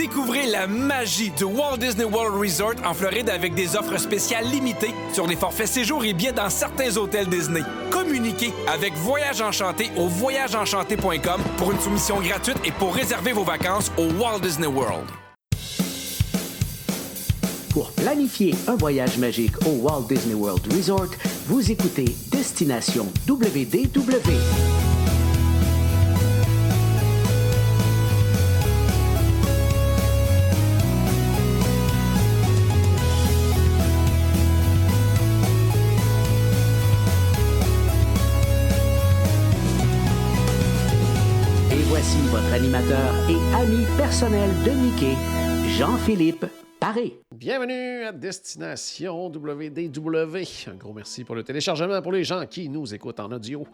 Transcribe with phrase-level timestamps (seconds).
[0.00, 4.94] Découvrez la magie du Walt Disney World Resort en Floride avec des offres spéciales limitées
[5.12, 7.60] sur les forfaits séjours et billets dans certains hôtels Disney.
[7.90, 13.92] Communiquez avec Voyage Enchanté au voyageenchanté.com pour une soumission gratuite et pour réserver vos vacances
[13.98, 15.06] au Walt Disney World.
[17.68, 21.10] Pour planifier un voyage magique au Walt Disney World Resort,
[21.46, 24.79] vous écoutez Destination WDW.
[42.70, 45.16] Votre animateur et ami personnel de Mickey,
[45.76, 46.46] Jean-Philippe
[46.78, 47.20] Paré.
[47.34, 50.68] Bienvenue à Destination WDW.
[50.68, 53.66] Un gros merci pour le téléchargement pour les gens qui nous écoutent en audio.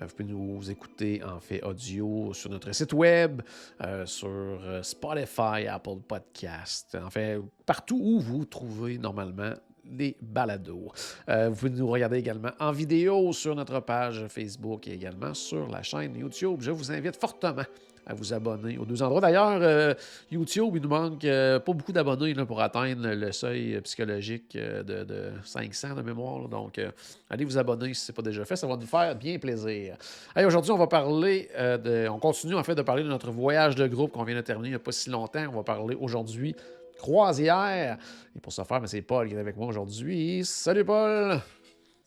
[0.00, 3.42] Euh, vous pouvez nous écouter en fait audio sur notre site web,
[3.82, 9.52] euh, sur euh, Spotify, Apple Podcast, en fait partout où vous trouvez normalement
[9.84, 10.92] les balados.
[11.26, 15.82] Vous pouvez nous regarder également en vidéo sur notre page Facebook et également sur la
[15.82, 16.58] chaîne YouTube.
[16.60, 17.64] Je vous invite fortement
[18.10, 19.20] à vous abonner aux deux endroits.
[19.20, 19.94] D'ailleurs, euh,
[20.30, 24.56] YouTube, il nous manque euh, pas beaucoup d'abonnés là, pour atteindre le seuil euh, psychologique
[24.56, 26.40] de, de 500 de mémoire.
[26.40, 26.48] là.
[26.48, 26.90] Donc, euh,
[27.30, 28.56] allez vous abonner si ce n'est pas déjà fait.
[28.56, 29.96] Ça va nous faire bien plaisir.
[30.34, 32.08] Hey, Aujourd'hui, on va parler de.
[32.08, 34.68] On continue en fait de parler de notre voyage de groupe qu'on vient de terminer
[34.68, 35.46] il n'y a pas si longtemps.
[35.52, 36.54] On va parler aujourd'hui
[36.98, 37.96] croisière.
[38.36, 40.42] Et pour ce faire, ben, c'est Paul qui est avec moi aujourd'hui.
[40.44, 41.40] Salut Paul!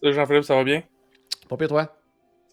[0.01, 0.83] Salut Jean-Philippe, ça va bien?
[1.49, 2.02] Pas pire toi?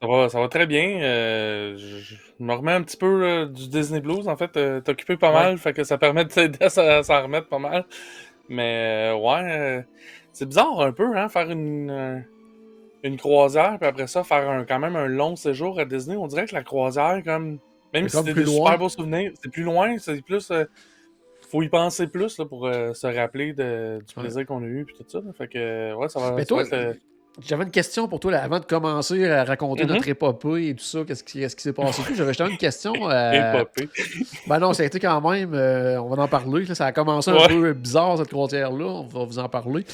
[0.03, 1.03] Ça va, ça va très bien.
[1.03, 4.29] Euh, je, me remets un petit peu du Disney Blues.
[4.29, 7.23] En fait, euh, t'es occupé pas mal, fait que ça permet de t'aider à, s'en-
[7.23, 7.85] remettre pas mal.
[8.49, 9.83] Mais euh, ouais, euh,
[10.33, 12.25] c'est bizarre un peu, hein, faire une,
[13.03, 16.17] une croisière, puis après ça, faire un, quand même un long séjour à Disney.
[16.17, 17.59] On dirait que la croisière, comme
[17.93, 18.67] même si c'est plus des loin.
[18.67, 20.51] super beaux souvenirs, c'est plus loin, c'est plus.
[21.51, 24.23] faut y penser plus là, pour se rappeler de, du Ouais.
[24.23, 25.19] plaisir qu'on a eu, puis tout ça.
[25.19, 25.31] là.
[25.37, 26.99] Fait que, ouais, ça va, Mais ça toi, va être,
[27.47, 29.91] J'avais une question pour toi là, avant de commencer à raconter Mhm.
[29.93, 31.01] notre épopée et tout ça.
[31.07, 32.03] Qu'est-ce qui, s'est passé?
[32.15, 32.93] J'avais justement une question.
[33.11, 33.89] euh, épopée.
[34.47, 35.55] ben non, ça a été quand même.
[35.55, 36.65] euh, on va en parler.
[36.67, 36.75] là.
[36.75, 37.49] ça a commencé un Ouais.
[37.49, 38.85] peu bizarre cette croisière-là.
[38.85, 39.85] On va vous en parler.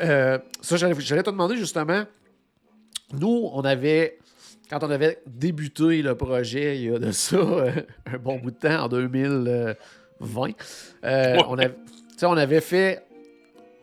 [0.00, 2.04] Euh, ça, j'allais, te demander justement.
[3.12, 4.18] Nous, on avait.
[4.70, 7.36] Quand on avait débuté le projet, il y a de ça
[8.06, 9.74] un bon bout de temps, en 2020, euh,
[10.20, 10.54] Ouais.
[11.48, 11.74] on, avait,
[12.22, 13.03] on avait fait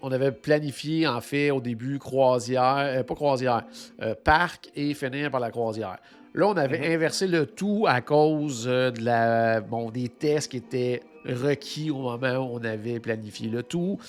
[0.02, 3.64] on avait planifié, en fait, au début, croisière, euh, pas croisière,
[4.02, 5.98] euh, parc et finir par la croisière.
[6.34, 6.96] Là, on avait Mhm.
[6.96, 11.98] inversé le tout à cause euh, de la, bon, des tests qui étaient requis au
[11.98, 14.00] moment où on avait planifié le tout.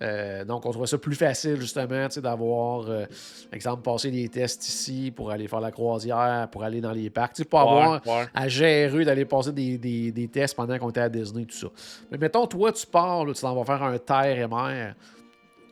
[0.00, 3.04] Euh, donc, on trouvait ça plus facile, justement, d'avoir, euh,
[3.52, 7.34] exemple, passer des tests ici pour aller faire la croisière, pour aller dans les parcs.
[7.34, 8.24] Tu sais, pas avoir ouais.
[8.34, 11.68] à gérer d'aller passer des, des- des tests pendant qu'on était à Disney, tout ça.
[12.10, 14.94] Mais mettons, toi, tu pars, là, tu t'en vas faire un terre et mer.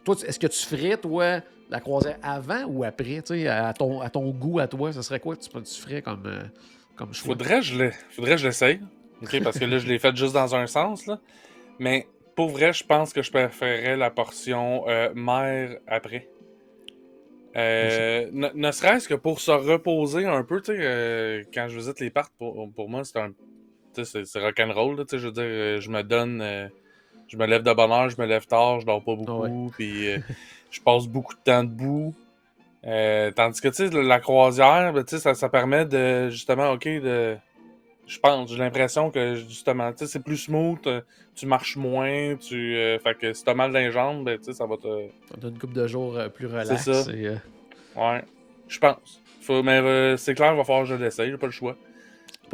[0.04, 4.00] Toi, est-ce que tu ferais, toi, la croisière avant ou après, tu sais, à ton,
[4.00, 4.92] à ton goût, à toi?
[4.92, 6.42] Ce serait quoi que tu, tu ferais comme, euh,
[6.94, 7.34] comme choix?
[8.10, 8.80] Faudrait que je l'essaye.
[9.42, 11.06] Parce que là, je l'ai fait juste dans un sens.
[11.06, 11.18] Là.
[11.78, 12.06] Mais
[12.36, 16.28] pour vrai, je pense que je préférerais la portion euh, mer après.
[17.56, 22.00] Euh, ne, serait-ce que pour se reposer un peu, tu sais, euh, quand je visite
[22.00, 23.30] les parcs, pour, pour moi, c'est un.
[23.94, 26.42] tu sais, C'est rock'n'roll, tu sais, je veux dire, euh, je me donne.
[27.28, 29.48] Je me lève de bonne heure, je me lève tard, je dors pas beaucoup, Ah
[29.48, 29.70] ouais.
[29.76, 30.18] puis euh,
[30.70, 32.14] je passe beaucoup de temps debout.
[32.86, 37.36] Euh, tandis que, tu sais, la croisière, ben, ça, ça permet de, justement, OK, de...
[38.06, 41.00] Je pense, j'ai l'impression que, justement, tu sais, c'est plus smooth, euh,
[41.34, 42.76] tu marches moins, tu...
[42.76, 45.06] euh, fait que si t'as mal dans les jambes, ben, tu sais, ça va te...
[45.30, 46.76] Ça donne une couple de jours plus relax.
[46.82, 47.10] ça.
[47.12, 47.36] et, euh,
[47.96, 48.22] Ouais,
[48.68, 49.22] je pense.
[49.40, 51.76] Faut, mais c'est clair, il va falloir que je l'essaye, j'ai pas le choix.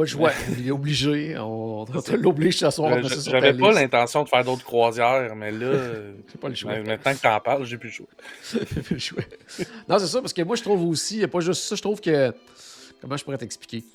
[0.00, 0.32] Pas le choix.
[0.58, 1.36] Il est obligé.
[1.38, 2.92] On, te l'oblige ce soir.
[2.92, 5.72] Euh, J'avais pas l'intention de faire d'autres croisières, mais là,
[6.28, 6.78] C'est pas le choix.
[6.78, 8.06] maintenant que t'en parles, j'ai plus le choix.
[8.90, 9.22] Le choix.
[9.88, 11.82] non, c'est ça, parce que moi, je trouve aussi, il a pas juste ça, je
[11.82, 12.32] trouve que.
[13.00, 13.82] Comment je pourrais t'expliquer?
[13.82, 13.88] Tu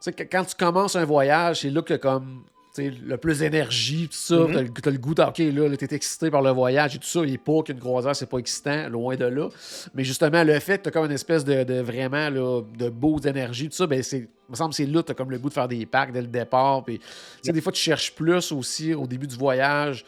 [0.00, 2.44] sais, que quand tu commences un voyage, c'est là que comme.
[2.78, 6.30] Le plus d'énergie, tout ça, t'as le- t'as le goût, ok, là, là, t'es excité
[6.30, 9.24] par le voyage et tout ça, et pas qu'une croisière, c'est pas excitant, loin de
[9.24, 9.48] là.
[9.94, 13.18] Mais justement, le fait que t'as comme une espèce de, de vraiment, là, de beau
[13.20, 15.38] d'énergie, tout ça, ben, c'est, il me semble que c'est là que t'as comme le
[15.38, 17.00] goût de faire des packs dès le départ, puis,
[17.52, 20.04] des fois, tu cherches plus aussi au début du voyage,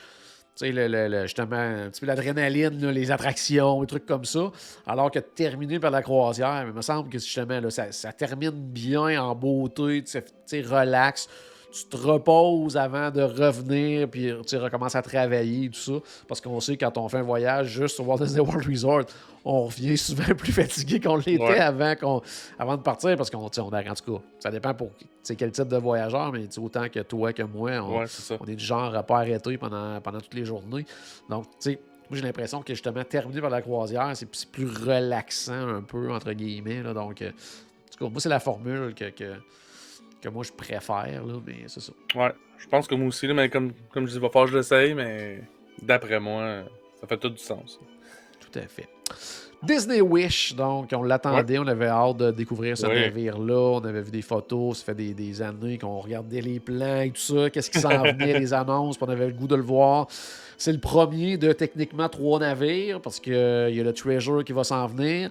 [0.57, 4.25] tu sais, le, le- le- justement, un petit peu l'adrénaline, les attractions, des trucs comme
[4.25, 4.51] ça.
[4.89, 8.51] Alors que terminer par la croisière, il me semble que justement, là, ça, ça termine
[8.51, 11.29] bien en beauté, tu sais, tu sais, relax.
[11.71, 15.93] Tu te reposes avant de revenir, puis tu recommences à travailler, tout ça.
[16.27, 19.05] Parce qu'on sait quand on fait un voyage juste au Walt Disney World Resort,
[19.45, 22.23] on revient souvent plus fatigué qu'on l'était avant, qu'on,
[22.59, 24.91] avant de partir, parce qu'on on a, en tout cas, ça dépend pour
[25.37, 28.03] quel type de voyageur, mais autant que toi que moi, on,
[28.47, 30.87] est, du genre à pas arrêter pendant, pendant toutes les journées.
[31.29, 35.69] Donc, tu sais, moi, j'ai l'impression que justement, terminer par la croisière, c'est plus relaxant
[35.69, 36.83] un peu, entre guillemets.
[36.95, 39.35] donc, euh, en tout cas, moi, c'est la formule que, que,
[40.27, 41.93] moi, je préfère, là, mais c'est ça.
[42.15, 44.57] Ouais, je pense que moi aussi, mais comme, comme je dis, va falloir que je
[44.59, 45.43] l'essaye, mais
[45.81, 46.65] d'après moi,
[47.01, 47.79] ça fait tout du sens.
[48.41, 48.89] Tout à fait.
[49.63, 54.13] Disney Wish, donc on l'attendait, on avait hâte de découvrir ce navire-là, on avait vu
[54.13, 57.69] des photos, ça fait des, des années qu'on regardait les plans et tout ça, qu'est-ce
[57.69, 60.07] qui s'en venait, les annonces, puis on avait le goût de le voir.
[60.59, 64.63] C'est le premier de techniquement trois navires, parce qu'il y a le Treasure qui va
[64.63, 65.31] s'en venir.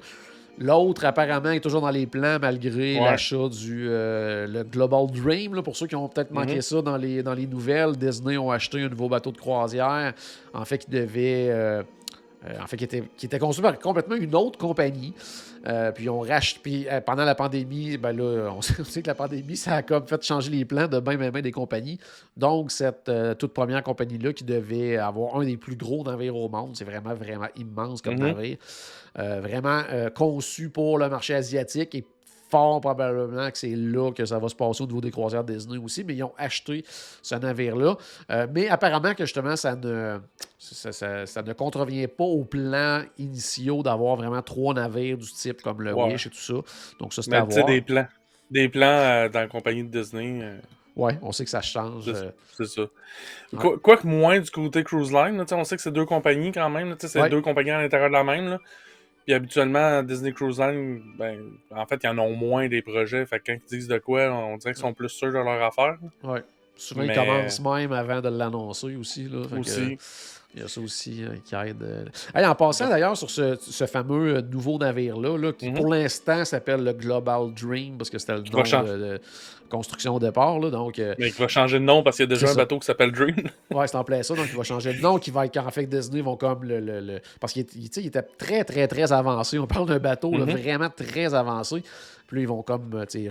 [0.59, 5.61] L'autre, apparemment, est toujours dans les plans malgré l'achat du euh, le Global Dream.
[5.61, 6.61] pour ceux qui ont peut-être manqué mhm.
[6.61, 10.13] ça dans les, dans les nouvelles, Disney ont acheté un nouveau bateau de croisière.
[10.53, 11.49] En fait, qui devait.
[11.49, 11.83] Euh,
[12.45, 15.13] euh, en fait, qui était, qui était conçu par complètement une autre compagnie.
[15.65, 16.61] Euh, puis on rachète.
[16.61, 20.07] Puis euh, pendant la pandémie, ben là, on sait, que la pandémie, ça a comme
[20.07, 21.99] fait changer les plans de bien, bien, des compagnies.
[22.35, 26.75] Donc, cette toute première compagnie-là qui devait avoir un des plus gros navires au monde,
[26.75, 28.35] c'est vraiment, vraiment immense comme mm-hmm.
[28.35, 28.57] navire.
[29.41, 29.81] vraiment
[30.13, 32.05] conçu pour le marché asiatique et
[32.49, 35.77] fort probablement que c'est là que ça va se passer au niveau des croisières Disney
[35.77, 36.83] aussi, mais ils ont acheté
[37.21, 37.97] ce navire-là.
[38.31, 40.19] Euh, mais apparemment que justement, ça ne,
[40.57, 45.93] ça, ne contrevient pas aux plans initiaux d'avoir vraiment trois navires du type comme le
[45.93, 46.55] Wish et tout ça.
[46.99, 47.65] Donc ça, c'est à voir.
[47.65, 48.07] des plans.
[48.49, 50.39] Des plans euh, dans la compagnie de Disney.
[50.41, 50.57] Euh.
[50.95, 52.11] Oui, on sait que ça change.
[52.57, 52.81] C'est ça.
[53.55, 56.95] Quoique moins du côté Cruise Line, on sait que c'est deux compagnies quand même.
[56.99, 58.49] C'est deux compagnies à l'intérieur de la même.
[58.49, 58.59] Là.
[59.27, 63.25] Puis habituellement, Disney Cruise Line, ben, en fait, ils en ont moins des projets.
[63.25, 65.61] Fait que quand ils disent de quoi, on dirait qu'ils sont plus sûrs de leur
[65.61, 65.97] affaire.
[66.23, 66.39] Oui.
[66.77, 69.27] Souvent, ils commencent même avant de l'annoncer aussi.
[69.27, 69.41] Là.
[69.59, 69.97] aussi.
[70.57, 71.83] Il y a ça aussi euh, qui aide.
[71.83, 72.05] Euh.
[72.35, 75.75] en passant d'ailleurs sur ce, ce, fameux euh, nouveau navire-là, là, qui mhm.
[75.75, 79.19] pour l'instant s'appelle le Global Dream, parce que c'était le nom de,
[79.69, 80.59] construction au départ.
[80.59, 82.55] Là, donc, euh, Mais il va changer de nom parce qu'il y a déjà un
[82.55, 83.35] bateau qui s'appelle Dream.
[83.73, 84.33] ouais, c'est en plein ça.
[84.33, 85.19] Donc, il va changer de nom.
[85.19, 86.79] Qui va être, en fait, Disney vont comme le.
[86.79, 89.59] le, Parce qu'il était très, très, très avancé.
[89.59, 90.57] On parle d'un bateau mm-hmm.
[90.57, 91.83] vraiment très avancé.
[92.27, 93.29] Puis ils vont comme euh,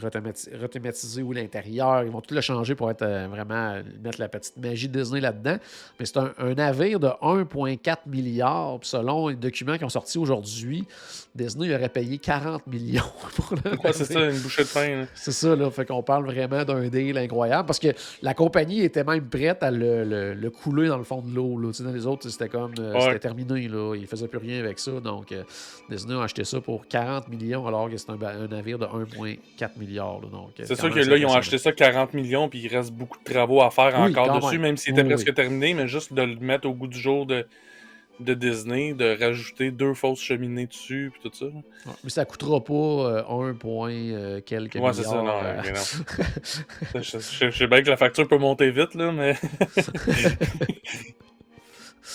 [0.58, 2.02] rethématiser où l'intérieur.
[2.02, 5.58] Ils vont tout le changer pour être euh, vraiment mettre la petite magie Disney là-dedans.
[6.00, 8.78] Mais c'est un, navire de 1,4 milliard.
[8.82, 10.86] selon les documents qui ont sorti aujourd'hui,
[11.34, 13.02] Disney aurait payé 40 millions
[13.36, 13.92] pour le.
[13.92, 15.06] c'est ça, une bouchée de pain.
[15.14, 15.70] C'est ça, là.
[15.70, 17.88] Fait qu'on parle vraiment d'un deal incroyable parce que
[18.22, 21.60] la compagnie était même prête à le, couler dans le fond de l'eau.
[21.60, 22.72] Dans les autres, c'était comme.
[22.78, 23.68] Euh, c'était terminé.
[23.68, 23.94] Là.
[23.94, 24.92] Ils ne faisaient plus rien avec ça.
[25.00, 25.34] Donc,
[25.90, 30.20] Disney a acheté ça pour 40 millions alors que c'est un navire de 1,4 milliard.
[30.22, 33.18] Euh, c'est sûr que là, ils ont acheté ça 40 millions, puis il reste beaucoup
[33.18, 36.36] de travaux à faire encore dessus, même, s'il était presque terminé, mais juste de le
[36.36, 37.46] mettre au goût du jour de,
[38.20, 41.46] de Disney, de rajouter deux fausses cheminées dessus, puis tout ça.
[42.02, 45.40] mais ça coûtera pas 1 euh, point euh, quelques ouais, c'est ça, non.
[46.94, 49.36] je, sais bien que la facture peut monter vite, là, mais.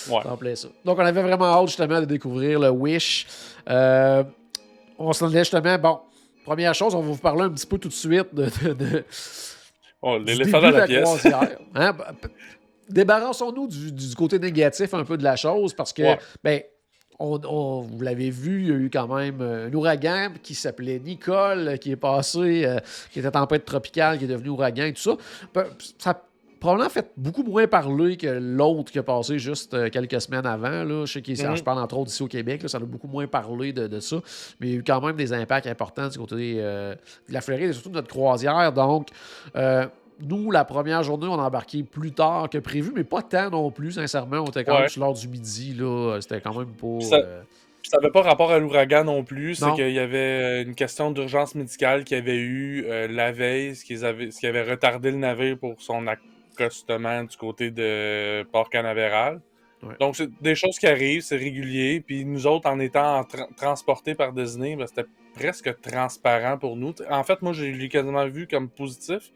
[0.10, 0.56] ouais.
[0.56, 0.70] ça.
[0.86, 3.28] Donc, on avait vraiment hâte, justement, de découvrir le Wish.
[3.68, 6.00] on s'en est justement, bon,
[6.44, 9.04] Première chose, on va vous parler un petit peu tout de suite de.
[10.02, 11.28] oh, l'éléphant dans la, pièce.
[11.76, 11.96] Hein,
[12.90, 16.04] débarrassons-nous du, côté négatif un peu de la chose parce que,
[16.44, 16.62] ben,
[17.20, 21.78] on, vous l'avez vu, il y a eu quand même un ouragan qui s'appelait Nicole,
[21.80, 22.80] qui est passé, euh,
[23.12, 25.18] qui était tempête tropicale, qui est devenu ouragan et tout ça.
[26.00, 26.24] Ça
[26.62, 30.84] probablement fait beaucoup moins parler que l'autre qui a passé juste euh, quelques semaines avant.
[30.84, 31.06] Là.
[31.06, 31.58] Je sais qu'il mhm.
[31.58, 34.18] je parle entre autres ici au Québec, ça a beaucoup moins parlé de, ça.
[34.60, 36.94] Mais il y a eu quand même des impacts importants du côté euh,
[37.28, 38.72] de la Floride et surtout de notre croisière.
[38.72, 39.08] Donc,
[39.56, 39.88] euh,
[40.22, 43.72] nous, la première journée, on a embarqué plus tard que prévu, mais pas tant non
[43.72, 44.42] plus, sincèrement.
[44.42, 45.76] On était quand même sur l'heure du midi.
[46.22, 47.04] C'était quand même pas.
[47.04, 47.18] Ça...
[47.84, 49.56] Ça n'avait pas rapport à l'ouragan non plus.
[49.56, 53.84] C'est qu'il y avait une question d'urgence médicale qu'il y avait eu la veille, ce
[53.84, 56.06] qui, avait, ce qui avait retardé le navire pour son,
[56.60, 59.42] justement du côté de Port Canaveral.
[60.00, 62.02] Donc, c'est des choses qui arrivent, c'est régulier.
[62.06, 63.26] Puis nous autres, en étant
[63.58, 66.94] transportés par Disney, ben, c'était presque transparent pour nous.
[67.10, 69.32] En fait, moi, j'ai quasiment vu comme positif.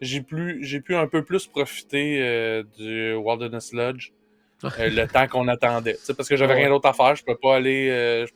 [0.00, 4.12] J'ai pu, un peu plus profiter euh, du Wilderness Lodge
[4.64, 5.96] euh, le temps qu'on attendait.
[6.14, 7.16] parce que j'avais rien d'autre à faire.
[7.16, 7.88] Je ne pouvais pas aller.
[7.90, 8.26] Euh,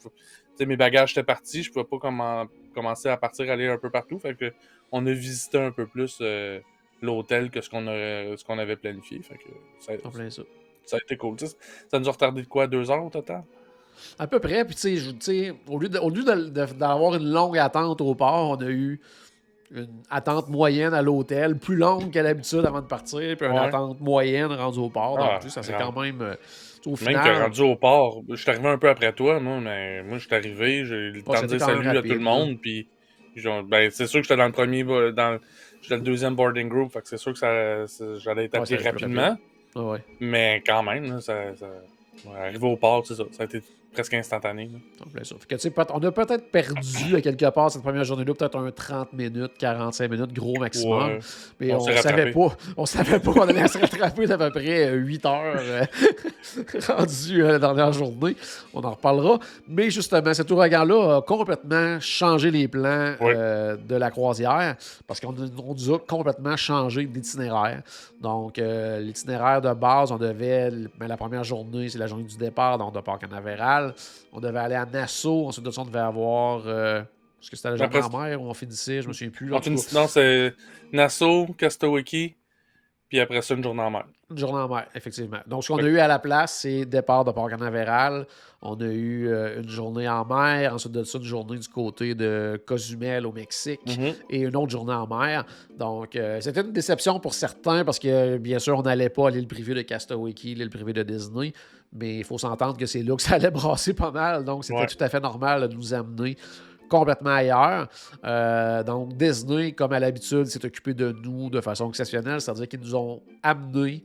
[0.60, 1.62] mes bagages étaient partis.
[1.62, 4.18] Je ne pouvais pas commencer à partir, aller un peu partout.
[4.18, 4.52] Fait que
[4.92, 6.22] on a visité un peu plus
[7.02, 9.20] l'hôtel que ce qu'on ce qu'on avait planifié.
[9.22, 9.92] Fait que ça,
[10.84, 10.96] ça.
[10.96, 11.36] a été cool.
[11.38, 13.42] ça nous a retardé de quoi, deux heures au total?
[14.18, 14.64] À peu près.
[14.64, 19.00] Puis, tu sais, au lieu d'avoir une longue attente au port, on a eu
[19.72, 23.58] une attente moyenne à l'hôtel, plus longue qu'à l'habitude avant de partir, puis une Ouais.
[23.66, 25.16] attente moyenne rendue au port.
[25.20, 25.92] Ah, Donc, tu sais, ça c'est grave.
[25.94, 26.20] quand même.
[26.22, 26.34] euh,
[26.86, 27.22] au Même final.
[27.36, 30.26] que rendu au port, je suis arrivé un peu après toi, moi, mais moi, je
[30.26, 32.88] suis arrivé, j'ai eu le temps de dire même salut à tout le monde, puis
[33.68, 35.38] ben, c'est sûr que j'étais dans le premier, dans,
[35.82, 37.86] j'étais le deuxième boarding group, fait que c'est sûr que ça,
[38.18, 39.36] j'allais être appelé rapidement,
[39.92, 39.98] ouais.
[40.20, 41.66] mais quand même, là, ça, ça-
[42.26, 44.70] ouais, arrivé au port, c'est ça, ça a été presque instantané.
[44.72, 44.78] là.
[45.24, 49.12] Fait que, on a peut-être perdu à quelque part cette première journée-là, peut-être un 30
[49.12, 51.08] minutes, 45 minutes, gros maximum.
[51.08, 51.18] Ouais.
[51.58, 52.56] Mais On on, savait pas.
[52.76, 55.84] On savait pas qu'on allait se rattraper d'à peu près 8 heures euh,
[56.88, 58.36] rendu euh, la dernière journée.
[58.74, 59.38] On en reparlera.
[59.68, 63.34] Mais justement, cet ouragan-là a complètement changé les plans Ouais.
[63.36, 67.82] euh, de la croisière parce qu'on nous a complètement changé d'itinéraire.
[68.20, 72.36] Donc, euh, l'itinéraire de base, on devait, ben, la première journée, c'est la journée du
[72.36, 73.79] départ, donc de Port Canaveral.
[74.32, 75.46] On devait aller à Nassau.
[75.48, 76.62] Ensuite de ça, on devait avoir.
[76.66, 77.00] euh,
[77.42, 79.48] est-ce que c'était la Après, en mer où on finissait Je me souviens plus.
[79.48, 79.60] là.
[79.92, 80.54] Non, c'est
[80.92, 82.34] Nassau, Castawiki,
[83.10, 84.04] puis après ça, une journée en mer.
[84.30, 85.40] Une journée en mer, effectivement.
[85.46, 88.26] Donc, ce qu'on a eu à la place, c'est départ de Port Canaveral.
[88.62, 90.72] On a eu euh, une journée en mer.
[90.74, 93.80] Ensuite de ça, une journée du côté de Cozumel au Mexique.
[93.86, 94.14] Mhm.
[94.30, 95.44] Et une autre journée en mer.
[95.76, 99.30] Donc, euh, c'était une déception pour certains parce que, bien sûr, on n'allait pas à
[99.30, 101.52] l'île privée de Castaway-Key, l'île privée de Disney.
[101.92, 104.44] Mais il faut s'entendre que c'est là que ça allait brasser pas mal.
[104.44, 104.86] Donc, c'était Ouais.
[104.86, 106.36] tout à fait normal de nous amener
[106.90, 107.88] complètement ailleurs.
[108.24, 112.80] Euh, donc, Disney, comme à l'habitude, s'est occupé de nous de façon exceptionnelle, c'est-à-dire qu'ils
[112.80, 114.02] nous ont amenés,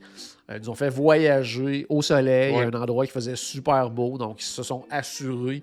[0.50, 2.64] euh, ils nous ont fait voyager au soleil, Ouais.
[2.64, 4.16] à un endroit qui faisait super beau.
[4.16, 5.62] Donc, ils se sont assurés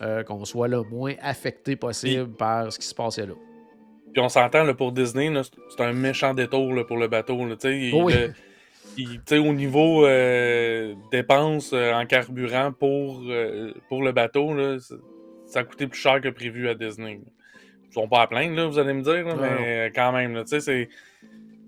[0.00, 3.34] euh, qu'on soit le moins affecté possible par ce qui se passait là.
[4.12, 7.46] Puis on s'entend là, pour Disney, là, c'est un méchant détour là, pour le bateau.
[7.46, 8.12] Là, il- Oui.
[8.12, 8.34] le-
[8.98, 10.04] il- au niveau
[11.10, 13.22] dépenses en carburant pour,
[13.88, 14.76] pour le bateau, là,
[15.52, 17.20] ça, a coûté plus cher que prévu à Disney.
[17.88, 20.48] Ils sont pas à plaindre, là, vous allez me dire, là, mais quand même, tu
[20.48, 20.88] sais, c'est.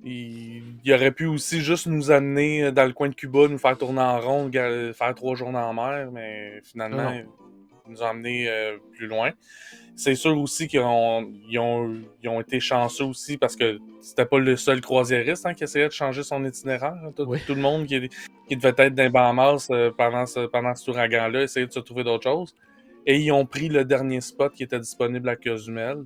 [0.07, 3.76] Il, il aurait pu aussi juste nous amener dans le coin de Cuba, nous faire
[3.79, 7.23] tourner en rond, faire trois journées en mer, mais finalement, Non.
[7.87, 9.31] ils nous ont amenés euh, plus loin.
[9.97, 14.26] C'est sûr aussi qu'ils ont, ils ont, ils ont été chanceux aussi parce que c'était
[14.26, 16.97] pas le seul croisiériste hein, qui essayait de changer son itinéraire.
[17.03, 17.12] hein.
[17.17, 17.38] Tout, Oui.
[17.47, 18.11] tout le monde qui,
[18.49, 22.05] qui devait être d'un Bahamas euh, pendant ce, pendant cet ouragan-là essayait de se trouver
[22.05, 22.55] d'autres choses.
[23.06, 26.04] Et ils ont pris le dernier spot qui était disponible à Cozumel.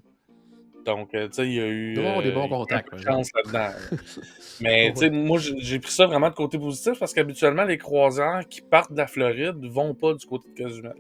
[0.85, 1.99] Donc, euh, tu sais, il y a eu.
[1.99, 3.77] Ont des bons il y a eu contacts, de chance là-dedans.
[4.61, 7.79] Mais, tu sais, moi, j'ai j'ai pris ça vraiment de côté positif parce qu'habituellement, les
[7.79, 10.95] croisières qui partent de la Floride vont pas du côté de Cozumel.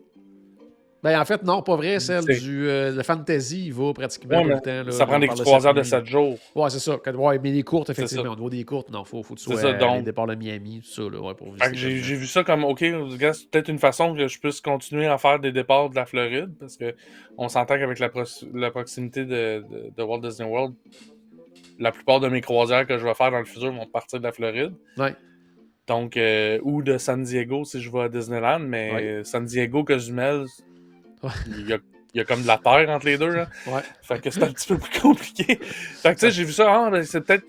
[1.00, 2.00] Ben, en fait, non, pas vrai.
[2.00, 4.82] Celle C'est- du euh, le Fantasy, il va pratiquement Ouais, tout le temps.
[4.84, 6.38] là, ça on prend des parle de croisières de cette 7 jours.
[6.56, 6.98] Ouais, c'est ça.
[7.04, 8.32] Quand- Ouais, mais les courtes, effectivement.
[8.32, 10.90] Au niveau des courtes, non, faut, faut que tu sois ça, donc- de Miami, tout
[10.90, 14.38] ça, là, ouais, pour j'ai vu ça comme, OK, c'est peut-être une façon que je
[14.40, 16.94] puisse continuer à faire des départs de la Floride, parce que
[17.36, 20.74] on s'entend qu'avec la, pro- la proximité de, de- de Walt Disney World,
[21.78, 24.24] la plupart de mes croisières que je vais faire dans le futur vont partir de
[24.24, 24.72] la Floride.
[24.96, 25.14] Ouais.
[25.86, 29.20] Donc, euh, ou de San Diego si je vais à Disneyland, mais Ouais.
[29.24, 30.44] San Diego, Cozumel.
[31.46, 31.78] Il y a,
[32.14, 33.30] il y a comme de la terre entre les deux.
[33.34, 33.48] Là.
[33.66, 33.80] Ouais.
[34.02, 35.58] Fait que c'est un petit peu plus compliqué.
[35.62, 37.44] Fait que tu sais, j'ai vu ça, ah, ben, c'est peut-être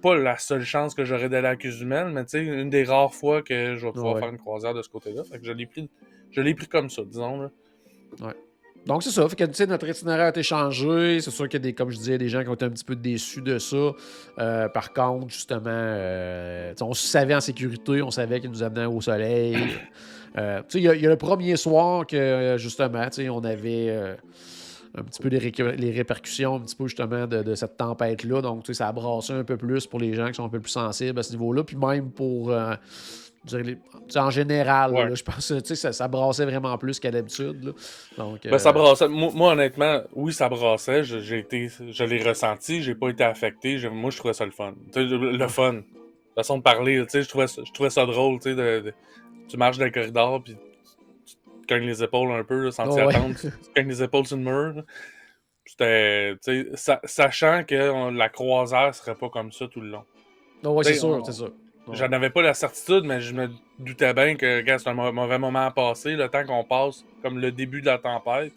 [0.00, 3.14] pas la seule chance que j'aurais d'aller à Cozumel, mais tu sais, une des rares
[3.14, 4.20] fois que je vais pouvoir Ouais.
[4.20, 5.24] faire une croisière de ce côté-là.
[5.24, 5.90] Fait que je l'ai pris,
[6.30, 7.40] je l'ai pris comme ça, disons.
[7.42, 7.50] Là.
[8.86, 9.28] Donc, c'est ça.
[9.28, 11.20] Fait que, tu sais, notre itinéraire a été changé.
[11.20, 12.70] C'est sûr qu'il y a des, comme je disais, des gens qui ont été un
[12.70, 13.92] petit peu déçus de ça.
[14.40, 18.86] Euh, par contre, justement, euh, on se savait en sécurité, on savait qu'il nous amenait
[18.86, 19.56] au soleil.
[20.38, 23.88] Euh, il y, a- il y a le premier soir que, euh, justement, on avait
[23.90, 24.14] euh,
[24.96, 28.40] un petit peu les, répercussions, un petit peu, justement, de, de cette tempête-là.
[28.42, 30.70] Donc, ça a brassé un peu plus pour les gens qui sont un peu plus
[30.70, 31.64] sensibles à ce niveau-là.
[31.64, 32.50] Puis même pour.
[32.50, 32.74] euh,
[33.52, 33.76] les-
[34.16, 35.08] en général, Ouais.
[35.08, 37.74] là, je pense que ça, ça brassait vraiment plus qu'à d'habitude.
[38.16, 39.08] Donc, Ben, ça brassait.
[39.08, 41.02] Moi, moi, honnêtement, oui, ça brassait.
[41.02, 42.82] Je, j'ai été, je l'ai ressenti.
[42.82, 43.78] J'ai pas été affecté.
[43.90, 44.74] Moi, je trouvais ça le fun.
[44.94, 45.80] Le, le fun.
[46.36, 48.80] Façon de parler, tu sais, je trouvais, ça- je trouvais ça drôle, tu sais, de,
[48.86, 48.94] de-
[49.52, 50.56] tu marches dans le corridor, puis
[51.26, 53.14] tu te cognes les épaules un peu, là, sans t'y Oh, ouais.
[53.14, 53.34] attendre.
[53.38, 54.82] Tu te cognes les épaules sur le mur.
[55.64, 56.34] C'était,
[56.74, 60.04] sa- sachant que on- la croisière serait pas comme ça tout le long.
[60.62, 61.52] Non, ouais, c'est sûr, c'est sûr.
[61.92, 65.38] J'en avais pas la certitude, mais je me doutais bien que c'est un mau- mauvais
[65.38, 68.52] moment à passer, le temps qu'on passe, comme le début de la tempête.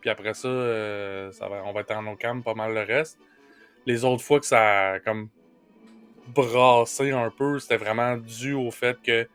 [0.00, 2.82] Puis après ça, euh, ça va, on va être en eau calme pas mal le
[2.82, 3.18] reste.
[3.86, 5.28] Les autres fois que ça a comme
[6.28, 9.28] brassé un peu, c'était vraiment dû au fait que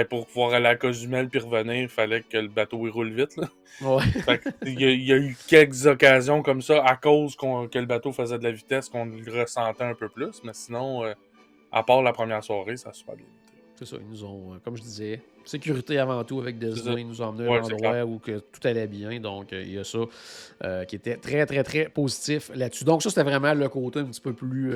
[0.00, 3.12] ben, pour pouvoir aller à Cozumel puis revenir, il fallait que le bateau il roule
[3.12, 3.36] vite.
[3.36, 3.48] Là.
[3.80, 4.02] Ouais.
[4.24, 7.36] Fait que, il, y a, il y a eu quelques occasions comme ça à cause
[7.36, 10.42] que le bateau faisait de la vitesse qu'on le ressentait un peu plus.
[10.44, 11.14] Mais sinon, euh,
[11.72, 13.26] à part la première soirée, ça a super bien.
[13.76, 16.58] C'est ça, ils nous ont, euh, comme je disais, sécurité avant tout avec.
[16.58, 17.02] Disney.
[17.02, 19.20] Ils nous ont emmené Ouais, à un endroit où que tout allait bien.
[19.20, 19.98] Donc, euh, il y a ça
[20.64, 22.84] euh, qui était très, très, très positif là-dessus.
[22.84, 24.74] Donc, ça, c'était vraiment le côté un petit peu plus.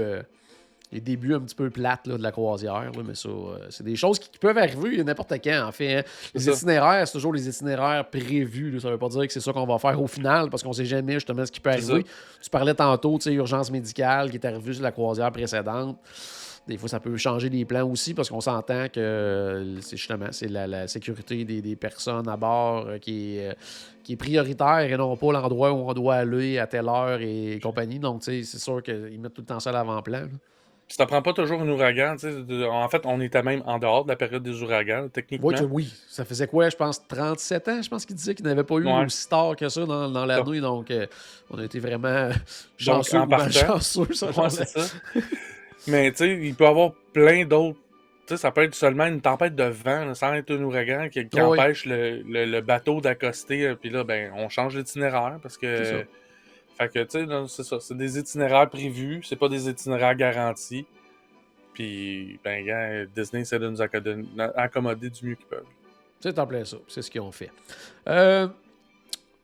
[0.92, 2.90] Les débuts un petit peu plates là, de la croisière.
[2.92, 5.98] là, mais ça, euh, c'est des choses qui, qui peuvent arriver n'importe quand, en fait.
[5.98, 6.02] hein.
[6.34, 6.52] Les ça.
[6.52, 8.72] itinéraires, c'est toujours les itinéraires prévus.
[8.72, 8.80] là.
[8.80, 10.84] Ça veut pas dire que c'est ça qu'on va faire au final, parce qu'on sait
[10.84, 12.04] jamais justement ce qui peut arriver.
[12.42, 15.96] Tu parlais tantôt, tu sais, urgence médicale qui est arrivée sur la croisière précédente.
[16.66, 20.26] Des fois, ça peut changer les plans aussi parce qu'on s'entend que euh, c'est justement
[20.30, 23.56] c'est la, la sécurité des, des personnes à bord euh, qui, est,
[24.04, 27.58] qui est prioritaire et non pas l'endroit où on doit aller à telle heure et
[27.62, 27.98] compagnie.
[27.98, 30.26] Donc, c'est sûr qu'ils mettent tout le temps ça à l'avant-plan.
[30.90, 32.16] Puis ça prend pas toujours un ouragan.
[32.20, 35.46] de- En fait, on était même en dehors de la période des ouragans, techniquement.
[35.46, 38.64] Oui, oui, ça faisait quoi, je pense, 37 ans, je pense qu'il disait qu'il n'avait
[38.64, 39.04] pas eu Ouais.
[39.04, 40.60] aussi tard que ça dans, dans la nuit.
[40.60, 41.06] Donc, euh,
[41.48, 42.34] on a été vraiment Donc,
[42.76, 44.12] chanceux en ou partant- malchanceux.
[44.14, 44.80] ça, Ouais, ça.
[45.86, 47.78] Mais tu sais, il peut y avoir plein d'autres.
[48.26, 51.08] Tu sais, ça peut être seulement une tempête de vent, là, sans être un ouragan,
[51.08, 53.64] qui, empêche le, le- le bateau d'accoster.
[53.64, 56.04] euh, Puis là, ben, on change d'itinéraire parce que.
[56.80, 57.76] Fait que, tu sais, c'est ça.
[57.78, 60.86] C'est des itinéraires prévus, c'est pas des itinéraires garantis.
[61.74, 65.64] Puis, ben, gars, Disney essaie de nous accommoder, du mieux qu'ils peuvent.
[66.20, 66.78] C'est en plein ça.
[66.88, 67.50] C'est ce qu'ils ont fait.
[68.08, 68.48] Euh,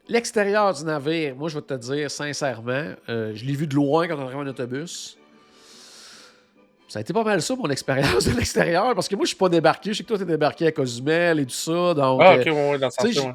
[0.08, 4.06] L'extérieur du navire, moi, je vais te dire sincèrement, euh, je l'ai vu de loin
[4.08, 5.18] quand on arrive en autobus.
[6.88, 9.36] Ça a été pas mal ça, mon expérience de l'extérieur, parce que moi, je suis
[9.36, 9.92] pas débarqué.
[9.92, 11.92] Je sais que toi, t'es débarqué à Cozumel et tout ça.
[11.92, 13.34] Donc, Ah, euh, ok, ouais, ouais, dans ce ouais.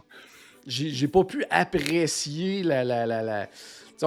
[0.66, 2.84] j'ai pas pu apprécier la.
[2.84, 3.48] la, la,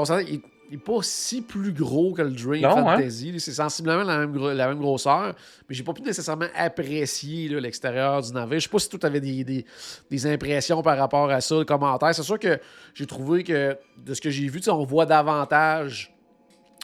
[0.01, 2.97] on s'entend, il, il est pas si plus gros que le Dream Non, hein?
[2.97, 3.39] Fantasy.
[3.39, 5.35] C'est sensiblement la même, gro- la même grosseur,
[5.69, 8.59] mais j'ai pas pu nécessairement apprécier l'extérieur du navire.
[8.59, 9.65] Je sais pas si tu avais des, des,
[10.11, 12.15] des impressions par rapport à ça, des commentaires.
[12.15, 12.59] C'est sûr que
[12.95, 16.11] j'ai trouvé que de ce que j'ai vu, on voit davantage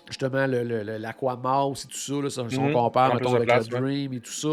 [0.08, 2.72] justement le, le, le- l'Aquamouse et tout ça, là, si on Mhm.
[2.72, 3.80] compare mettons, avec place, le ouais.
[3.80, 4.48] Dream et tout ça,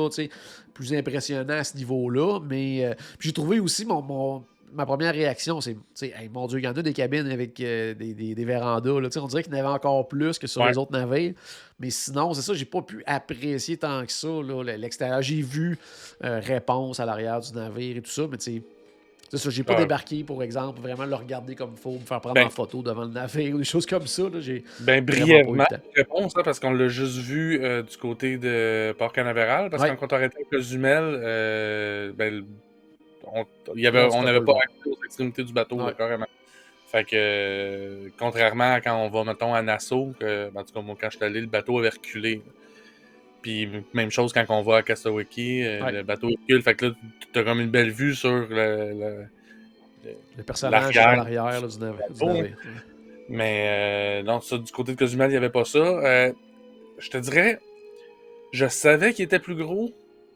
[0.73, 2.39] plus impressionnant à ce niveau-là.
[2.47, 6.65] Mais euh, j'ai trouvé aussi mon, mon- ma première réaction, c'est, Hey, mon Dieu, il
[6.65, 8.99] y en a des cabines avec euh, des, des, des vérandas.
[8.99, 10.69] Là, on dirait qu'il y en avait encore plus que sur Ouais.
[10.71, 11.33] les autres navires.
[11.79, 15.21] Mais sinon, c'est ça, j'ai pas pu apprécier tant que ça le- l'extérieur.
[15.21, 15.77] J'ai vu
[16.23, 18.61] euh, réponse à l'arrière du navire et tout ça, mais tu sais.
[19.29, 19.79] C'est ça, j'ai pas Ouais.
[19.81, 22.81] débarqué, pour exemple, vraiment le regarder comme il faut, me faire prendre Ben- en photo
[22.81, 24.23] devant le navire ou des choses comme ça.
[24.23, 24.63] Là, j'ai...
[24.79, 29.69] Ben, brièvement, le réponse, hein, parce qu'on l'a juste vu euh, du côté de Port-Canaveral.
[29.69, 29.89] Parce Ouais.
[29.93, 32.45] que quand on arrêtait à Cozumel, euh, ben, le-
[33.33, 35.93] on n'avait pas accès aux extrémités du bateau, là, Ouais.
[35.97, 36.25] carrément.
[36.91, 40.81] Fait que, contrairement à quand on va, mettons, à Nassau, que, ben, en tout cas,
[40.81, 42.41] moi, quand je suis allé, le bateau avait reculé.
[43.41, 45.91] Puis, même chose quand on va à Castaway, euh, Ouais.
[45.91, 46.61] le bateau recule.
[46.61, 46.91] Fait que là,
[47.33, 49.27] tu as comme une belle vue sur le- le,
[50.37, 51.07] Le personnage L'arrière.
[51.09, 52.55] à l'arrière du navire.
[53.29, 55.79] Mais euh, non, ça, du côté de Cozumel, il n'y avait pas ça.
[55.79, 56.31] Euh,
[56.97, 57.59] je te dirais,
[58.53, 59.91] je savais qu'il était plus gros,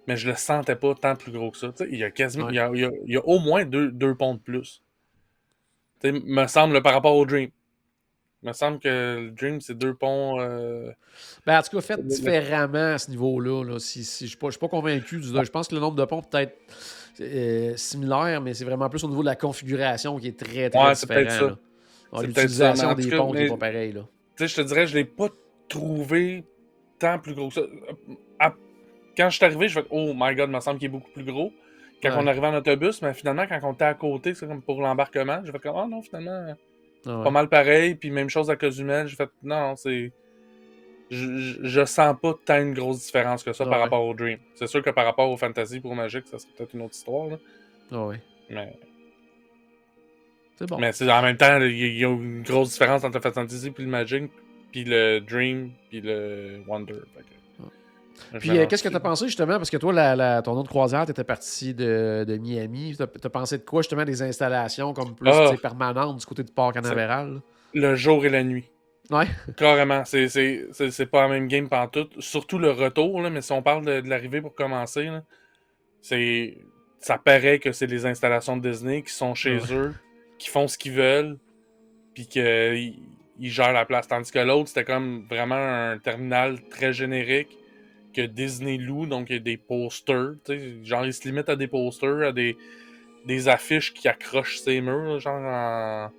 [0.07, 1.71] mais je le sentais pas tant plus gros que ça.
[1.89, 2.51] Il y a quasiment, Ouais.
[2.53, 4.39] il, y a, il y a- il y a au moins deux, deux ponts de
[4.39, 4.81] plus.
[6.01, 7.49] Tu sais, me semble par rapport au Dream.
[8.43, 10.39] me semble que le Dream, c'est deux ponts.
[10.39, 10.91] euh,
[11.45, 13.63] Ben, en tout cas, fait Le- différemment à ce niveau-là.
[13.63, 15.19] Là, si, si, je ne suis, pas- convaincu.
[15.19, 16.57] Du, je pense que le nombre de ponts peut être
[17.19, 20.83] euh, similaire, mais c'est vraiment plus au niveau de la configuration qui est très, très
[20.83, 21.19] Ouais, différent.
[21.21, 21.57] peut-être.
[22.13, 23.91] Ah, peut-être L'utilisation des ponts n'est mais- pas pareil.
[23.91, 24.07] Là.
[24.37, 25.27] Tu sais, je te dirais, je l'ai pas
[25.69, 26.43] trouvé
[26.97, 27.61] tant plus gros que ça.
[29.17, 31.11] Quand je suis arrivé, je fais Oh my god, il me semble qu'il est beaucoup
[31.11, 31.51] plus gros.
[32.01, 32.15] Quand Ouais.
[32.19, 35.41] on arrivait en autobus, mais finalement, quand on était à côté, c'est comme pour l'embarquement,
[35.43, 36.55] fait comme Oh non, finalement,
[37.05, 37.23] Ah ouais.
[37.23, 37.95] pas mal pareil.
[37.95, 40.11] Puis même chose à Cozumel, j'ai fait Non, c'est.
[41.11, 43.83] Je, je, je sens pas tant une grosse différence que ça Ah par ouais.
[43.83, 44.39] rapport au Dream.
[44.55, 47.27] C'est sûr que par rapport au Fantasy pour Magic, ça serait peut-être une autre histoire.
[47.27, 47.37] Là.
[47.91, 48.21] Ah ouais.
[48.49, 48.79] Mais,
[50.55, 50.77] C'est bon.
[50.79, 53.17] mais c'est- en même temps, il y, a- il y a une grosse différence entre
[53.21, 54.31] le Fantasy puis le Magic,
[54.71, 56.93] puis le Dream, puis le Wonder.
[57.15, 57.40] Fait que-
[58.39, 59.57] Puis, euh, qu'est-ce que tu as pensé justement?
[59.57, 62.95] Parce que toi, la, la- ton autre croisière, tu étais parti de, de Miami.
[62.95, 65.51] Tu as, pensé de quoi justement des installations comme plus Ah.
[65.61, 67.41] permanentes du côté du port canaveral?
[67.73, 68.65] Le jour et la nuit.
[69.09, 69.27] Ouais.
[69.57, 70.03] Carrément.
[70.05, 72.13] C'est, pas la même game pantoute.
[72.19, 75.09] Surtout le retour, là, mais si on parle de, de l'arrivée pour commencer,
[76.01, 76.57] c'est.
[76.99, 79.73] Ça paraît que c'est les installations de Disney qui sont chez Ouais.
[79.73, 79.93] eux,
[80.37, 81.39] qui font ce qu'ils veulent,
[82.13, 82.93] puis qu'ils
[83.39, 84.07] ils gèrent la place.
[84.07, 87.57] Tandis que l'autre, c'était comme vraiment un terminal très générique
[88.13, 90.33] que Disney loue, donc il y a des posters.
[90.45, 92.57] tu sais, Genre, ils se limitent à des posters, à des,
[93.25, 96.11] des affiches qui accrochent ces murs, genre en.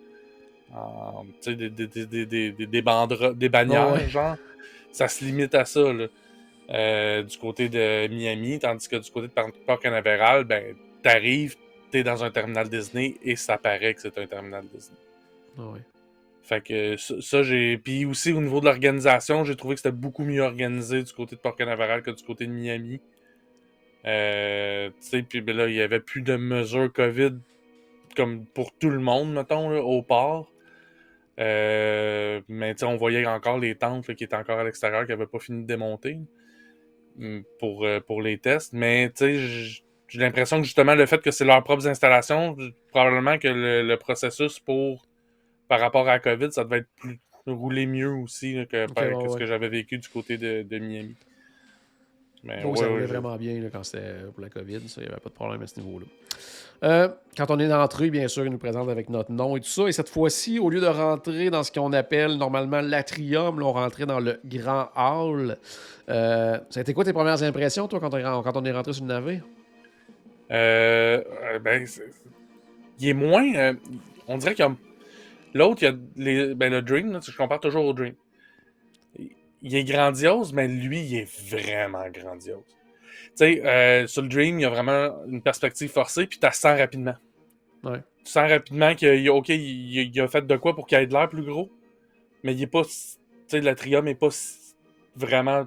[0.75, 4.37] en, tu sais, des, des, des, des, des, bandera- bannières, Ouais, genre.
[4.93, 6.07] Ça se limite à ça, là.
[6.71, 11.57] Euh, du côté de Miami, tandis que du côté de Par- Port Canaveral, ben, t'arrives,
[11.91, 14.97] t'es dans un terminal Disney et ça paraît que c'est un terminal Disney.
[15.59, 15.81] Ouais.
[16.43, 17.79] Fait que ça, j'ai.
[17.79, 21.37] Puis aussi au niveau de l'organisation, j'ai trouvé que c'était beaucoup mieux organisé du côté
[21.37, 23.01] de Port Canaveral que du côté de Miami.
[24.05, 27.35] Euh, tu sais, puis ben là, il n'y avait plus de mesures COVID
[28.17, 30.53] comme pour tout le monde, mettons, au port.
[31.41, 35.39] Euh, mais on voyait encore les tentes qui étaient encore à l'extérieur, qui n'avaient pas
[35.39, 36.19] fini de démonter
[37.17, 38.73] mm, pour, euh, pour les tests.
[38.73, 42.57] Mais tu sais, j'ai l'impression que justement, le fait que c'est leurs propres installations,
[42.91, 45.07] probablement que le, processus pour
[45.73, 49.47] par rapport à la COVID, ça devait être plus rouler mieux aussi que, ce que
[49.47, 51.17] j'avais vécu du côté de, de Miami.
[52.45, 54.81] Mais, Donc, ça roulait vraiment bien quand c'était pour la COVID.
[54.81, 56.05] Il n'y avait pas de problème à ce niveau-là.
[56.85, 57.09] Euh,
[57.39, 59.89] quand on est entré, bien sûr, il nous présente avec notre nom et tout ça.
[59.89, 64.05] Et cette fois-ci, au lieu de rentrer dans ce qu'on appelle normalement l'atrium, on rentrait
[64.05, 65.57] dans le grand hall.
[66.11, 68.93] Euh, ça a été quoi tes premières impressions, toi, quand on, quand on est rentré
[68.93, 69.43] sur le navire?
[70.51, 71.87] Euh, euh ben,
[73.01, 73.73] il est moins.
[74.29, 74.77] on dirait qu'il y a.
[75.55, 78.15] L'autre, il y a les, ben, le Dream, je compare toujours au Dream.
[79.63, 82.65] Il est grandiose, mais lui, il est vraiment grandiose.
[82.65, 86.47] Tu sais, euh, sur le Dream, il y a vraiment une perspective forcée, puis tu
[86.53, 87.15] sens rapidement.
[87.85, 88.01] Ouais.
[88.25, 91.29] Tu sens rapidement qu'il OK, il, a fait de quoi pour qu'il ait de l'air
[91.29, 91.71] plus gros,
[92.43, 92.83] mais il est pas.
[92.85, 94.29] Tu sais, l'atrium est pas
[95.17, 95.67] vraiment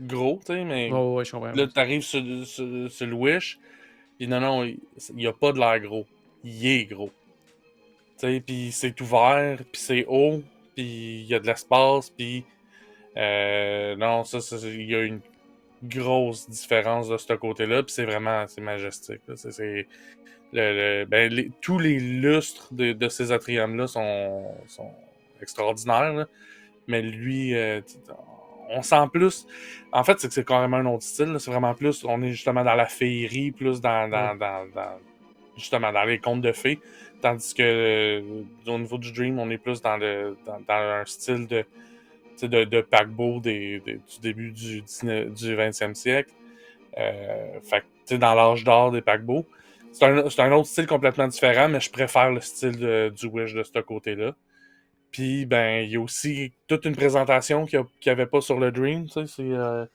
[0.00, 0.90] gros, tu sais, mais.
[0.92, 1.52] Oh, ouais, je comprends.
[1.52, 3.58] Là, tu arrives sur, sur, le Wish,
[4.18, 4.78] puis non, non, il,
[5.16, 6.06] il a pas de l'air gros.
[6.42, 7.10] Il est gros.
[8.46, 10.42] Puis c'est ouvert, puis c'est haut,
[10.74, 12.44] puis il y a de l'espace, puis.
[13.16, 15.20] Euh, non, ça, il y a une
[15.84, 19.20] grosse différence de ce côté-là, puis c'est vraiment c'est majestique.
[19.36, 19.86] C'est,
[20.52, 24.90] le, ben, tous les lustres de, ces atriums-là sont, sont,
[25.42, 26.26] extraordinaires,
[26.86, 27.80] mais lui, euh,
[28.70, 29.46] on sent plus.
[29.92, 31.36] En fait, c'est que c'est carrément un autre style.
[31.38, 32.04] C'est vraiment plus.
[32.04, 34.38] On est justement dans la féerie, plus dans, dans,
[35.56, 36.78] justement dans les contes de fées.
[37.20, 41.46] Tandis que euh, au niveau du Dream, on est plus dans, le, dans un style
[41.46, 41.64] de
[42.42, 43.80] de, de paquebot du
[44.20, 46.30] début du, du 20e siècle.
[46.98, 49.46] Euh, fait dans l'âge d'or des paquebots.
[49.92, 53.62] C'est un, un, autre style complètement différent, mais je préfère le style du Wish de
[53.62, 54.34] ce côté-là.
[55.14, 58.72] Puis, ben, il y a aussi toute une présentation qu'il n'y avait pas sur le
[58.72, 59.06] Dream.
[59.08, 59.86] C'est euh,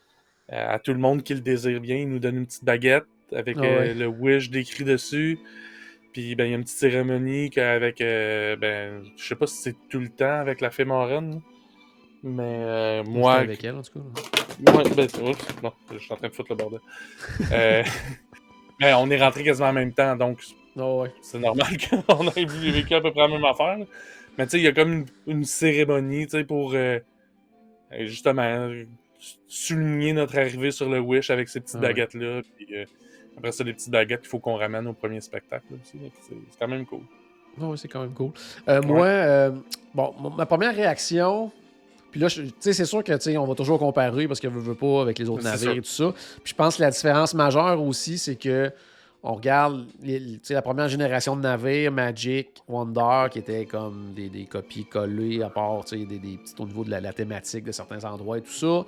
[0.48, 1.98] à tout le monde qui le désire bien.
[1.98, 3.04] Il nous donne une petite baguette
[3.36, 5.38] avec ah euh, le Wish décrit dessus.
[6.12, 9.58] Puis, ben, il y a une petite cérémonie avec, euh, ben, je sais pas si
[9.58, 11.42] c'est tout le temps avec la fée marraine.
[12.24, 13.36] Mais euh, moi.
[13.36, 14.74] avec elle, en tout cas.
[14.74, 15.08] Ouais, ben,
[15.64, 16.80] non, je suis en train de foutre le bordel.
[17.52, 17.84] euh,
[18.80, 20.42] mais on est rentré quasiment en même temps, donc
[20.78, 21.14] oh, ouais.
[21.22, 21.68] c'est normal
[22.08, 23.78] qu'on ait vécu à peu près la même affaire.
[24.38, 27.00] Mais tu sais, il y a comme une, cérémonie, tu sais, pour euh,
[27.92, 28.70] justement
[29.48, 32.42] souligner notre arrivée sur le Wish avec ces petites ah, baguettes-là.
[32.56, 32.86] Puis euh,
[33.40, 35.98] après ça, les petites baguettes qu'il faut qu'on ramène au premier spectacle aussi.
[36.22, 37.02] C'est quand même cool.
[37.58, 38.32] oui, c'est quand même cool.
[38.68, 39.54] Euh, moi,
[39.94, 41.52] bon, ma première réaction,
[42.12, 44.54] puis là, tu sais, c'est sûr que, tu sais, on va toujours comparer parce qu'elle
[44.54, 46.14] ne veut pas avec les autres navires et tout ça.
[46.44, 48.72] Puis je pense que la différence majeure aussi, c'est que
[49.22, 49.86] on regarde
[50.50, 55.50] la première génération de navires, Magic, Wonder, qui étaient comme des, des copies collées à
[55.50, 58.86] part des, des au niveau de la, thématique de certains endroits et tout ça.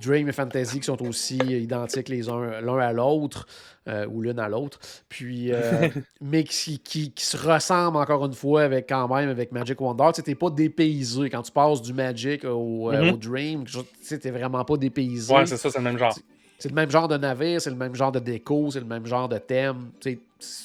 [0.00, 3.46] Dream et Fantasy qui sont aussi identiques les uns l'un à l'autre.
[3.88, 4.78] Euh, ou l'une à l'autre.
[5.08, 5.88] Puis, euh,
[6.20, 10.10] mais qui, qui, se ressemblent encore une fois avec quand même avec Magic Wonder.
[10.14, 11.28] Tu n'es pas dépaysé.
[11.28, 13.18] Quand tu passes du Magic au, euh, mm-hmm.
[13.18, 13.80] Dream, tu
[14.12, 15.34] n'es vraiment pas dépaysé.
[15.34, 16.16] Ouais, c'est ça, c'est le même genre.
[16.62, 19.04] C'est le même genre de navire, c'est le même genre de déco, c'est le même
[19.04, 19.90] genre de thème.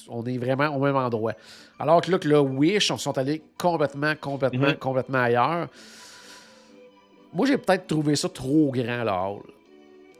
[0.09, 1.33] on est vraiment au même endroit.
[1.79, 4.77] Alors que là, que le Wish, on sont allés complètement, complètement, mm-hmm.
[4.77, 5.69] complètement ailleurs.
[7.33, 9.31] Moi, j'ai peut-être trouvé ça trop grand, là.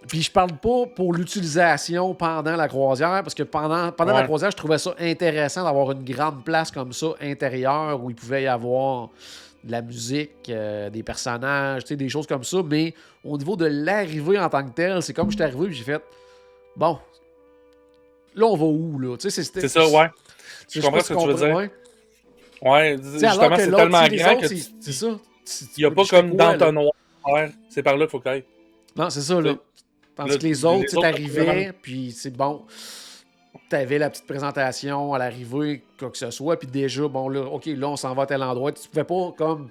[0.08, 4.50] Puis je parle pas pour l'utilisation pendant la croisière, parce que pendant, pendant la croisière,
[4.50, 8.48] je trouvais ça intéressant d'avoir une grande place comme ça, intérieure, où il pouvait y
[8.48, 9.10] avoir
[9.68, 12.64] de la musique, euh, des personnages, des choses comme ça.
[12.64, 15.74] Mais au niveau de l'arrivée en tant que telle, c'est comme je suis arrivé et
[15.74, 16.02] j'ai fait
[16.76, 17.00] Bon,
[18.36, 19.16] là, on va où, là?
[19.20, 20.10] C'est ça, ouais.
[20.70, 21.56] Je comprends ce que tu veux dire.
[21.56, 21.72] Ouais,
[22.62, 24.48] ouais justement, c'est tellement grand que.
[24.48, 25.08] C'est ça.
[25.78, 26.94] Il n'y a pas comme d'entonnoir.
[27.70, 28.46] C'est par là qu'il faut que tu
[28.96, 29.56] Non, c'est ça, là.
[30.16, 32.66] Tandis que les autres, tu arrivais, puis c'est bon.
[33.70, 37.42] Tu avais la petite présentation à l'arrivée, quoi que ce soit, puis déjà, bon, là,
[37.42, 38.72] OK, là, on s'en va à tel endroit.
[38.72, 39.70] Tu pouvais pas, comme.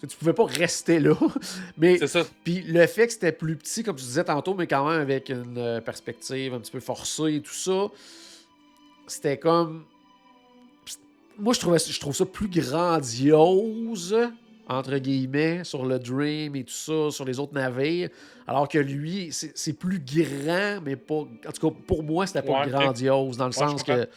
[0.00, 1.14] Tu pouvais pas rester là.
[1.78, 2.22] mais ça.
[2.44, 5.30] Puis le fait que c'était plus petit, comme tu disais tantôt, mais quand même avec
[5.30, 7.88] une euh, perspective un petit peu forcée et tout ça,
[9.06, 9.84] c'était comme.
[11.38, 14.16] Moi, je, trouvais, je trouve ça plus grandiose
[14.68, 18.08] entre guillemets, sur le Dream et tout ça, sur les autres navires.
[18.46, 21.14] Alors que lui, c'est plus grand, mais pas.
[21.14, 24.08] En tout cas, pour moi, c'était pas grandiose, dans le sens que.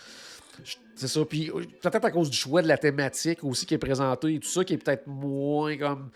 [0.96, 1.24] C'est ça.
[1.24, 1.50] Puis
[1.82, 4.66] peut-être à cause du choix de la thématique aussi qui est présentée et tout ça,
[4.66, 6.10] qui est peut-être moins comme.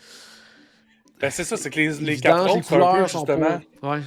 [1.22, 3.62] Ben, c'est ça, c'est que les, les quatre autres, sont un peu, justement.
[3.82, 4.02] Ouais.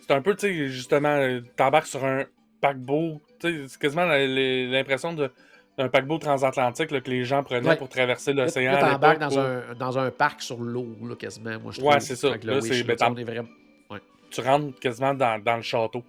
[0.00, 2.24] c'est un peu, tu sais, justement, euh, t'embarques sur un
[2.62, 3.20] paquebot.
[3.38, 5.30] Tu sais, c'est quasiment l'impression de-
[5.78, 7.76] d'un paquebot transatlantique là, que les gens prenaient Ouais.
[7.76, 8.72] pour traverser l'océan.
[8.72, 12.16] là, t'embarques dans un, dans un parc sur l'eau, là, quasiment, moi, je Ouais, c'est
[12.16, 12.30] ça.
[12.42, 12.96] Là, c'est- ben,
[14.30, 16.02] tu rentres quasiment dans, dans le château.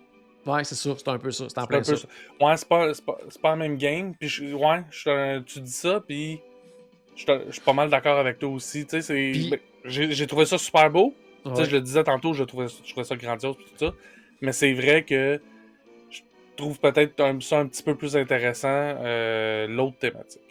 [0.46, 1.46] Ouais, c'est ça, c'est un peu ça.
[1.48, 2.08] C'est en plein un peu ça.
[2.08, 2.46] ça.
[2.46, 4.14] Ouais, c'est pas, c'est pas, c'est pas la même game.
[4.20, 6.40] Puis, je- ouais, je un- tu dis ça, puis
[7.16, 8.84] je suis je suis pas mal d'accord avec toi aussi.
[8.86, 11.14] Tu sais, c'est- Puis- ben, j'ai j'ai trouvé ça super beau.
[11.46, 13.94] Tu sais, je le disais tantôt, je trouvais, je trouvais ça grandiose, tout ça.
[14.42, 15.40] Mais c'est vrai que
[16.60, 20.42] trouve peut-être un- ça un petit peu plus intéressant, euh, l'autre thématique.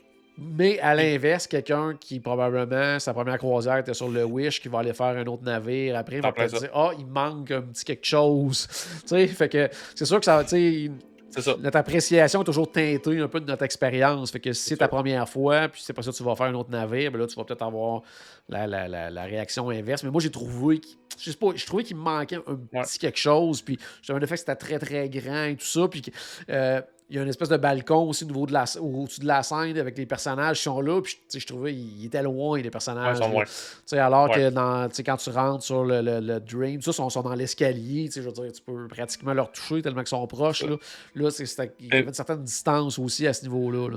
[0.40, 4.78] Mais à l'inverse, quelqu'un qui probablement, sa première croisière était sur le Wish, qui va
[4.78, 7.62] aller faire un autre navire après, va En plein peut-être dire Ah, il manque un
[7.62, 8.68] petit quelque chose.
[9.02, 10.90] tu sais, fait que c'est sûr que ça, sais,
[11.30, 11.56] C'est ça.
[11.58, 14.30] notre appréciation est toujours teintée un peu de notre expérience.
[14.30, 16.46] Fait que si c'est ta première fois, puis c'est pas ça que tu vas faire
[16.46, 18.02] un autre navire, ben là, tu vas peut-être avoir
[18.48, 20.02] la, la- la- la réaction inverse.
[20.04, 22.82] Mais moi, j'ai trouvé qu'il- je sais pas, je trouvais qu'il me manquait un Ouais.
[22.82, 23.60] petit quelque chose.
[23.62, 25.86] Puis j'avais le fait que c'était très, très grand et tout ça.
[25.88, 26.10] Puis que,
[26.50, 29.26] euh, il y a une espèce de balcon aussi au niveau de la, au-dessus de
[29.26, 31.00] la scène avec les personnages qui sont là.
[31.00, 33.18] Puis je trouvais qu'ils étaient loin, les Ouais, personnages.
[33.18, 33.46] ils
[33.86, 34.50] sont alors que Ouais.
[34.50, 38.10] dans, quand tu rentres sur le, le, le Dream, ça, ils sont, sont dans l'escalier,
[38.14, 40.62] je veux dire, tu peux pratiquement leur toucher tellement qu'ils sont proches.
[40.64, 40.76] Là,
[41.14, 41.44] là c'est,
[41.80, 43.88] il y avait une certaine distance aussi à ce niveau-là.
[43.90, 43.96] là.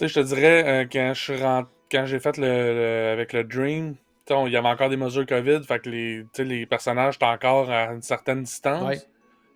[0.00, 1.42] Je te dirais, euh, quand je suis
[1.90, 3.94] quand j'ai fait le, le- avec le Dream,
[4.28, 7.92] il y avait encore des mesures COVID, fait que les, les personnages étaient encore à
[7.92, 8.82] une certaine distance.
[8.88, 9.00] Ouais.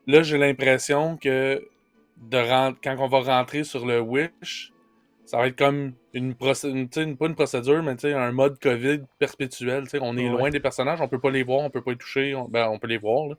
[0.07, 1.62] Là, j'ai l'impression que
[2.20, 4.72] de quand on va rentrer sur le Wish,
[5.24, 9.85] ça va être comme une procédure, pas une procédure, mais un mode COVID perpétuel.
[10.00, 10.28] On est Ouais.
[10.30, 12.35] loin des personnages, on peut pas les voir, on peut pas les toucher.
[12.35, 13.35] On, ben, on peut les voir, là.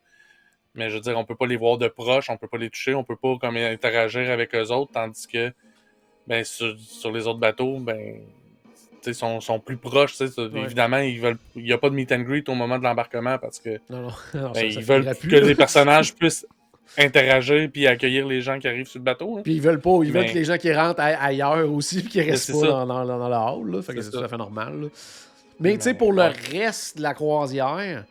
[0.73, 2.69] mais je veux dire, on peut pas les voir de proche, on peut pas les
[2.69, 5.51] toucher, on peut pas comme interagir avec eux autres, tandis que
[6.27, 8.21] ben, sur, sur les autres bateaux, ben,
[9.01, 10.15] sais, sont, sont plus proches.
[10.21, 13.37] Évidemment, ils veulent, il n'y a pas de meet and greet au moment de l'embarquement
[13.37, 16.45] parce que Non, non, non, ben, ça- ça ils veulent plus, que les personnages puissent
[16.97, 19.39] interagir puis accueillir les gens qui arrivent sur le bateau.
[19.43, 22.09] Puis ils veulent pas, ils veulent Mais- que les gens qui rentrent ailleurs aussi, puis
[22.09, 23.71] qui restent pas dans, dans, dans la hall.
[23.71, 24.81] Là, fait que C'est tout à fait normal.
[24.81, 24.87] là.
[25.59, 28.03] Mais tu sais, pour le reste de la croisière,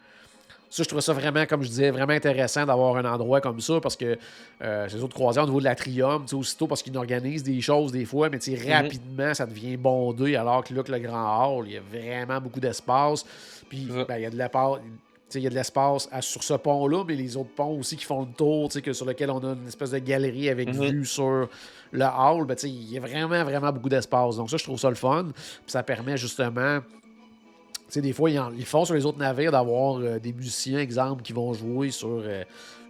[0.73, 3.81] ça, je trouve ça vraiment, comme je disais, vraiment intéressant d'avoir un endroit comme ça
[3.81, 4.16] parce que
[4.62, 8.05] euh, ces autres croisières au niveau de l'atrium, aussitôt parce qu'ils organisent des choses des
[8.05, 8.73] fois, mais Mhm.
[8.73, 12.40] rapidement, ça devient bondé alors que là, que le grand hall, il y a vraiment
[12.40, 13.25] beaucoup d'espace.
[13.69, 14.49] Puis, ben, il y a de tu sais,
[15.35, 18.23] Il y a de l'espace sur ce pont-là, mais les autres ponts aussi qui font
[18.23, 20.90] le tour, que sur lequel on a une espèce de galerie avec Mhm.
[20.90, 21.49] vue sur
[21.93, 24.37] le hall, ben, il y a vraiment, vraiment beaucoup d'espace.
[24.37, 25.27] Donc ça, je trouve ça le fun.
[25.33, 26.81] Puis ça permet justement
[27.87, 30.33] tu sais, des fois, ils, en- ils font sur les autres navires d'avoir euh, des
[30.33, 32.45] musiciens, exemple, qui vont jouer sur euh,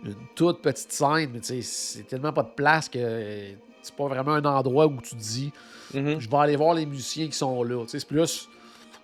[0.04, 4.32] une toute petite scène, mais c'est tellement pas de place que euh, c'est pas vraiment
[4.32, 5.50] un endroit où tu te dis
[5.94, 6.20] Mhm.
[6.20, 7.82] je vais aller voir les musiciens qui sont là.
[7.86, 8.46] C'est plus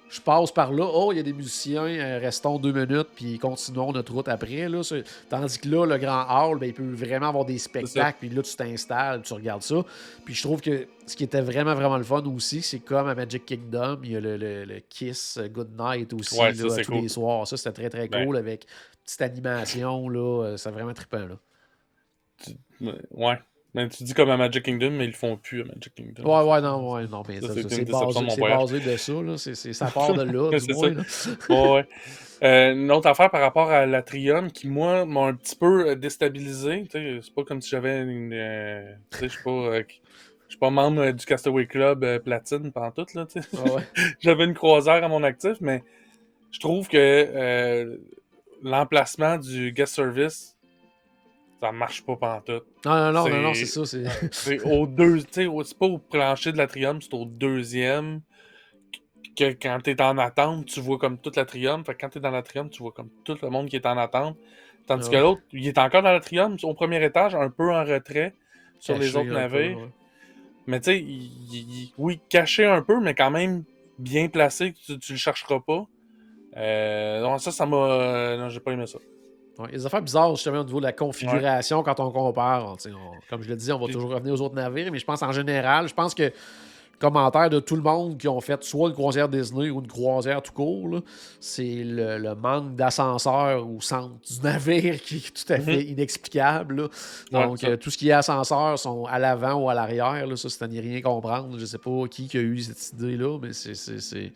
[0.09, 3.39] je passe par là, oh, il y a des musiciens, euh, restons deux minutes, puis
[3.39, 4.69] continuons notre route après.
[4.69, 4.81] Là,
[5.29, 8.43] Tandis que là, le grand hall, ben, il peut vraiment avoir des spectacles, puis là,
[8.43, 9.77] tu t'installes, tu regardes ça.
[10.25, 13.15] Puis je trouve que ce qui était vraiment, vraiment le fun aussi, c'est comme à
[13.15, 16.69] Magic Kingdom, il y a le, le- le Kiss euh, Good Night aussi, Ouais, là,
[16.69, 17.03] ça, c'est tous cool.
[17.03, 17.47] les soirs.
[17.49, 18.25] Ça, c'était très, très Ben.
[18.27, 18.67] cool avec
[19.05, 21.27] petite animation, là, euh, c'est vraiment trippant.
[21.27, 22.93] Là.
[23.13, 23.39] Ouais.
[23.77, 26.25] Mais tu dis comme à Magic Kingdom, mais ils le font plus à Magic Kingdom.
[26.25, 27.69] Ouais, ouais, non, ouais, non, mais Ça, ça, c'est ça,
[28.41, 29.37] basé, de ça, là.
[29.37, 31.05] C'est, c'est- ça part de là, du C'est moins.
[31.07, 31.31] ça.
[31.31, 31.37] là.
[31.51, 31.87] Ouais, ouais.
[32.43, 35.95] Euh, une autre affaire par rapport à l'Atrium qui, moi, m'a un petit peu euh,
[35.95, 36.85] déstabilisé.
[36.91, 38.33] C'est pas comme si j'avais une.
[38.33, 39.51] euh, tu sais, je suis pas.
[39.51, 39.83] euh,
[40.47, 43.27] je suis pas membre du Castaway Club Platine pendant tout, là.
[43.59, 43.83] Ah ouais.
[44.21, 45.83] J'avais une croisière à mon actif, mais
[46.53, 47.99] je trouve que
[48.63, 50.56] l'emplacement du guest service,
[51.61, 52.65] ça marche pas pantoute.
[52.85, 53.85] Non, non, non, non, non, C'est- ça.
[54.33, 54.61] C'est...
[54.65, 58.21] Au deux, tu sais, au- c'est pas au plancher de l'atrium, c'est au deuxième.
[59.37, 61.85] Que quand t'es en attente, tu vois comme toute l'atrium.
[61.85, 63.99] Fait que quand t'es dans l'atrium, tu vois comme tout le monde qui est en
[63.99, 64.39] attente.
[64.87, 67.85] Tandis Ah que l'autre, il est encore dans l'atrium, au premier étage, un peu en
[67.85, 68.35] retrait
[68.79, 69.79] sur les autres peu, navires.
[69.79, 69.89] ouais.
[70.67, 73.65] Mais tu sais, oui, caché un peu, mais quand même
[73.99, 75.87] bien placé, que tu, tu le chercheras pas.
[76.57, 77.77] Euh, non, ça, ça m'a.
[77.77, 78.99] euh, non, j'ai pas aimé ça.
[79.59, 82.75] Ouais, des affaires bizarres justement au niveau de la configuration quand on compare.
[82.87, 85.23] On- comme je le dis, on va toujours revenir aux autres navires, mais je pense
[85.23, 86.31] en général, je pense que
[86.99, 90.41] commentaire de tout le monde qui ont fait soit une croisière Disney ou une croisière
[90.41, 91.01] tout court,
[91.41, 96.77] c'est le, le manque d'ascenseur au centre du navire qui est tout à fait inexplicable.
[96.77, 96.89] là.
[97.41, 100.27] Ouais, Donc, euh, tout ce qui est ascenseur sont à l'avant ou à l'arrière.
[100.39, 101.59] Ça, c'est à n'y rien comprendre.
[101.59, 104.33] Je sais pas qui, qui a eu cette idée-là, mais c'est-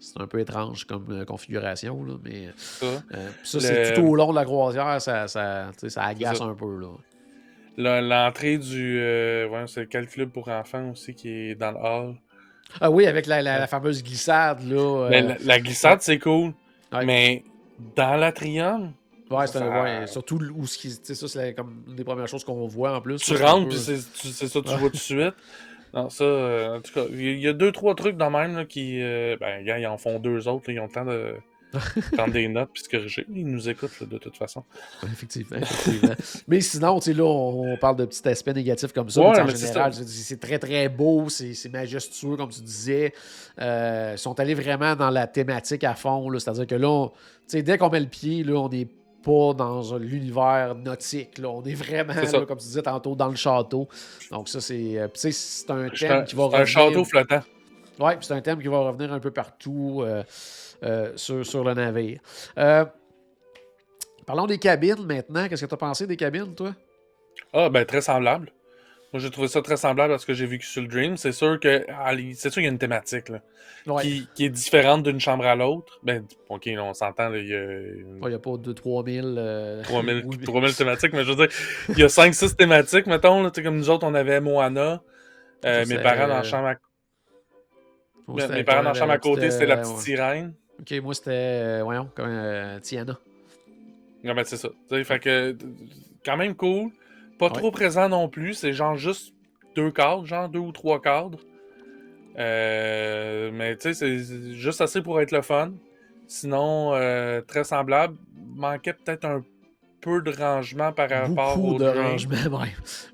[0.00, 2.02] c'est c'est- c'est un peu étrange comme euh, configuration.
[2.04, 2.86] Là, mais Ça.
[2.86, 6.44] euh, ça, Le- c'est tout au long de la croisière, ça, ça, ça agace ça.
[6.44, 6.78] un peu.
[6.78, 8.00] Là.
[8.00, 8.98] L'entrée du.
[9.00, 12.14] Euh, ouais, c'est quel club pour enfants aussi qui est dans le hall.
[12.80, 14.62] Ah oui, avec la, la- la fameuse glissade.
[14.68, 16.52] Là, euh, Mais la, la glissade, c'est cool.
[16.92, 17.04] Ouais.
[17.04, 17.44] Mais
[17.96, 18.92] dans l'atrium,
[19.30, 20.88] Ouais, c'est un- Ça- ouais, surtout où ce qui.
[20.88, 23.16] Tu sais, ça, c'est comme une des premières choses qu'on voit en plus.
[23.20, 25.34] Tu c'est rentres, puis c'est c'est ça, tu vois tout de suite.
[25.94, 28.16] Non, ça, euh, en tout cas, il y, a- il y a deux, trois trucs
[28.16, 29.02] dans même là, qui.
[29.02, 31.34] euh, ben, gars, ils en font deux autres, là, ils ont le temps de
[32.16, 33.24] prendre des notes puis se corriger.
[33.32, 34.64] Ils nous écoutent, là, de toute façon.
[35.04, 36.14] Effectivement, effectivement.
[36.48, 39.20] mais sinon, tu sais, là, on, on parle de petits aspects négatifs comme ça.
[39.20, 43.12] Ouais, mais en mais général, c'est très, très beau, c'est c'est majestueux, comme tu disais.
[43.60, 46.28] Euh, ils sont allés vraiment dans la thématique à fond.
[46.30, 46.40] là.
[46.40, 47.14] C'est-à-dire que là, on- tu
[47.46, 48.88] sais, dès qu'on met le pied, là, on n'est
[49.22, 51.38] pas dans un- l'univers nautique.
[51.38, 51.48] Là.
[51.50, 53.88] On est vraiment, là, comme tu disais tantôt, dans le château.
[54.30, 56.66] Donc, ça, c'est euh, puis tu sais, c'est un thème qui va c'est un revenir.
[56.66, 57.40] château flottant.
[57.98, 60.22] Oui, c'est un thème qui va revenir un peu partout euh,
[60.82, 62.18] euh, sur, sur le navire.
[62.56, 62.84] Euh,
[64.24, 65.48] parlons des cabines maintenant.
[65.48, 66.74] Qu'est-ce que tu as pensé des cabines, toi?
[67.52, 68.50] Ah, ben, très semblable.
[69.12, 71.16] Moi, j'ai trouvé ça très semblable à ce que j'ai vécu sur le Dream.
[71.16, 73.40] C'est sûr que ah, c'est sûr qu'il y a une thématique là,
[73.86, 74.02] Ouais.
[74.02, 75.98] qui, qui est différente d'une chambre à l'autre.
[76.02, 79.34] Ben, ok, là, on s'entend, il y a n'y a pas de 3000.
[79.38, 81.48] euh, 3000, oui, 3000 thématiques, mais je veux dire,
[81.88, 83.42] il y a 5-6 thématiques, mettons.
[83.42, 85.02] Là, comme nous autres, on avait Moana.
[85.64, 86.74] Euh, Ça, mes c'est, parents dans euh, la chambre à,
[88.26, 90.02] moi, mes parents dans la chambre à côté, c'était la petite ouais.
[90.02, 90.54] sirène.
[90.80, 93.18] Ok, moi c'était, euh, voyons, comme euh, Tiana.
[94.22, 94.68] Non, ben, c'est ça.
[95.04, 95.56] Fait que,
[96.24, 96.90] quand même cool.
[97.40, 97.54] Pas Ouais.
[97.54, 98.54] trop présent non plus.
[98.54, 99.34] C'est genre juste
[99.74, 101.40] deux cadres, genre deux ou trois cadres.
[102.38, 105.72] Euh, mais tu sais, c'est juste assez pour être le fun.
[106.28, 108.16] Sinon, euh, très semblable.
[108.54, 109.42] Manquait peut-être un
[110.00, 112.68] peu de rangement par rapport Beaucoup au de rangement, même.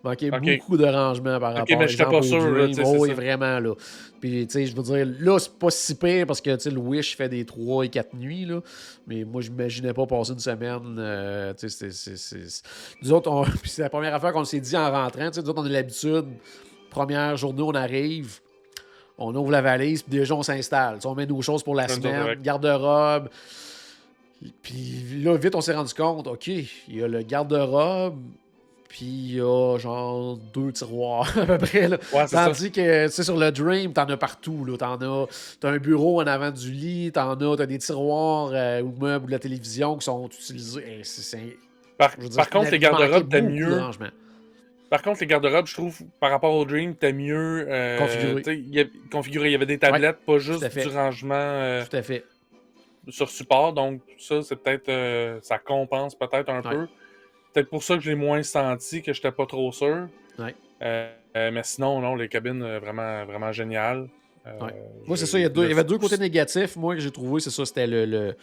[0.04, 0.40] Manquait Ok.
[0.40, 2.66] beaucoup de rangement par Ok, rapport mais j'étais exemple, pas sûr, là,
[2.98, 3.14] oui, ça.
[3.14, 3.74] vraiment, là.
[4.20, 6.70] Puis, tu sais, je veux dire, là, c'est pas si pire parce que, tu sais,
[6.70, 8.61] le Wish fait des 3 et 4 nuits, là.
[9.07, 10.96] Mais moi, je m'imaginais pas passer une semaine.
[10.98, 12.62] euh, tu sais, c'est-
[13.02, 15.29] Nous autres, on- puis c'est la première affaire qu'on s'est dit en rentrant.
[15.29, 16.24] Tu sais, nous autres, on a l'habitude,
[16.90, 18.40] première journée, on arrive.
[19.18, 20.98] On ouvre la valise, puis déjà, on s'installe.
[21.05, 23.29] On met nos choses pour la semaine, garde-robe.
[24.62, 28.20] Puis là, vite, on s'est rendu compte, OK, il y a le garde-robe,
[28.88, 31.88] puis il y a genre deux tiroirs à peu près.
[31.88, 31.96] Là.
[32.12, 32.46] Ouais, c'est ça.
[32.46, 34.64] Tandis que, tu sais, sur le Dream, t'en as partout.
[34.64, 34.77] Là.
[34.77, 35.27] T'en as,
[35.61, 39.25] t'as un bureau en avant du lit, t'en as, t'as des tiroirs euh, ou meubles
[39.25, 40.85] ou de la télévision qui sont utilisés.
[41.01, 41.57] Eh, c'est- c'est-
[41.99, 43.81] Par, dire, contre, les garde-robes, t'as mieux.
[44.88, 47.66] Par contre, les garde-robes, je trouve, par rapport au Dream, t'as mieux.
[47.68, 48.42] euh, Configuré.
[48.55, 49.49] il y a- configuré.
[49.49, 52.25] Il y avait des tablettes, pas juste du rangement euh, Tout à fait.
[53.09, 53.72] sur support.
[53.72, 55.42] Donc, ça, c'est peut-être.
[55.42, 56.70] ça compense peut-être un Ouais.
[56.70, 56.87] peu.
[57.57, 60.09] Peut-être pour ça que je l'ai moins senti, que j'étais pas trop sûr.
[60.38, 60.55] Ouais.
[60.83, 64.09] Euh, euh, mais sinon, non, les cabines, euh, vraiment, vraiment géniales.
[64.47, 64.75] Euh, Ouais.
[65.07, 65.38] Moi, c'est ça.
[65.38, 66.77] Il y, a deux- il y le- avait deux côtés négatifs.
[66.77, 67.64] Moi, que j'ai trouvé, c'est ça.
[67.64, 68.35] C'était le, le,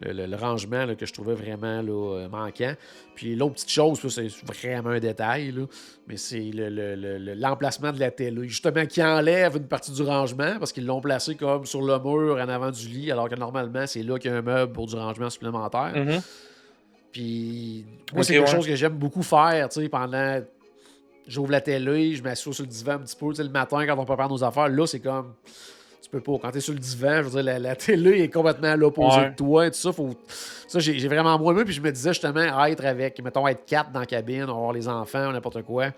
[0.00, 2.74] le- rangement là, que je trouvais vraiment là, manquant.
[3.16, 5.64] Puis l'autre petite chose, c'est vraiment un détail, là,
[6.06, 8.46] mais c'est le- le- le- le- l'emplacement de la télé.
[8.48, 12.36] Justement, qui enlève une partie du rangement parce qu'ils l'ont placé comme sur le mur
[12.36, 14.86] en avant du lit, alors que normalement, c'est là qu'il y a un meuble pour
[14.86, 15.92] du rangement supplémentaire.
[15.96, 16.20] Mhm.
[17.12, 18.54] Puis moi, c'est quelque ouais.
[18.56, 20.40] chose que j'aime beaucoup faire, tu sais, pendant.
[21.26, 23.86] J'ouvre la télé, je m'assois sur le divan un petit peu, tu sais, le matin
[23.86, 24.68] quand on prépare nos affaires.
[24.68, 25.34] Là, c'est comme.
[26.02, 26.38] Tu peux pas.
[26.42, 29.18] Quand t'es sur le divan, je veux dire, la, la télé est complètement à l'opposé
[29.18, 29.30] Ouais.
[29.30, 29.92] de toi et tout ça.
[29.92, 30.10] Faut...
[30.66, 31.64] Ça, j'ai vraiment moins aimé.
[31.64, 34.88] Puis je me disais justement, être avec, mettons, être quatre dans la cabine, avoir les
[34.88, 35.90] enfants n'importe quoi.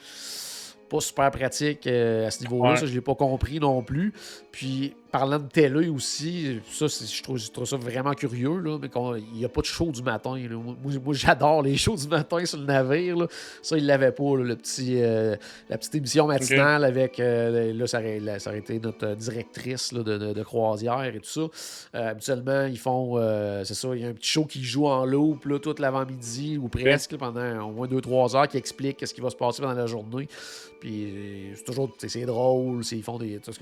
[0.90, 2.72] Pas super pratique euh, à ce niveau-là.
[2.72, 2.76] Ouais.
[2.76, 4.12] Ça, je l'ai pas compris non plus.
[4.50, 8.88] Puis, parlant de télé aussi, ça, je trouve, je trouve ça vraiment curieux, là, mais
[9.32, 10.34] il n'y a pas de show du matin.
[10.36, 10.56] là.
[10.56, 13.16] Moi, moi, j'adore les shows du matin sur le navire.
[13.18, 13.26] là.
[13.62, 15.36] Ça, il l'avait pas, là, le petit, euh,
[15.68, 17.20] la petite émission matinale avec.
[17.20, 21.02] euh, là, ça aurait, là, ça aurait été notre euh, directrice de, de- de croisière
[21.04, 21.40] et tout ça.
[21.94, 23.16] Euh, habituellement, ils font.
[23.64, 26.58] c'est ça, il y a un petit show qui joue en loop là, toute l'avant-midi
[26.58, 29.74] ou presque pendant au moins 2-3 heures qui explique ce qui va se passer pendant
[29.74, 30.26] la journée.
[30.80, 33.38] Puis c'est toujours c'est drôle, ils font des.
[33.38, 33.52] tout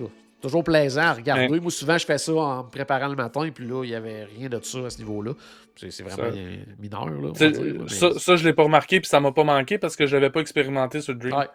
[0.41, 1.49] toujours plaisant à regarder.
[1.49, 1.61] Ouais.
[1.61, 4.25] Moi, souvent, je fais ça en me préparant le matin, puis là, il n'y avait
[4.25, 5.33] rien de ça à ce niveau-là.
[5.77, 6.39] C'est vraiment Ça-
[6.79, 7.31] mineur, là.
[7.31, 10.07] dire, mais- Ça, ça, je l'ai pas remarqué, puis ça m'a pas manqué parce que
[10.07, 11.35] je l'avais pas expérimenté sur le Dream.
[11.37, 11.47] Ouais.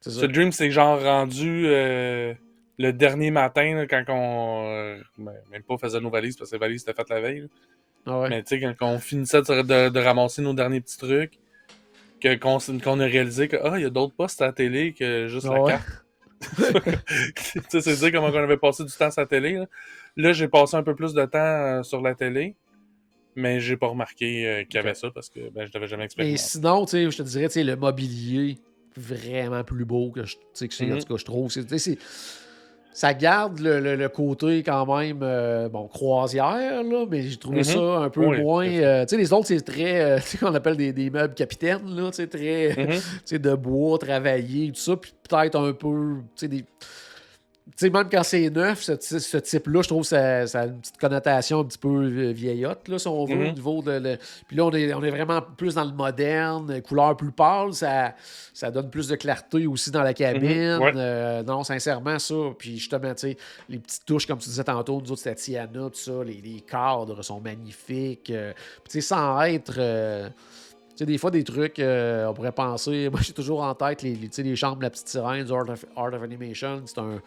[0.00, 2.32] Ce Dream, c'est genre rendu euh,
[2.78, 4.64] le dernier matin, là, quand on.
[4.68, 7.40] euh, ben, même pas faisait nos valises, parce que les valises étaient faites la veille.
[7.40, 7.46] là.
[8.06, 8.28] Ah ouais.
[8.30, 11.38] Mais tu sais, quand on finissait de, de- de ramasser nos derniers petits trucs,
[12.40, 15.46] qu'on a réalisé que, ah, il y a d'autres postes à la télé que juste
[15.50, 15.72] Ah la ouais.
[15.72, 15.86] carte.
[16.64, 19.54] tu sais, c'est dire comment on avait passé du temps sur la télé.
[19.54, 19.66] Là,
[20.16, 22.56] Là, j'ai passé un peu plus de temps euh, sur la télé,
[23.36, 26.04] mais j'ai pas remarqué euh, qu'il y avait ça parce que ben, je l'avais jamais
[26.04, 26.42] Mais expérimenté.
[26.42, 28.58] sinon, tu sais, je te dirais, tu sais, le mobilier,
[28.96, 30.98] vraiment plus beau que je, que c'est- en Mhm.
[31.02, 31.50] tout cas, je trouve.
[31.52, 31.98] C'est- tu sais, c'est-
[32.92, 37.58] ça garde le, le- le côté quand même, euh, bon, croisière, là, mais j'ai trouvé
[37.58, 37.64] Mhm.
[37.64, 38.66] ça un peu Oui, moins.
[38.66, 41.34] euh, tu sais, les autres, c'est très, euh, tu sais, qu'on appelle des, des meubles
[41.34, 42.88] capitaines, là, tu sais, très, Mhm.
[43.00, 46.64] tu sais, de bois travaillé, tout ça, puis peut-être un peu, tu sais, des,
[47.86, 50.80] sais, même quand c'est neuf, ce, ce type-là, je trouve que ça, ça a une
[50.80, 53.48] petite connotation un petit peu euh, vieillotte, là, si on veut, Mhm.
[53.48, 53.90] au niveau de.
[53.92, 57.72] le- Puis là, on est, on est vraiment plus dans le moderne, couleur plus pâle,
[57.74, 58.14] ça,
[58.52, 60.76] ça donne plus de clarté aussi dans la cabine.
[60.76, 60.92] Mhm, ouais.
[60.96, 62.34] Euh, non, sincèrement, ça.
[62.58, 63.36] Puis justement, tu sais,
[63.68, 66.60] les petites touches, comme tu disais tantôt, nous autres, c'était Tiana, tout ça, les, les
[66.62, 68.30] cadres sont magnifiques.
[68.30, 68.52] euh,
[68.88, 69.74] tu sais, sans être.
[69.78, 70.28] euh,
[70.90, 73.08] tu sais, des fois, des trucs, euh, on pourrait penser.
[73.12, 75.84] Moi, j'ai toujours en tête les, les chambres de la petite sirène du Art of,
[75.96, 76.82] Art of Animation.
[76.86, 77.20] C'est un.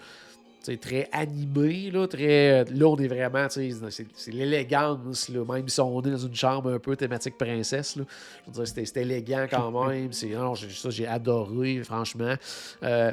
[0.80, 2.64] Très animé, là, très...
[2.66, 6.96] Là, on est vraiment, c'est- l'élégance, même si on est dans une chambre un peu
[6.96, 8.04] thématique princesse, là.
[8.48, 10.12] Je veux dire, c'était- élégant quand même.
[10.14, 12.36] C'est, non, j'ai- ça, j'ai adoré, franchement.
[12.84, 13.12] Euh,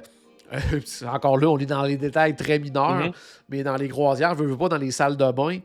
[1.13, 3.13] encore là, on est dans les détails très mineurs, Mhm.
[3.49, 5.59] mais dans les croisières, veux, veux pas, dans les salles de bain,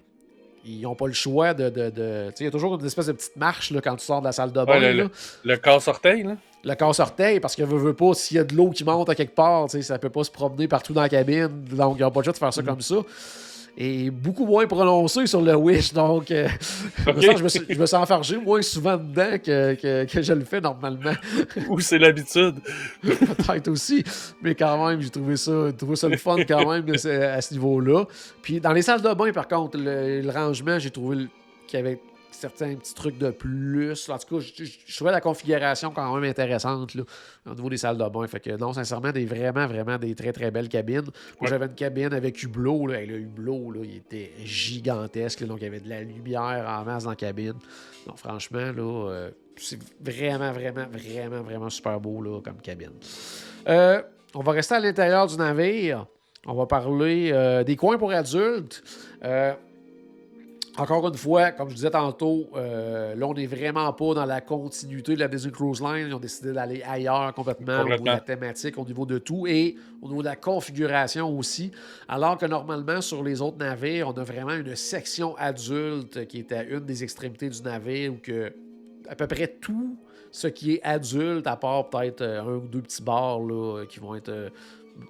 [0.66, 1.70] ils n'ont pas le choix de.
[1.70, 3.96] de, de- tu sais, il y a toujours une espèce de petite marche là, quand
[3.96, 4.80] tu sors de la salle de bain.
[4.80, 5.10] Ouais, le,
[5.44, 6.36] le casse-orteil, là.
[6.64, 9.16] le casse-orteil, parce que veut, veut pas, s'il y a de l'eau qui monte à
[9.16, 11.50] quelque part, tu sais, ça peut pas se promener partout dans la cabine.
[11.72, 12.66] Donc, ils n'ont pas le choix de faire ça Mm.
[12.66, 12.96] comme ça.
[13.76, 15.94] Et beaucoup moins prononcé sur le Wish.
[15.94, 16.48] Donc, euh,
[17.08, 20.06] je me sens- je, me, suis- je me sens enfargé moins souvent dedans que, que,
[20.06, 21.14] que je le fais normalement.
[21.70, 22.56] Ou c'est l'habitude.
[23.02, 24.04] Peut-être aussi.
[24.44, 28.06] Mais quand même, j'ai trouvé ça, trouvé ça le fun quand même à ce niveau-là.
[28.44, 31.26] Puis dans les salles de bain, par contre, le, le rangement, j'ai trouvé
[31.66, 32.00] qu'il y avait
[32.34, 34.10] certains petits trucs de plus.
[34.10, 37.04] En tout cas, je, je- je trouvais la configuration quand même intéressante là,
[37.46, 38.28] au niveau des salles de bain.
[38.28, 41.02] Fait que non, sincèrement, des vraiment, vraiment des très, très belles cabines.
[41.04, 41.12] Moi,
[41.42, 41.48] Ouais.
[41.48, 42.88] j'avais une cabine avec hublot.
[42.88, 45.42] Là, et le hublot, là, il était gigantesque.
[45.42, 45.48] là.
[45.48, 47.54] donc, il y avait de la lumière en masse dans la cabine.
[48.08, 52.92] Donc, franchement, là, euh, c'est vraiment, vraiment, vraiment, vraiment super beau là, comme cabine.
[53.68, 54.02] Euh,
[54.36, 56.08] on va rester à l'intérieur du navire.
[56.46, 58.84] On va parler euh, des coins pour adultes.
[60.76, 64.42] Encore une fois, comme je disais tantôt, euh, là, on n'est vraiment pas dans la
[64.42, 66.08] continuité de la Disney Cruise Line.
[66.08, 69.46] Ils ont décidé d'aller ailleurs complètement, au niveau de la thématique, au niveau de tout
[69.46, 71.72] et au niveau de la configuration aussi.
[72.08, 76.52] Alors que normalement, sur les autres navires, on a vraiment une section adulte qui est
[76.52, 78.52] à une des extrémités du navire où que
[79.08, 79.96] à peu près tout
[80.32, 84.00] ce qui est adulte, à part peut-être euh, un ou deux petits bars là, qui
[84.00, 84.50] vont être euh,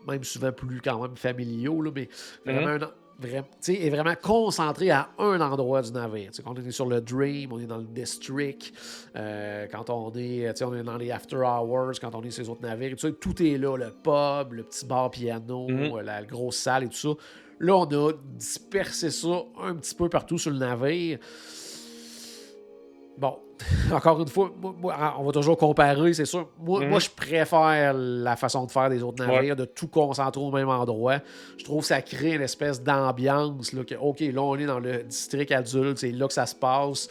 [0.07, 2.09] même souvent plus quand même familiaux, là, mais
[2.43, 2.91] vraiment, un- vraiment, tu
[3.21, 6.31] est vraiment concentré à un endroit du navire.
[6.43, 8.73] Quand on est sur le Dream, on est dans le District,
[9.15, 12.49] euh, quand on est, on est dans les After Hours, quand on est sur les
[12.49, 15.93] autres navires, tout est là, le pub, le petit bar piano, Mhm.
[15.97, 17.09] euh, la grosse salle et tout ça.
[17.59, 21.19] Là, on a dispersé ça un petit peu partout sur le navire.
[23.17, 23.37] Bon,
[23.91, 26.49] encore une fois, moi- moi, on va toujours comparer, c'est sûr.
[26.59, 26.89] Moi, Mhm.
[26.89, 30.69] moi, je préfère la façon de faire des autres navires, de tout concentrer au même
[30.69, 31.19] endroit.
[31.57, 33.71] Je trouve que ça crée une espèce d'ambiance.
[33.71, 37.09] Que, OK, là, on est dans le district adulte, c'est là que ça se passe.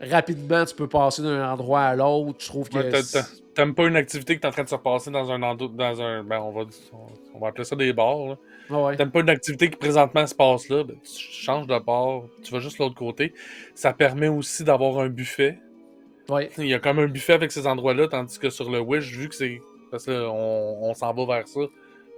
[0.00, 2.36] Rapidement, tu peux passer d'un endroit à l'autre.
[2.40, 2.78] Je trouve que.
[2.78, 3.02] Ouais,
[3.54, 6.22] T'aimes pas une activité qui est en train de se passer dans un dans un.
[6.22, 6.60] Ben, on va,
[7.34, 8.16] on va appeler ça des bars.
[8.28, 8.36] là.
[8.70, 8.96] Ah ouais.
[8.96, 12.52] T'aimes pas une activité qui présentement se passe là, ben, tu changes de bar, tu
[12.52, 13.34] vas juste de l'autre côté.
[13.74, 15.58] Ça permet aussi d'avoir un buffet.
[16.28, 16.50] Ouais.
[16.58, 19.28] Il y a comme un buffet avec ces endroits-là, tandis que sur le Wish, vu
[19.28, 19.60] que c'est.
[19.90, 21.60] Parce que là, on, on s'en va vers ça.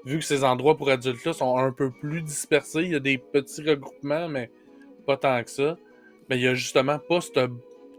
[0.04, 3.18] Vu que ces endroits pour adultes-là sont un peu plus dispersés, il y a des
[3.18, 4.50] petits regroupements, mais
[5.06, 5.76] pas tant que ça.
[6.28, 7.48] Mais il y a justement pas ce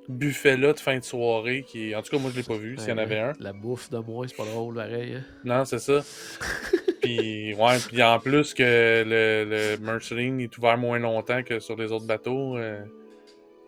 [0.10, 1.96] buffet-là de fin de soirée qui.
[1.96, 3.34] En tout cas, moi je l'ai pas vu, s'il y en avait un.
[3.40, 5.16] La bouffe de moi, c'est pas drôle, pareil.
[5.16, 5.24] hein.
[5.46, 6.02] Non, c'est ça.
[7.02, 8.64] puis, ouais, puis en plus que
[9.06, 12.82] le, le Merceline est ouvert moins longtemps que sur les autres bateaux, euh,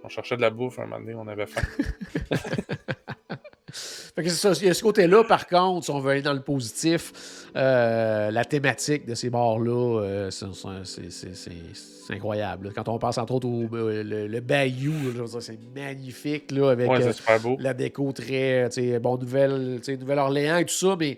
[0.03, 1.61] on cherchait de la bouffe un moment donné, on avait faim.
[4.15, 4.51] Fait que c'est ça.
[4.61, 8.29] Il y a ce côté-là, par contre, si on veut aller dans le positif, euh,
[8.29, 12.71] la thématique de ces bars-là, euh, c'est- incroyable.
[12.75, 14.93] Quand on pense entre autres au euh, le, le Bayou,
[15.39, 20.95] c'est magnifique là, avec Ouais, euh, la déco très, bon, Nouvelle, Nouvelle-Orléans et tout ça,
[20.99, 21.17] mais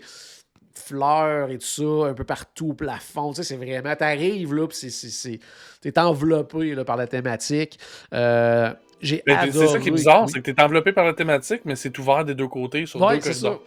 [0.86, 4.66] fleurs et tout ça, un peu partout au plafond, tu sais, c'est vraiment, t'arrives là,
[4.66, 5.40] puis c'est-
[5.80, 7.78] t'es enveloppé là, par la thématique.
[8.14, 9.66] Euh, j'ai adoré.
[9.66, 10.30] c'est ça qui est bizarre, oui.
[10.32, 13.18] c'est que t'es enveloppé par la thématique, mais c'est ouvert des deux côtés sur Ouais,
[13.18, 13.60] deux corridors.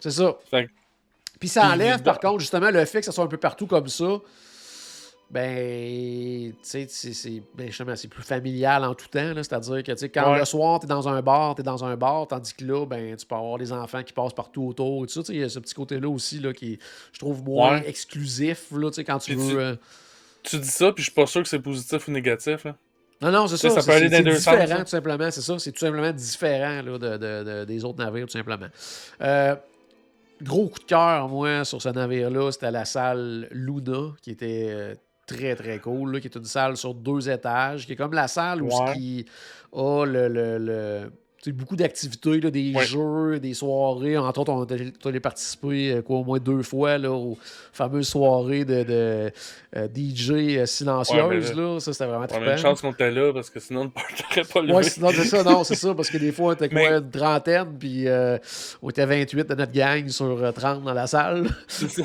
[0.00, 0.36] C'est ça.
[1.38, 3.88] Puis ça enlève, par contre, justement, le fait que ça soit un peu partout comme
[3.88, 4.18] ça.
[5.30, 9.32] Ben, tu sais, ben, c'est plus familial en tout temps.
[9.36, 10.38] C'est-à-dire que, tu sais, quand Ouais.
[10.40, 13.26] le soir, t'es dans un bar, t'es dans un bar, tandis que là, ben, tu
[13.26, 15.20] peux avoir des enfants qui passent partout autour et tout ça.
[15.20, 16.78] Tu sais, Il y a ce petit côté-là aussi, là, qui est,
[17.12, 17.88] je trouve, moins Ouais.
[17.88, 19.50] exclusif, là, tu sais, quand tu Puis veux...
[19.52, 19.76] tu- euh,
[20.42, 22.66] Tu dis ça, puis je suis pas sûr que c'est positif ou négatif.
[22.66, 22.74] hein.
[23.22, 23.70] Non, non, c'est Tu ça.
[23.70, 25.30] ça c'est- peut aller dans deux différent, tout simplement.
[25.30, 25.58] C'est ça.
[25.58, 28.66] C'est tout simplement différent là, de, de- de- des autres navires, tout simplement.
[29.20, 29.54] Euh,
[30.42, 34.94] gros coup de cœur, moi, sur ce navire-là, c'était la salle Luna, qui était euh,
[35.34, 38.28] très, très cool, là, qui est une salle sur deux étages, qui est comme la
[38.28, 38.72] salle où Ouais.
[38.88, 39.26] ce qui
[39.72, 40.28] a le,
[40.58, 41.12] le-
[41.48, 42.84] beaucoup d'activités, des Ouais.
[42.84, 44.18] jeux, des soirées.
[44.18, 47.38] Entre autres, on a allé participer euh, quoi, au moins deux fois là, aux
[47.72, 49.32] fameuses soirées de, de,
[49.76, 51.50] euh, DJ euh, silencieuses.
[51.50, 51.80] Ouais, là.
[51.80, 53.90] Ça, c'était vraiment On très a une chance qu'on était là parce que sinon le
[53.90, 54.72] party n'aurait pas levé.
[54.74, 56.98] Ouais, sinon, c'est ça, non, c'est ça, parce que des fois, on était quoi, Mais-
[56.98, 58.36] une trentaine, puis euh,
[58.82, 61.48] on était 28 de notre gang sur euh, 30 dans la salle.
[61.68, 62.02] Ça.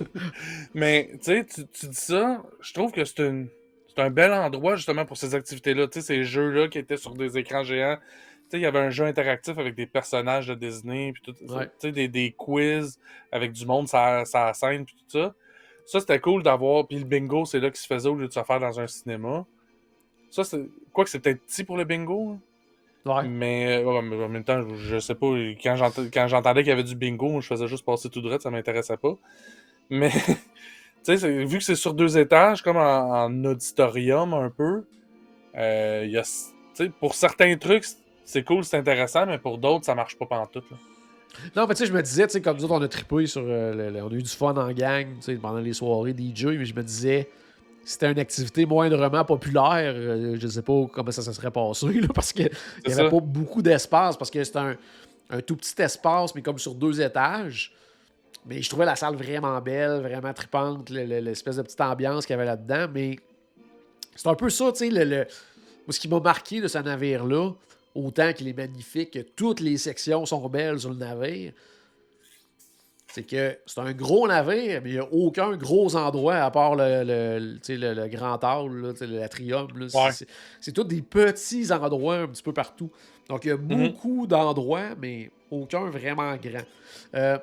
[0.74, 3.48] Mais tu sais, tu tu dis ça, je trouve que c'est une-
[3.94, 5.86] c'est un bel endroit justement pour ces activités-là.
[5.86, 7.98] Tu sais, ces jeux-là qui étaient sur des écrans géants.
[8.52, 11.70] Il y avait un jeu interactif avec des personnages de Disney, puis tout, Ouais.
[11.90, 12.98] des, des quiz
[13.30, 15.34] avec du monde sur la scène, puis tout ça.
[15.86, 16.86] Ça, c'était cool d'avoir.
[16.86, 18.86] Puis le bingo, c'est là qu'il se faisait au lieu de se faire dans un
[18.86, 19.44] cinéma.
[20.30, 20.62] Ça, c'est.
[20.92, 22.38] Quoi que c'est peut-être petit pour le bingo, hein.
[23.04, 23.26] Ouais.
[23.28, 25.26] mais, euh, ouais, mais en même temps, je, je sais pas.
[25.60, 28.38] Quand j'ent- quand j'entendais qu'il y avait du bingo, je faisais juste passer tout droit,
[28.38, 29.16] ça m'intéressait pas.
[29.90, 30.10] Mais,
[31.04, 34.84] tu sais, vu que c'est sur deux étages, comme en, en auditorium un peu,
[35.56, 36.28] euh, y a, tu
[36.74, 37.84] sais, pour certains trucs,
[38.24, 40.64] c'est cool, c'est intéressant, mais pour d'autres, ça marche pas pantoute.
[40.70, 40.76] Là.
[41.56, 43.26] Non, mais tu sais, je me disais, tu sais, comme nous autres, on a trippé
[43.26, 43.42] sur.
[43.44, 46.44] euh, le- on a eu du fun en gang, tu sais, pendant les soirées DJ,
[46.46, 47.28] mais je me disais,
[47.84, 52.08] c'était une activité moindrement populaire, euh, je sais pas comment ça, se serait passé, là,
[52.14, 52.50] parce qu'il
[52.86, 53.10] n'y avait ça.
[53.10, 54.76] pas beaucoup d'espace, parce que c'était un,
[55.30, 57.72] un tout petit espace, mais comme sur deux étages.
[58.44, 60.32] Mais je trouvais la salle vraiment belle, vraiment
[60.90, 62.86] le- l'espèce de petite ambiance qu'il y avait là-dedans.
[62.92, 63.16] Mais
[64.16, 65.26] c'est un peu ça, tu sais, le, le-
[65.88, 67.50] ce qui m'a marqué de ce navire-là,
[67.94, 71.52] autant qu'il est magnifique, que toutes les sections sont belles sur le navire,
[73.08, 76.74] c'est que c'est un gros navire, mais il n'y a aucun gros endroit à part
[76.76, 79.68] le, grand hall, l'atrium.
[79.76, 80.10] Ouais.
[80.60, 82.90] C'est tous des petits endroits un petit peu partout.
[83.28, 83.88] Donc il y a Mhm.
[83.88, 86.64] beaucoup d'endroits, mais aucun vraiment grand.
[87.14, 87.38] Euh,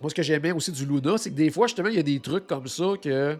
[0.00, 2.02] moi, ce que j'aimais aussi du Luna, c'est que des fois, justement, il y a
[2.02, 3.36] des trucs comme ça que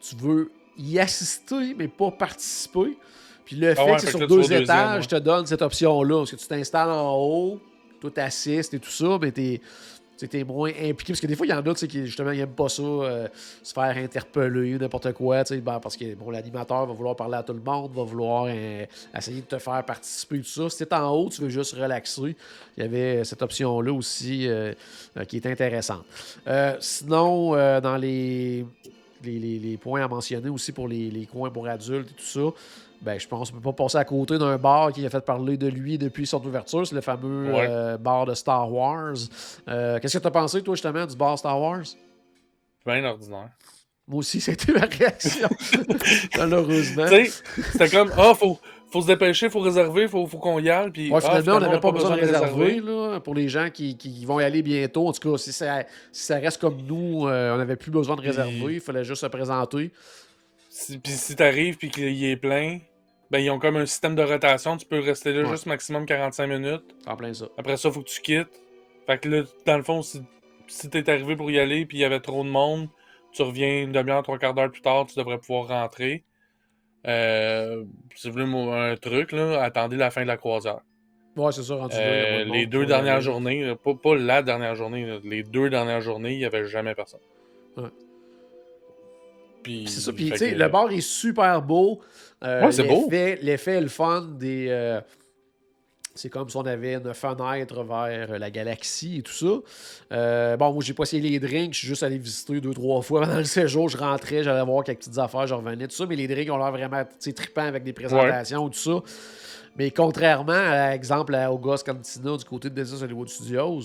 [0.00, 2.96] tu veux y assister, mais pas participer.
[3.50, 5.06] Puis le fait Ah ouais, que c'est fait sur deux étages, ouais.
[5.08, 6.18] te donne cette option-là.
[6.18, 7.58] Parce que tu t'installes en haut,
[8.00, 9.60] tout assiste et tout ça, mais t'es.
[9.60, 11.12] tu sais, t'es moins impliqué.
[11.12, 13.26] Parce que des fois, il y en a qui, justement, ils n'aiment pas ça, euh,
[13.62, 15.42] se faire interpeller, n'importe quoi.
[15.42, 18.84] ben, parce que bon, l'animateur va vouloir parler à tout le monde, va vouloir euh,
[19.16, 20.70] essayer de te faire participer, tout ça.
[20.70, 22.36] Si t'es en haut, tu veux juste relaxer.
[22.76, 24.72] Il y avait cette option-là aussi euh,
[25.26, 26.04] qui est intéressante.
[26.78, 28.64] Sinon, dans les,
[29.24, 32.24] les, les- les points à mentionner aussi pour les, les coins pour adultes et tout
[32.24, 32.54] ça,
[33.02, 35.24] ben, je pense qu'on ne peut pas passer à côté d'un bar qui a fait
[35.24, 36.86] parler de lui depuis son ouverture.
[36.86, 37.66] C'est le fameux Ouais.
[37.68, 39.14] euh, bar de Star Wars.
[39.68, 41.82] Euh, Qu'est-ce que tu as pensé, toi, justement, du bar Star Wars?
[42.86, 43.48] Bien ordinaire.
[44.06, 45.48] Moi aussi, c'était ma réaction.
[46.38, 47.06] Malheureusement.
[47.06, 48.58] c'était comme, ah, faut,
[48.90, 50.90] faut se dépêcher, faut réserver, faut, faut qu'on y aille.
[50.90, 53.96] Puis, Ouais, ah, finalement, on n'avait pas besoin de réserver là, pour les gens qui,
[53.96, 55.06] qui vont y aller bientôt.
[55.08, 58.16] En tout cas, si ça, si ça reste comme nous, euh, on n'avait plus besoin
[58.16, 58.74] de réserver.
[58.74, 59.92] Il fallait juste se présenter.
[60.68, 62.78] Si, puis si t'arrives puis qu'il est plein,
[63.30, 65.50] ben ils ont comme un système de rotation, tu peux rester là Ouais.
[65.50, 66.96] juste maximum 45 minutes.
[67.06, 67.46] En plein ça.
[67.58, 68.62] Après ça, faut que tu quittes.
[69.06, 70.20] Fait que là, dans le fond, si,
[70.66, 72.88] si t'es arrivé pour y aller puis il y avait trop de monde,
[73.32, 76.24] tu reviens une demi-heure, trois quarts d'heure plus tard, tu devrais pouvoir rentrer.
[77.06, 80.80] Euh, si vous voulez un truc, là, attendez la fin de la croisière.
[81.36, 83.22] Ouais, c'est ça, rendu Euh, les deux dernières aller.
[83.22, 86.94] journées, pas, pas la dernière journée, là, les deux dernières journées, il n'y avait jamais
[86.94, 87.20] personne.
[87.76, 87.88] Ouais.
[89.62, 90.12] Puis, C'est ça.
[90.12, 92.00] Puis, tu sais, le bar est super beau.
[92.42, 93.06] Euh, Ouais, c'est beau.
[93.10, 94.66] l'effet- est le fun des.
[94.70, 95.00] euh,
[96.14, 99.46] c'est comme si on avait une fenêtre vers la galaxie et tout ça.
[100.12, 101.72] Euh, bon, moi, j'ai pas essayé les drinks.
[101.72, 103.88] Je suis juste allé visiter deux, trois fois pendant le séjour.
[103.88, 106.06] Je rentrais, j'allais voir quelques petites affaires, je revenais, tout ça.
[106.06, 109.00] Mais les drinks ont l'air vraiment trippants avec des présentations, tout ça.
[109.76, 113.80] Mais contrairement, à exemple, à August Cantina du côté de Disney Hollywood Studios,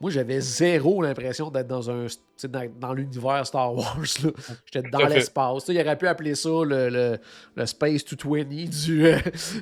[0.00, 2.06] moi, j'avais zéro l'impression d'être dans un
[2.44, 3.98] dans, dans l'univers Star Wars.
[4.04, 5.64] J'étais dans l'espace.
[5.68, 7.18] Il aurait pu appeler ça le, le,
[7.56, 9.18] le Space 220 du, euh,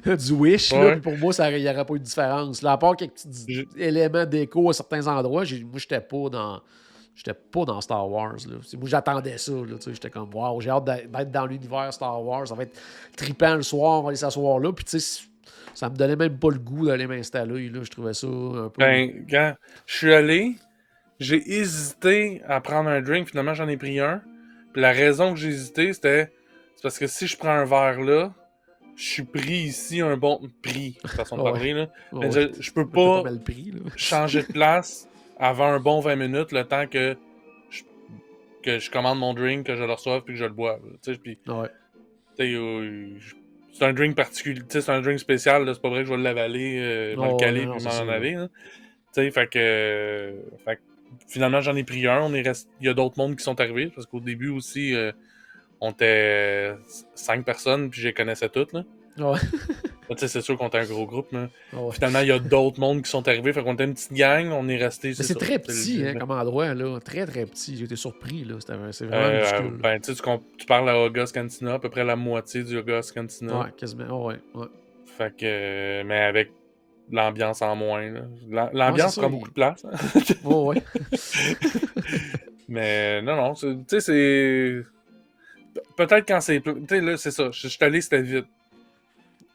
[0.16, 0.72] du Wish.
[0.72, 0.78] là.
[0.80, 0.92] Ouais.
[0.92, 2.60] Puis Pour moi, ça, il n'y aurait pas eu de différence.
[2.62, 6.60] Là, à part quelques petits éléments d'écho à certains endroits, moi, j'étais pas dans.
[7.14, 8.36] J'étais pas dans Star Wars.
[8.46, 8.56] Là.
[8.78, 9.52] Moi, j'attendais ça.
[9.86, 12.46] J'étais comme, waouh, j'ai hâte d'être d'être dans l'univers Star Wars.
[12.46, 12.78] Ça va être
[13.16, 14.00] trippant le soir.
[14.00, 14.70] On va aller s'asseoir là.
[14.70, 15.22] Puis, tu sais,
[15.74, 17.68] ça me donnait même pas le goût d'aller m'installer.
[17.68, 17.80] là.
[17.82, 18.78] Je trouvais ça un peu.
[18.84, 19.54] Ben, quand
[19.86, 20.54] je suis allé,
[21.20, 24.22] j'ai hésité à prendre un drink, finalement j'en ai pris un.
[24.72, 26.32] Puis la raison que j'ai hésité, c'était
[26.74, 28.34] c'est parce que si je prends un verre là,
[28.96, 31.52] je suis pris ici un bon prix, façon de Ouais.
[31.52, 31.72] parler.
[31.74, 31.88] Là.
[32.12, 33.72] Ouais, Mais je, je peux pas pris.
[33.96, 35.08] Changer de place
[35.38, 37.16] avant un bon 20 minutes, le temps que
[37.70, 37.82] je,
[38.62, 40.80] que je commande mon drink, que je le reçoive, puis que je le boive.
[41.02, 41.68] Tu sais, puis, Ouais.
[42.38, 43.34] tu sais, euh, je-
[43.76, 46.78] c'est un drink particulier, c'est un drink spécial, c'est pas vrai que je vais l'avaler,
[46.80, 48.34] euh, Oh, le caler, puis m'en aller.
[48.34, 48.48] Tu
[49.12, 50.80] sais, fait que, euh, fait
[51.28, 52.20] finalement j'en ai pris un.
[52.20, 52.68] On est rest...
[52.80, 55.12] Il y a d'autres mondes qui sont arrivés, parce qu'au début aussi, euh,
[55.80, 56.74] on était
[57.14, 58.72] cinq personnes, puis je les connaissais toutes.
[58.72, 58.84] Là.
[59.18, 59.38] Ouais.
[60.16, 61.92] C'est sûr qu'on était un gros groupe, mais Ah ouais.
[61.92, 63.52] finalement, il y a d'autres mondes qui sont arrivés.
[63.52, 65.14] Fait qu'on était une petite gang, on est resté.
[65.14, 66.98] C'est très petit hein, comme endroit, là.
[67.00, 67.76] Très, très petit.
[67.76, 68.54] J'ai été surpris, là.
[68.92, 70.22] C'est vraiment Euh, ben, tu sais,
[70.58, 73.58] tu parles à August Cantina, à peu près la moitié du August Cantina.
[73.60, 74.06] Ouais, quasiment.
[74.10, 74.66] Oh, ouais, ouais.
[75.18, 76.50] Fait que, euh, mais avec
[77.10, 78.02] l'ambiance en moins.
[78.72, 79.84] L'ambiance prend beaucoup de place.
[79.84, 80.20] hein.
[80.44, 80.82] Oh, ouais.
[82.68, 84.82] mais non, non, c'est- tu sais, c'est.
[85.74, 86.60] Pe- Peut-être quand c'est.
[86.60, 87.50] Tu sais, là, c'est ça.
[87.52, 88.46] Je je suis allé, c'était vite.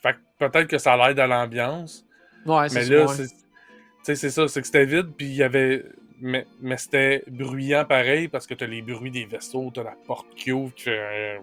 [0.02, 2.06] Fait que peut-être que ça l'aide à l'ambiance.
[2.45, 4.16] Ouais, c'est Mais là, c'est.
[4.16, 5.86] Ça, c'est que c'était vide, puis il y avait.
[6.24, 10.28] Mais, mais c'était bruyant pareil, parce que t'as les bruits des vaisseaux, t'as la porte
[10.36, 11.39] qui ouvre, qui fait un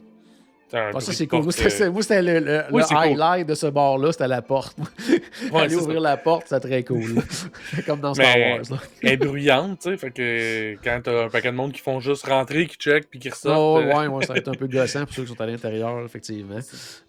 [0.73, 1.39] Ah, ça, c'est cool.
[1.39, 3.05] Moi, porte, c'était- euh, c'est- moi, c'était le, le- Oui, le c'est cool.
[3.05, 4.77] highlight de ce bar-là, c'était la porte.
[5.53, 7.23] Ouais, Aller c'est ouvrir la porte, c'était très cool.
[7.87, 8.63] Comme dans Star Mais- Wars.
[8.71, 8.77] Là.
[9.03, 9.97] elle est bruyante, tu sais.
[9.97, 13.19] Fait que quand t'as un paquet de monde qui font juste rentrer, qui check, puis
[13.19, 13.83] qui Oh, ressortent.
[13.85, 16.05] euh, ouais, ouais, ça va être un peu gossant pour ceux qui sont à l'intérieur,
[16.05, 16.59] effectivement.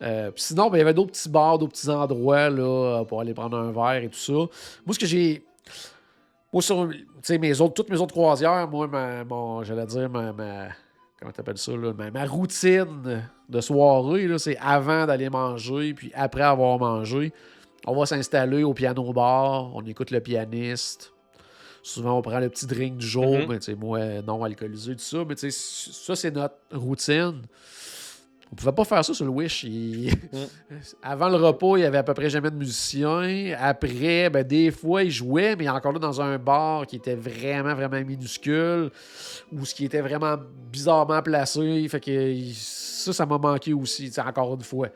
[0.02, 3.20] Euh, puis sinon, ben, il y avait d'autres petits bars, d'autres petits endroits là, pour
[3.20, 4.34] aller prendre un verre et tout ça.
[4.34, 5.44] Moi, ce que j'ai.
[6.54, 10.10] Moi, sur tu sais, mes autres, toutes mes autres croisières, moi, ma, mon, j'allais dire,
[10.10, 10.68] ma, ma-
[11.20, 16.42] comment t'appelles ça, là, ma, ma routine de soirée, c'est avant d'aller manger, puis après
[16.44, 17.34] avoir mangé,
[17.86, 21.14] on va s'installer au piano bar, on écoute le pianiste.
[21.82, 23.46] Souvent, on prend le petit drink du jour, Mhm.
[23.48, 25.20] mais tu sais, moi, non alcoolisé, tout ça.
[25.28, 27.42] Mais ça, c'est notre routine.
[28.52, 29.64] On pouvait pas faire ça sur le Wish.
[29.64, 30.12] Il-
[31.04, 33.54] Avant le repas, il y avait à peu près jamais de musiciens.
[33.60, 37.76] Après, ben, des fois, ils jouaient, mais encore là dans un bar qui était vraiment,
[37.76, 38.90] vraiment minuscule,
[39.52, 40.36] ou ce qui était vraiment
[40.72, 41.88] bizarrement placé.
[41.90, 44.90] Fait que il- ça, ça m'a manqué aussi, encore une fois.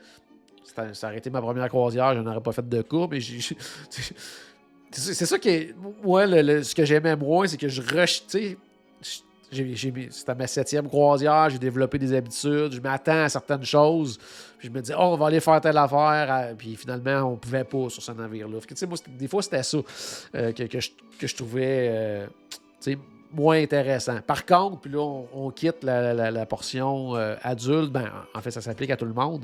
[0.93, 3.37] Ça aurait été ma première croisière, je n'aurais pas fait de coup, mais j'ai.
[4.91, 5.69] C'est ça qui
[6.03, 8.23] Moi, le- le- ce que j'aimais moins, c'est que je rush.
[10.11, 14.17] C'était ma septième croisière, j'ai développé des habitudes, je m'attends à certaines choses.
[14.57, 16.53] Puis je me dis, oh, on va aller faire telle affaire.
[16.57, 18.57] Puis finalement, on pouvait pas sur ce navire-là.
[19.19, 19.77] Des fois, c'était ça
[20.35, 20.89] euh, que, que je,
[21.19, 22.27] que je trouvais euh,
[23.33, 24.19] moins intéressant.
[24.25, 27.91] Par contre, puis là, on, on quitte la, la- la portion euh, adulte.
[27.91, 29.43] Ben, en fait, ça s'applique à tout le monde.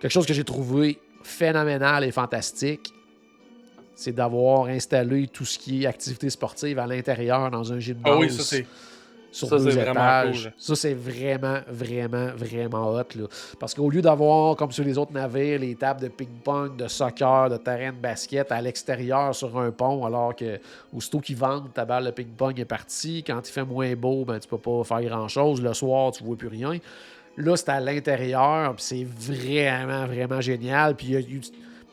[0.00, 2.92] Quelque chose que j'ai trouvé phénoménal et fantastique,
[3.94, 8.18] c'est d'avoir installé tout ce qui est activité sportive à l'intérieur dans un gymnase Ah
[8.18, 8.66] oui, ça c'est.
[9.32, 10.42] Sur ça, deux étages.
[10.44, 10.52] cool.
[10.58, 12.98] Ça, c'est vraiment, vraiment, vraiment hot.
[13.16, 13.26] Là.
[13.58, 17.48] Parce qu'au lieu d'avoir, comme sur les autres navires, les tables de ping-pong, de soccer,
[17.50, 20.60] de terrain de basket à l'extérieur sur un pont, alors que
[20.94, 23.24] aussitôt qu'ils vendent, ta balle de ping-pong est partie.
[23.26, 25.60] Quand il fait moins beau, ben, tu peux pas faire grand-chose.
[25.62, 26.78] Le soir, tu vois plus rien.
[27.38, 30.94] Là, c'est à l'intérieur, puis c'est vraiment, vraiment génial.
[30.94, 31.40] Puis il y a-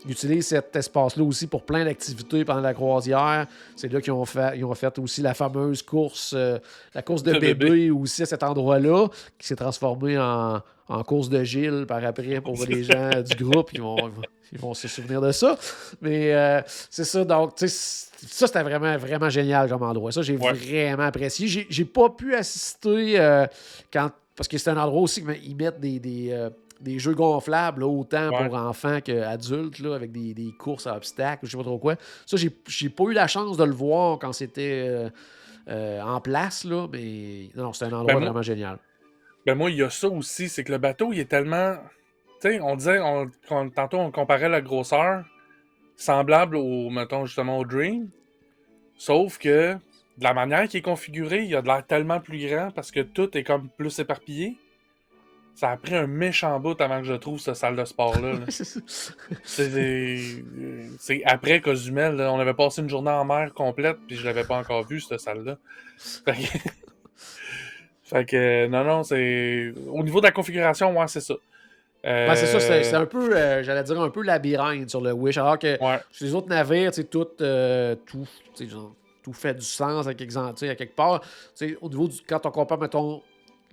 [0.08, 3.48] utilisent cet espace-là aussi pour plein d'activités pendant la croisière.
[3.76, 6.58] C'est là qu'ils ont fait, ils ont fait aussi la fameuse course, euh,
[6.94, 7.92] la course de De bébé, bébé.
[7.92, 12.64] aussi à cet endroit-là, qui s'est transformé en, en course de Gilles par après pour
[12.66, 13.72] les gens du groupe.
[13.74, 14.12] Ils vont,
[14.52, 15.58] ils vont se souvenir de ça.
[16.02, 20.12] Mais euh, c'est ça, donc, tu sais, ça, c'était vraiment, vraiment génial comme endroit.
[20.12, 20.52] Ça, j'ai Ouais.
[20.54, 21.48] vraiment apprécié.
[21.70, 23.46] J'ai, pas pu assister euh,
[23.94, 24.12] quand.
[24.36, 26.00] Parce que c'est un endroit aussi qu'ils mettent des.
[26.00, 26.50] des
[26.82, 28.48] des jeux gonflables, là, autant Ouais.
[28.48, 31.96] pour enfants qu'adultes, avec des, des courses à obstacles, je sais pas trop quoi.
[32.26, 35.10] Ça, j'ai, pas eu la chance de le voir quand c'était euh,
[35.68, 38.80] euh, en place, là, mais non, c'est un endroit Ben, moi- vraiment génial.
[39.46, 41.76] Ben moi, il y a ça aussi, c'est que le bateau, il est tellement.
[42.42, 43.30] Tu sais, on disait, on,
[43.70, 45.26] tantôt, on comparait la grosseur
[45.96, 48.10] semblable au, mettons, justement, au Dream.
[48.98, 52.72] Sauf que, de la manière qu'il est configuré, il a de l'air tellement plus grand
[52.72, 54.58] parce que tout est comme plus éparpillé.
[55.60, 58.32] Ça a pris un méchant bout avant que je trouve cette salle de sport-là.
[58.32, 58.40] là.
[58.48, 58.82] C'est.
[59.44, 60.44] C'est
[60.98, 64.46] c'est après Cozumel, là, on avait passé une journée en mer complète, puis je l'avais
[64.46, 65.58] pas encore vu, cette salle-là.
[65.98, 66.70] Fait que...
[68.04, 69.74] fait que, non, non, c'est...
[69.90, 71.34] Au niveau de la configuration, ouais, c'est ça.
[72.06, 75.02] Euh, Ouais, c'est ça, c'est, c'est un peu, euh, j'allais dire, un peu labyrinthe sur
[75.02, 78.26] le Wish, alors que Ouais, sur les autres navires, tu sais, tout, euh, tout,
[78.62, 81.20] genre, tout fait du sens à quelque, à quelque part.
[81.20, 83.22] Tu sais, au niveau du, quand on compare, mettons,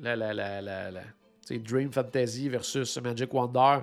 [0.01, 1.01] la, la, la, la, la-
[1.47, 3.79] tu sais, Dream Fantasy versus Magic Wonder,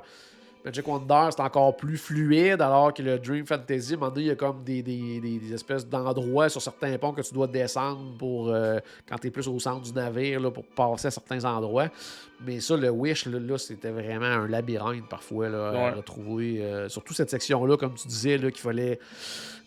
[0.66, 4.26] Magic Wonder, c'est encore plus fluide, alors que le Dream Fantasy, à un moment donné,
[4.28, 7.34] il y a comme des, des, des- des espèces d'endroits sur certains ponts que tu
[7.34, 11.08] dois descendre pour euh, quand tu es plus au centre du navire là, pour passer
[11.08, 11.90] à certains endroits.
[12.46, 15.92] Mais ça, le Wish, là, là, c'était vraiment un labyrinthe parfois là, à Ouais.
[15.98, 16.62] retrouver.
[16.64, 19.00] euh, surtout cette section-là, comme tu disais, là, qu'il fallait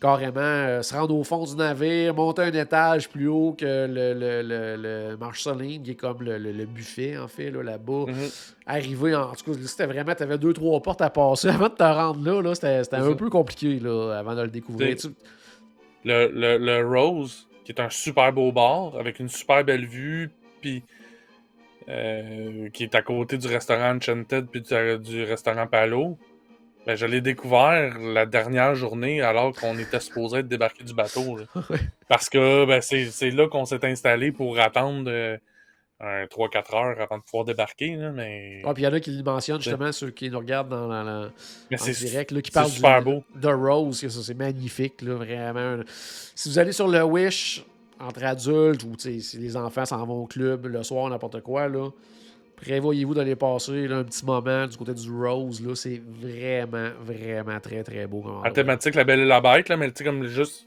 [0.00, 4.12] carrément euh, se rendre au fond du navire, monter un étage plus haut que le,
[4.14, 8.04] le, le, le qui est comme le, le- buffet, en fait, là, là-bas.
[8.06, 8.28] mhm.
[8.66, 9.30] Arriver en.
[9.30, 10.14] En tout cas, c'était vraiment.
[10.14, 11.48] Tu avais deux, trois portes à passer.
[11.56, 13.14] Avant de te rendre là, là c'était un ça.
[13.14, 14.96] peu compliqué là, avant de le découvrir.
[14.96, 15.08] Tu-
[16.04, 20.30] le, le, le Rose, qui est un super beau bar, avec une super belle vue,
[20.60, 20.84] puis
[21.88, 26.18] euh, qui est à côté du restaurant Enchanted, puis du, du restaurant Palo.
[26.86, 31.36] Ben, je l'ai découvert la dernière journée alors qu'on était supposé être débarqué du bateau.
[31.36, 31.44] là.
[32.08, 35.36] Parce que ben, c'est là qu'on s'est installé pour attendre euh,
[35.98, 37.96] un 3-4 heures avant de pouvoir débarquer.
[37.96, 40.38] Là, mais Ah, puis il y en a qui le mentionnent justement, ceux qui nous
[40.38, 41.30] regardent dans la, la-
[41.72, 43.24] mais en direct, là, qui parlent super de, beau.
[43.34, 45.82] de Rose, que ça c'est magnifique, là, vraiment.
[46.36, 47.64] Si vous allez sur le Wish
[47.98, 51.88] entre adultes ou si les enfants s'en vont au club le soir, n'importe quoi, là,
[52.56, 55.60] prévoyez-vous d'aller passer là, un petit moment du côté du Rose.
[55.64, 58.22] Là, c'est vraiment, vraiment très, très beau.
[58.22, 60.66] comme La thématique La Belle et la Bête, là, mais tu comme juste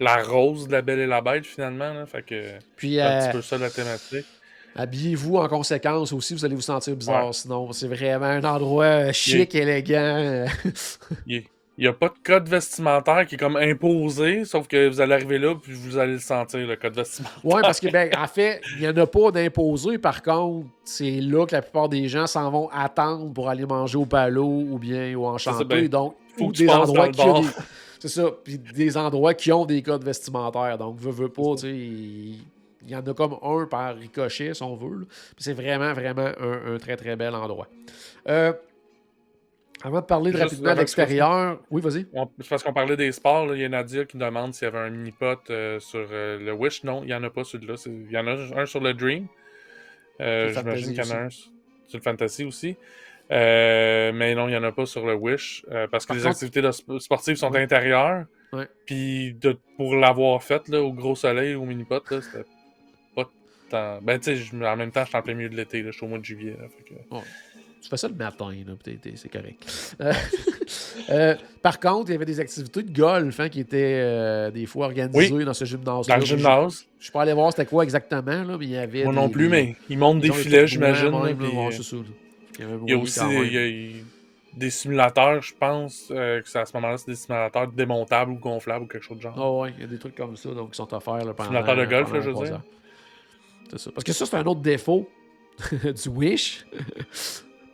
[0.00, 1.92] la rose de La Belle et la Bête finalement.
[1.92, 4.26] Là, fait que Puis c'est un euh, petit peu ça la thématique.
[4.74, 7.70] habillez-vous en conséquence aussi, vous allez vous sentir bizarre sinon.
[7.72, 10.46] C'est vraiment un endroit euh, chic, élégant.
[10.46, 10.46] euh.
[11.76, 15.14] Il n'y a pas de code vestimentaire qui est comme imposé, sauf que vous allez
[15.14, 17.40] arriver là puis vous allez le sentir, le code vestimentaire.
[17.42, 19.98] Oui, parce que, ben, en fait, il n'y en a pas d'imposé.
[19.98, 23.98] Par contre, c'est là que la plupart des gens s'en vont attendre pour aller manger
[23.98, 25.64] au palo ou bien au enchanté.
[25.64, 27.48] ben, donc, faut ou des endroits qui ont des.
[27.98, 28.24] C'est ça.
[28.44, 30.78] Puis des endroits qui ont des codes vestimentaires.
[30.78, 31.70] Donc, veux, veux pas, tu sais.
[31.70, 32.44] Il
[32.86, 35.06] il y en a comme un par ricochet, si on veut.
[35.38, 37.66] C'est vraiment, vraiment un, un très, très bel endroit.
[38.28, 38.52] Euh,
[39.84, 41.60] avant de parler de rapidement de avant que l'extérieur.
[41.70, 42.06] Oui, vas-y.
[42.40, 44.68] C'est parce qu'on parlait des sports, là, il y a Nadia qui demande s'il y
[44.68, 46.82] avait un mini-pot euh, sur euh, le Wish.
[46.84, 47.74] Non, il n'y en a pas celui-là.
[47.86, 48.32] Il y en a
[48.62, 49.26] un sur le Dream.
[50.20, 51.50] Euh, J'imagine qu'il y en a un sur
[51.86, 52.76] sur le Fantasy aussi.
[53.30, 55.64] Euh, mais non, il n'y en a pas sur le Wish.
[55.70, 57.62] euh, parce que Par les contre- activités de sportives sont Ouais.
[57.62, 58.24] intérieures.
[58.52, 58.68] Ouais.
[58.86, 62.44] Puis de- pour l'avoir fait là, au gros soleil, au mini-pot, c'était
[63.16, 63.28] pas
[63.68, 63.98] tant.
[64.02, 65.82] Ben, tu sais, en même temps, je suis en plein milieu de l'été.
[65.82, 66.56] Je suis au mois de juillet.
[66.60, 67.16] là, fait que-
[67.84, 68.72] Tu fais ça le matin, là,
[69.14, 69.94] c'est correct.
[70.00, 70.12] Euh,
[71.10, 74.64] euh, par contre, il y avait des activités de golf hein, qui étaient euh, des
[74.64, 76.86] fois organisées dans ce gymnase Dans le gymnase.
[76.98, 79.04] Je suis pas allé voir c'était quoi exactement, là, mais il y avait.
[79.04, 81.10] Moi des- non plus, des- mais ils montent des filets, j'imagine.
[81.10, 81.34] là, là, là.
[82.58, 83.48] Il y, a aussi des,
[84.62, 88.36] y a- simulateurs, je pense, euh, que à ce moment-là, c'est des simulateurs démontables ou
[88.36, 89.34] gonflables ou quelque chose de genre.
[89.36, 91.50] Ah ouais, il y a des trucs comme ça donc, qui sont offerts là, pendant.
[91.50, 92.54] Simulateur de golf, là, je veux dire.
[92.54, 92.62] heures.
[93.72, 93.90] C'est ça.
[93.92, 95.06] Parce que ça, c'est un autre défaut
[95.84, 96.64] du Wish.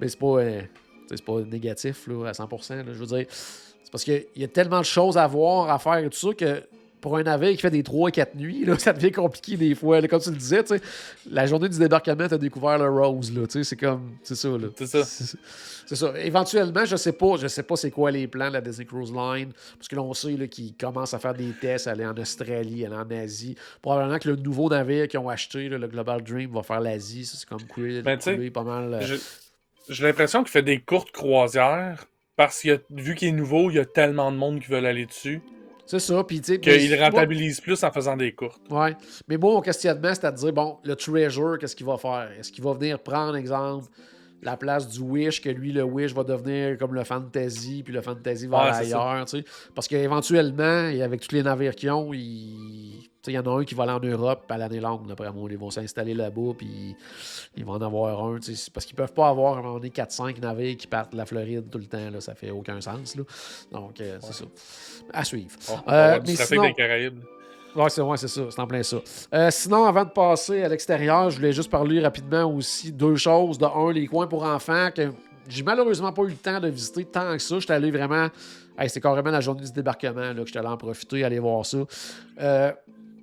[0.01, 0.61] Mais c'est pas, euh,
[1.09, 2.77] c'est pas négatif là, à 100%.
[2.77, 2.85] là.
[2.87, 5.99] je veux dire, c'est parce qu'il y a tellement de choses à voir, à faire
[5.99, 6.63] et tout ça que
[7.01, 9.75] pour un navire qui fait des 3 et 4 nuits, là, ça devient compliqué des
[9.75, 10.01] fois.
[10.03, 10.07] là.
[10.07, 10.63] Comme tu le disais,
[11.31, 13.33] la journée du débarquement, tu as découvert le Rose.
[13.49, 14.17] C'est comme.
[14.23, 14.49] C'est ça.
[14.51, 14.69] là.
[14.77, 15.05] C'est ça.
[15.87, 16.13] C'est ça.
[16.23, 19.11] Éventuellement, je sais pas, je sais pas c'est quoi les plans de la Disney Cruise
[19.13, 22.15] Line, parce que là, on sait là, qu'ils commencent à faire des tests, aller en
[22.17, 23.57] Australie, aller en Asie.
[23.81, 27.25] Probablement que le nouveau navire qu'ils ont acheté, là, le Global Dream, va faire l'Asie.
[27.25, 28.19] Ça, c'est comme cool, Ben,
[28.53, 28.93] pas mal.
[28.93, 29.17] euh,
[29.91, 33.79] J'ai l'impression qu'il fait des courtes croisières parce que vu qu'il est nouveau, il y
[33.79, 35.43] a tellement de monde qui veulent aller dessus
[35.85, 36.23] C'est ça.
[36.25, 38.63] Puis, tu sais, qu'il moi- rentabilise plus en faisant des courtes.
[38.71, 38.95] Ouais.
[39.29, 42.31] Mais moi, mon questionnement, c'est à dire, bon, le Treasure, qu'est-ce qu'il va faire?
[42.39, 43.89] Est-ce qu'il va venir prendre, exemple,
[44.43, 48.01] la place du Wish, que lui, le Wish va devenir comme le Fantasy, puis le
[48.01, 49.45] Fantasy va Ouais, aller ailleurs, tu sais?
[49.75, 53.10] Parce qu'éventuellement, avec tous les navires qu'ils ont, il...
[53.27, 55.49] il y en a un qui va aller en Europe à l'année longue, d'après moi.
[55.51, 56.97] Ils vont s'installer là-bas, puis
[57.57, 58.39] ils vont en avoir un,
[58.73, 61.27] Parce qu'ils peuvent pas avoir, à un moment donné, 4-5 navires qui partent de la
[61.27, 62.21] Floride tout le temps, là.
[62.21, 63.23] Ça fait aucun sens, là.
[63.73, 64.45] Donc, euh, c'est ça.
[65.13, 65.51] À suivre.
[65.69, 67.21] On Euh, mais sinon- des Caraïbes.
[67.77, 68.97] Ouais, c'est ouais, ça, c'est en plein ça.
[69.33, 73.59] Euh, sinon, avant de passer à l'extérieur, je voulais juste parler rapidement aussi deux choses.
[73.59, 75.13] De un, les coins pour enfants que
[75.49, 77.61] j'ai malheureusement pas eu le temps de visiter tant que ça.
[77.61, 78.29] J'étais allé vraiment.
[78.77, 81.65] Hey, c'était carrément la journée du débarquement là, que j'étais allé en profiter, aller voir
[81.65, 81.79] ça.
[82.41, 82.73] Euh,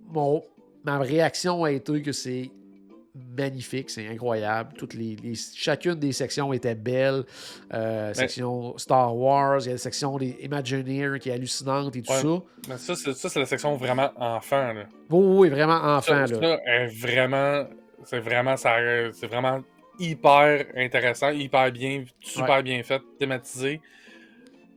[0.08, 0.44] mon,
[0.84, 2.52] ma réaction a été que c'est
[3.36, 4.74] magnifique, c'est incroyable.
[4.78, 7.24] Toutes les, les- chacune des sections était belle.
[7.74, 12.04] Euh, section Star Wars, il y a la section des Imagineers qui est hallucinante et
[12.04, 12.22] tout Ouais.
[12.22, 12.44] ça.
[12.70, 14.72] Mais ça, c'est ça, c'est la section vraiment enfant.
[14.74, 14.84] Là.
[15.10, 16.28] Oui, oui, vraiment enfant.
[16.28, 16.28] ça, là.
[16.28, 17.66] ça est vraiment,
[18.04, 18.76] c'est vraiment, ça,
[19.14, 19.62] c'est vraiment
[20.00, 23.82] hyper intéressant, hyper bien, super bien fait, thématisé.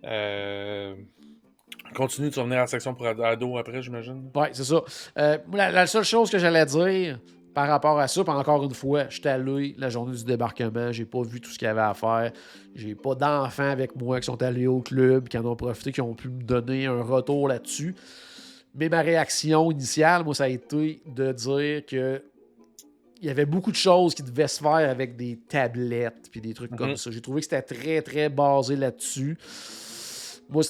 [0.04, 0.94] Euh,
[2.00, 4.30] continue, tu vas venir à la section pour ado- ados après, j'imagine.
[4.34, 4.82] Oui, c'est ça.
[5.18, 7.18] Euh, la, la seule chose que j'allais dire
[7.54, 11.04] par rapport à ça, puis encore une fois, j'étais allé la journée du débarquement, j'ai
[11.04, 12.30] pas vu tout ce qu'il y avait à faire.
[12.76, 16.00] J'ai pas d'enfants avec moi qui sont allés au club, qui en ont profité, qui
[16.00, 17.94] ont pu me donner un retour là-dessus.
[18.74, 22.22] Mais ma réaction initiale, moi, ça a été de dire que
[23.22, 26.54] il y avait beaucoup de choses qui devaient se faire avec des tablettes puis des
[26.54, 26.96] trucs comme Mhm.
[26.96, 27.10] ça.
[27.10, 29.36] J'ai trouvé que c'était très, très basé là-dessus.
[30.50, 30.62] Moi,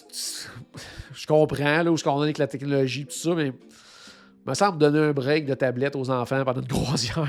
[1.15, 4.55] je comprends là, où je qu'on est avec la technologie tout ça, mais il me
[4.55, 7.27] semble donner un break de tablette aux enfants pendant une croisière.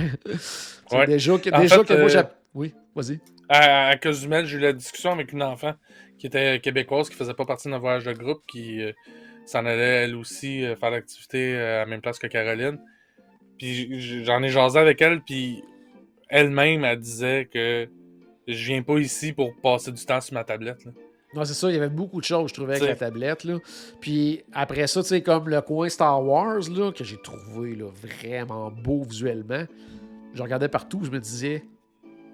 [0.91, 1.07] Ouais.
[1.07, 2.21] déjà que, En déjà fait, que moi, euh, j'ai...
[2.53, 3.19] Oui, vas-y.
[3.47, 5.73] À, à Cozumel, j'ai eu la discussion avec une enfant
[6.17, 8.91] qui était québécoise, qui faisait pas partie de notre voyage de groupe, qui euh,
[9.45, 12.79] s'en allait elle aussi euh, faire l'activité à la même place que Caroline.
[13.57, 15.63] Puis j'en ai jasé avec elle, puis
[16.29, 17.87] elle-même, elle disait que
[18.47, 20.83] je viens pas ici pour passer du temps sur ma tablette.
[20.85, 20.91] là.
[21.33, 23.45] Non, c'est ça, il y avait beaucoup de choses, je trouvais, avec la tablette.
[23.45, 23.57] Là.
[24.01, 27.85] Puis après ça, tu sais, comme le coin Star Wars, là, que j'ai trouvé là,
[27.93, 29.63] vraiment beau visuellement,
[30.33, 31.63] je regardais partout, je me disais,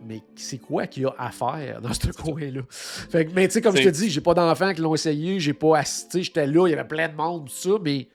[0.05, 2.61] mais c'est quoi qu'il y a à faire dans ce coin-là?
[2.69, 5.39] Fait que, mais tu sais, comme je te dis, j'ai pas d'enfants qui l'ont essayé,
[5.39, 8.07] j'ai pas assisté, j'étais là, il y avait plein de monde, tout ça, mais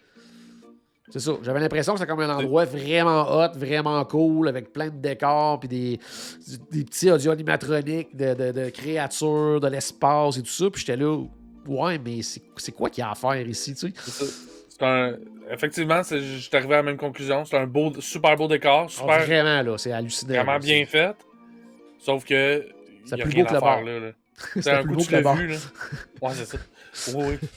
[1.12, 1.32] c'est ça.
[1.42, 5.60] J'avais l'impression que c'était comme un endroit vraiment hot, vraiment cool, avec plein de décors,
[5.60, 6.00] puis des,
[6.70, 10.70] des petits audio animatroniques de, de- de créatures, de l'espace et tout ça.
[10.70, 11.16] Puis j'étais là,
[11.66, 13.92] ouais, mais c'est quoi qu'il y a à faire ici, tu sais?
[14.04, 14.24] C'est ça.
[14.84, 15.14] Un...
[15.50, 17.44] Effectivement, j'étais arrivé à la même conclusion.
[17.44, 20.34] C'est un beau, super beau décor, Ah, super, vraiment, là, c'est hallucinant.
[20.34, 21.14] vraiment là, bien fait.
[22.00, 22.66] Sauf que.
[23.04, 23.80] C'est plus rien beau que le bar.
[24.60, 25.56] C'est un plus coup beau tu que le vu, là.
[26.22, 26.58] Ouais, c'est ça.
[27.14, 27.48] Oui, oui.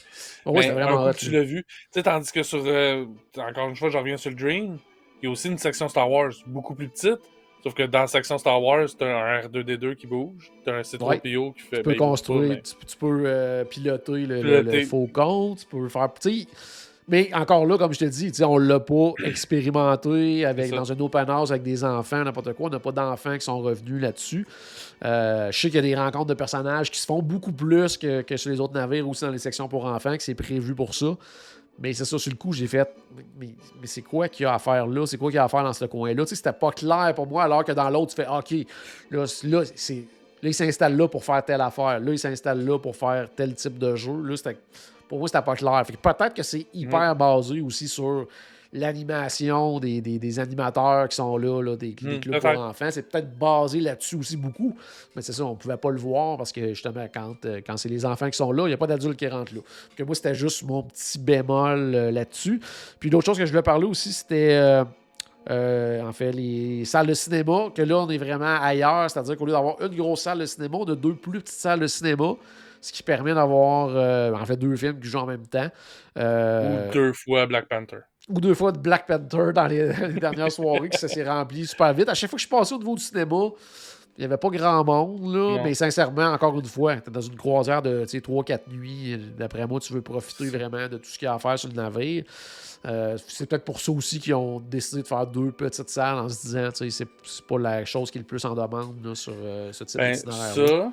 [0.45, 1.63] Vraiment un coup tu l'as vu.
[1.63, 2.63] Tu sais, tandis que sur.
[2.65, 3.05] euh,
[3.37, 4.77] encore une fois, je reviens sur le Dream.
[5.21, 7.19] Il y a aussi une section Star Wars beaucoup plus petite.
[7.63, 10.51] Sauf que dans la section Star Wars, t'as un R2D2 qui bouge.
[10.63, 11.77] T'as un C3PO qui fait.
[11.77, 14.81] Tu peux ben, pas, construire, tu, tu peux euh, piloter le, le- Piloter.
[14.81, 16.47] le faucon, tu peux faire petit.
[17.07, 21.29] Mais encore là, comme je te dis, on l'a pas expérimenté avec, dans un open
[21.29, 22.67] house avec des enfants, n'importe quoi.
[22.67, 24.47] On n'a pas d'enfants qui sont revenus là-dessus.
[25.03, 27.97] Euh, je sais qu'il y a des rencontres de personnages qui se font beaucoup plus
[27.97, 30.73] que, que sur les autres navires, aussi dans les sections pour enfants, que c'est prévu
[30.73, 31.15] pour ça.
[31.77, 32.89] Mais c'est ça, sur le coup, j'ai fait.
[33.37, 33.49] Mais,
[33.79, 35.05] mais c'est quoi qu'il y a à faire là?
[35.05, 36.23] C'est quoi qu'il y a à faire dans ce coin-là?
[36.23, 38.67] Tu sais, c'était pas clair pour moi, alors que dans l'autre, tu fais OK,
[39.11, 40.05] là, là, c'est.
[40.41, 41.99] Là, il s'installe là pour faire telle affaire.
[41.99, 44.21] Là, il s'installe là pour faire tel type de jeu.
[44.23, 44.57] Là, c'était.
[45.07, 45.83] Pour moi, c'était pas clair.
[45.85, 48.27] Fait que peut-être que c'est hyper basé aussi sur
[48.73, 52.87] l'animation des, des- des animateurs qui sont là, là, des, des Hmm, clubs pour enfants.
[52.91, 54.75] C'est peut-être basé là-dessus aussi beaucoup.
[55.15, 57.89] Mais c'est ça, on pouvait pas le voir parce que justement, quand, euh, quand c'est
[57.89, 59.61] les enfants qui sont là, il n'y a pas d'adultes qui rentrent là.
[59.65, 62.59] Fait que moi, c'était juste mon petit bémol euh, là-dessus.
[62.99, 64.53] Puis l'autre chose que je voulais parler aussi, c'était.
[64.55, 64.83] euh,
[65.51, 69.45] euh, en fait, les salles de cinéma, que là, on est vraiment ailleurs, c'est-à-dire qu'au
[69.45, 72.33] lieu d'avoir une grosse salle de cinéma, on a deux plus petites salles de cinéma,
[72.87, 75.67] ce qui permet d'avoir, euh, en fait, deux films qui jouent en même temps.
[76.17, 77.97] Euh, Ou deux fois Black Panther.
[78.29, 81.65] ou deux fois de Black Panther dans les, les dernières soirées, que ça s'est rempli
[81.65, 82.09] super vite.
[82.09, 83.49] À chaque fois que je suis passé au niveau du cinéma,
[84.17, 85.63] il n'y avait pas grand monde, là, Non.
[85.63, 89.17] mais sincèrement, encore une fois, tu dans une croisière de 3-4 nuits.
[89.37, 91.67] D'après moi, tu veux profiter vraiment de tout ce qu'il y a à faire sur
[91.69, 92.23] le navire.
[92.85, 96.29] Euh, c'est peut-être pour ça aussi qu'ils ont décidé de faire deux petites salles en
[96.29, 99.03] se disant, tu sais, c'est c'est pas la chose qui est le plus en demande
[99.03, 100.53] là, sur euh, ce type Ben, d'itinéraire.
[100.53, 100.91] ça,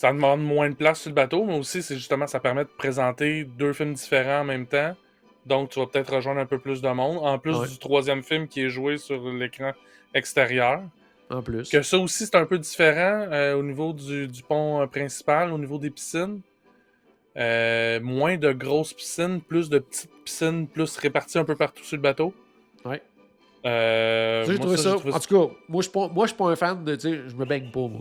[0.00, 2.70] ça demande moins de place sur le bateau, mais aussi, c'est justement, ça permet de
[2.70, 4.96] présenter deux films différents en même temps.
[5.44, 7.18] Donc, tu vas peut-être rejoindre un peu plus de monde.
[7.20, 7.68] En plus Ouais.
[7.68, 9.72] du troisième film qui est joué sur l'écran
[10.14, 10.80] extérieur.
[11.28, 11.68] En plus.
[11.68, 15.52] Que ça aussi, c'est un peu différent euh, au niveau du, du pont euh, principal,
[15.52, 16.40] au niveau des piscines.
[17.36, 21.96] Euh, moins de grosses piscines, plus de petites piscines, plus réparties un peu partout sur
[21.98, 22.32] le bateau.
[22.86, 23.02] Ouais.
[23.66, 24.90] Euh, Ça, j'ai moi, trouvé ça, ça.
[24.92, 26.84] j'ai trouvé En tout cas, moi, je suis pas, moi, je suis pas un fan
[26.84, 26.94] de.
[26.96, 28.00] Tu sais, je me baigne pas, moi.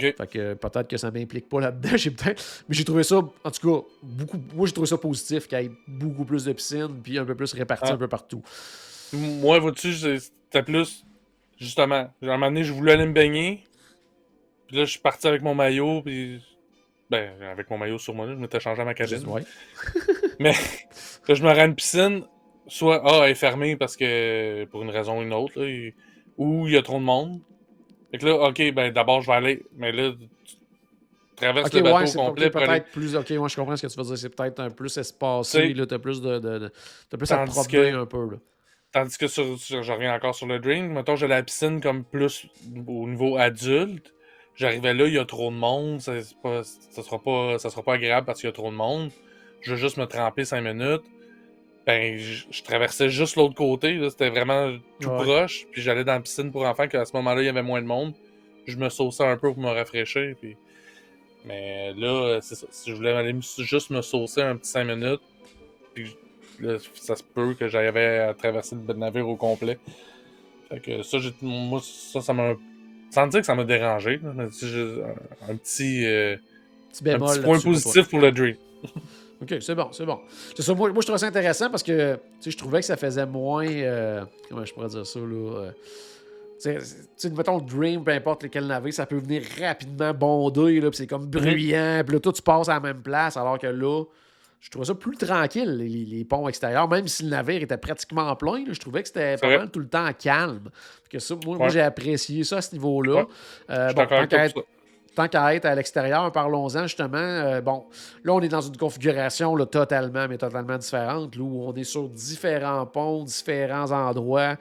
[0.00, 1.90] Fait que euh, peut-être que ça m'implique pas là-dedans.
[1.96, 2.64] J'ai peut-être.
[2.68, 4.38] Mais j'ai trouvé ça, en tout cas, beaucoup.
[4.54, 7.34] Moi, j'ai trouvé ça positif qu'il y ait beaucoup plus de piscines, puis un peu
[7.34, 7.94] plus réparti Ah.
[7.94, 8.42] un peu partout.
[9.12, 11.04] Moi, vois-tu, c'était plus.
[11.58, 13.64] Justement, à un moment donné, je voulais aller me baigner.
[14.66, 16.02] Puis là, je suis parti avec mon maillot.
[16.02, 16.42] Puis.
[17.10, 19.26] Ben, avec mon maillot sur moi, là, je m'étais changé à ma cabine.
[19.26, 19.42] Ouais.
[20.40, 20.52] Mais
[21.28, 22.24] là, je me rends à une piscine.
[22.68, 24.64] Soit, ah, elle est fermée parce que.
[24.66, 25.60] Pour une raison ou une autre.
[25.60, 25.90] Là,
[26.38, 27.40] ou il y a trop de monde.
[28.12, 29.62] Fait que là, ok, ben d'abord, je vais aller.
[29.76, 30.12] Mais là,
[30.44, 30.54] tu
[31.34, 33.16] traverses le bateau ouais, c'est complet peut-être plus.
[33.16, 34.18] Ok, moi, je comprends ce que tu veux dire.
[34.18, 35.86] C'est peut-être un plus Tu espacé, là.
[35.86, 36.38] T'as plus de.
[36.38, 36.72] de, de-
[37.10, 38.36] t'as plus à te que- un peu, là.
[38.92, 42.04] Tandis que sur, sur- je reviens encore sur le drink, mettons, j'ai la piscine comme
[42.04, 42.46] plus
[42.86, 44.12] au niveau adulte.
[44.54, 47.82] J'arrivais là, il y a trop de monde, ça, pas, ça, sera pas, ça sera
[47.82, 49.10] pas agréable parce qu'il y a trop de monde.
[49.62, 51.00] Je veux juste me tremper 5 minutes.
[51.86, 55.22] Ben, je, je traversais juste l'autre côté, c'était vraiment tout Ouais.
[55.22, 55.66] proche.
[55.72, 57.86] Puis j'allais dans la piscine pour enfants, qu'à ce moment-là, il y avait moins de
[57.86, 58.14] monde.
[58.66, 60.36] Je me sauçais un peu pour me rafraîchir.
[60.40, 60.56] Puis...
[61.44, 62.66] Mais là, c'est ça.
[62.70, 65.20] Si je voulais aller juste me saucer un petit 5 minutes,
[65.92, 66.16] puis
[66.60, 69.78] là, ça se peut que j'avais à traverser le navire au complet.
[70.68, 72.54] Fait que ça, moi, ça, ça m'a.
[73.10, 74.64] Sans dire que ça m'a dérangé, un, petit,
[76.06, 76.36] euh,
[76.90, 78.56] Petit un petit point positif pour le Dream.
[79.42, 80.20] Ok, c'est bon, c'est bon.
[80.54, 83.26] C'est ça, moi, moi, je trouvais ça intéressant parce que, je trouvais que ça faisait
[83.26, 83.66] moins.
[83.66, 85.26] euh, comment je pourrais dire ça, là?
[85.26, 86.80] euh,
[87.18, 90.98] tu mettons le Dream, peu importe lequel navire, ça peut venir rapidement bonder, là, puis
[90.98, 94.04] c'est comme bruyant, puis là, toi, tu passes à la même place, alors que là,
[94.60, 98.36] je trouvais ça plus tranquille, les, les ponts extérieurs, même si le navire était pratiquement
[98.36, 100.70] plein, là, je trouvais que c'était pas mal tout le temps calme.
[101.10, 103.16] Que ça, moi, j'ai apprécié ça à ce niveau-là.
[103.16, 103.26] Ouais.
[103.70, 104.06] Euh, bon,
[105.14, 107.16] tant qu'à être- à l'extérieur, parlons-en justement.
[107.18, 107.84] Euh, bon,
[108.24, 111.84] là, on est dans une configuration là, totalement, mais totalement différente, là, où on est
[111.84, 114.56] sur différents ponts, différents endroits.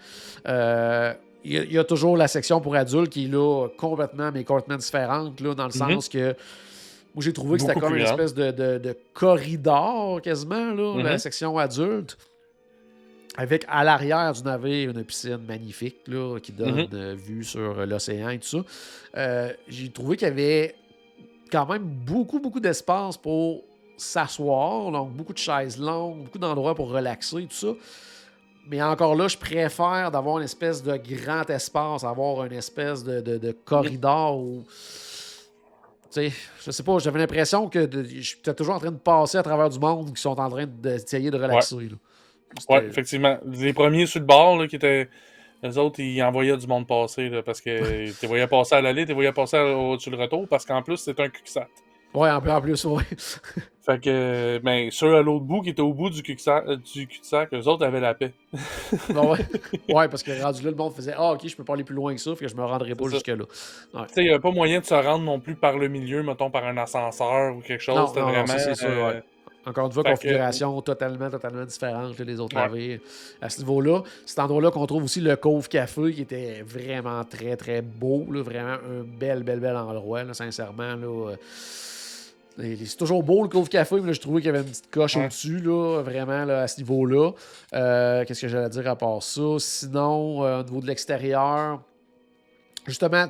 [0.48, 3.68] Euh, Il y, a- il y a toujours la section pour adultes qui est là
[3.76, 5.94] complètement, mais complètement différente, là, dans le Mhm.
[5.96, 6.36] sens que
[7.14, 11.12] Moi, j'ai trouvé que c'était comme une espèce de, de- de corridor, quasiment, là, la
[11.14, 11.18] Mhm.
[11.18, 12.16] section adulte.
[13.38, 16.88] Avec à l'arrière du navire une piscine magnifique là, qui donne Mhm.
[16.94, 18.58] euh, vue sur euh, l'océan et tout ça.
[19.18, 20.76] Euh, j'ai trouvé qu'il y avait
[21.52, 23.62] quand même beaucoup, beaucoup d'espace pour
[23.96, 24.92] s'asseoir.
[24.92, 27.74] Donc, beaucoup de chaises longues, beaucoup d'endroits pour relaxer, tout ça.
[28.68, 33.22] Mais encore là, je préfère d'avoir une espèce de grand espace, avoir une espèce de,
[33.22, 34.64] de- de corridor où.
[36.14, 36.34] Tu sais,
[36.66, 39.80] je sais pas, j'avais l'impression que j'étais toujours en train de passer à travers du
[39.80, 41.76] monde qui sont en train d'essayer de relaxer.
[41.90, 41.96] là.
[42.70, 43.38] Ouais, effectivement.
[43.46, 45.10] Les premiers sur le bord, là, qui étaient.
[45.64, 49.06] Les autres, ils envoyaient du monde passer, là, parce que tu voyais passer à l'aller,
[49.06, 51.68] tu voyais passer au- sur le retour, parce qu'en plus, c'est un cul-de-sac.
[52.14, 53.04] Ouais, en plus, en plus, ouais.
[53.86, 57.08] Fait que, ben, ceux à l'autre bout qui étaient au bout du cul-de-sac, euh, du
[57.54, 58.34] eux autres avaient la paix.
[59.14, 59.40] Non, ouais.
[59.90, 61.96] ouais, parce que rendu là, le monde faisait Ah, ok, je peux pas aller plus
[61.96, 63.46] loin que ça, fait que je me rendrai pas jusque-là.
[63.46, 66.22] Tu sais, il n'y avait pas moyen de se rendre non plus par le milieu,
[66.22, 67.96] mettons, par un ascenseur ou quelque chose.
[67.96, 68.48] Non, C'était non, vraiment.
[68.48, 69.20] ça, c'est sûr, euh.
[69.66, 72.64] Encore une fois, Fait que- configuration totalement, totalement différente là, des autres Ouais.
[72.64, 73.00] navires.
[73.42, 77.56] À ce niveau-là, cet endroit-là qu'on trouve aussi le Cove Café, qui était vraiment très,
[77.56, 78.26] très beau.
[78.32, 80.96] là, vraiment un bel, bel, bel endroit, là, sincèrement.
[80.96, 81.36] Là,
[82.58, 84.70] euh, c'est toujours beau le Cove Café, mais là, je trouvais qu'il y avait une
[84.70, 85.26] petite coche Ouais.
[85.26, 87.32] au-dessus, là, vraiment, là, à ce niveau-là.
[87.74, 89.42] Euh, Qu'est-ce que j'allais dire à part ça?
[89.60, 91.82] Sinon, euh, au niveau de l'extérieur,
[92.88, 93.26] justement,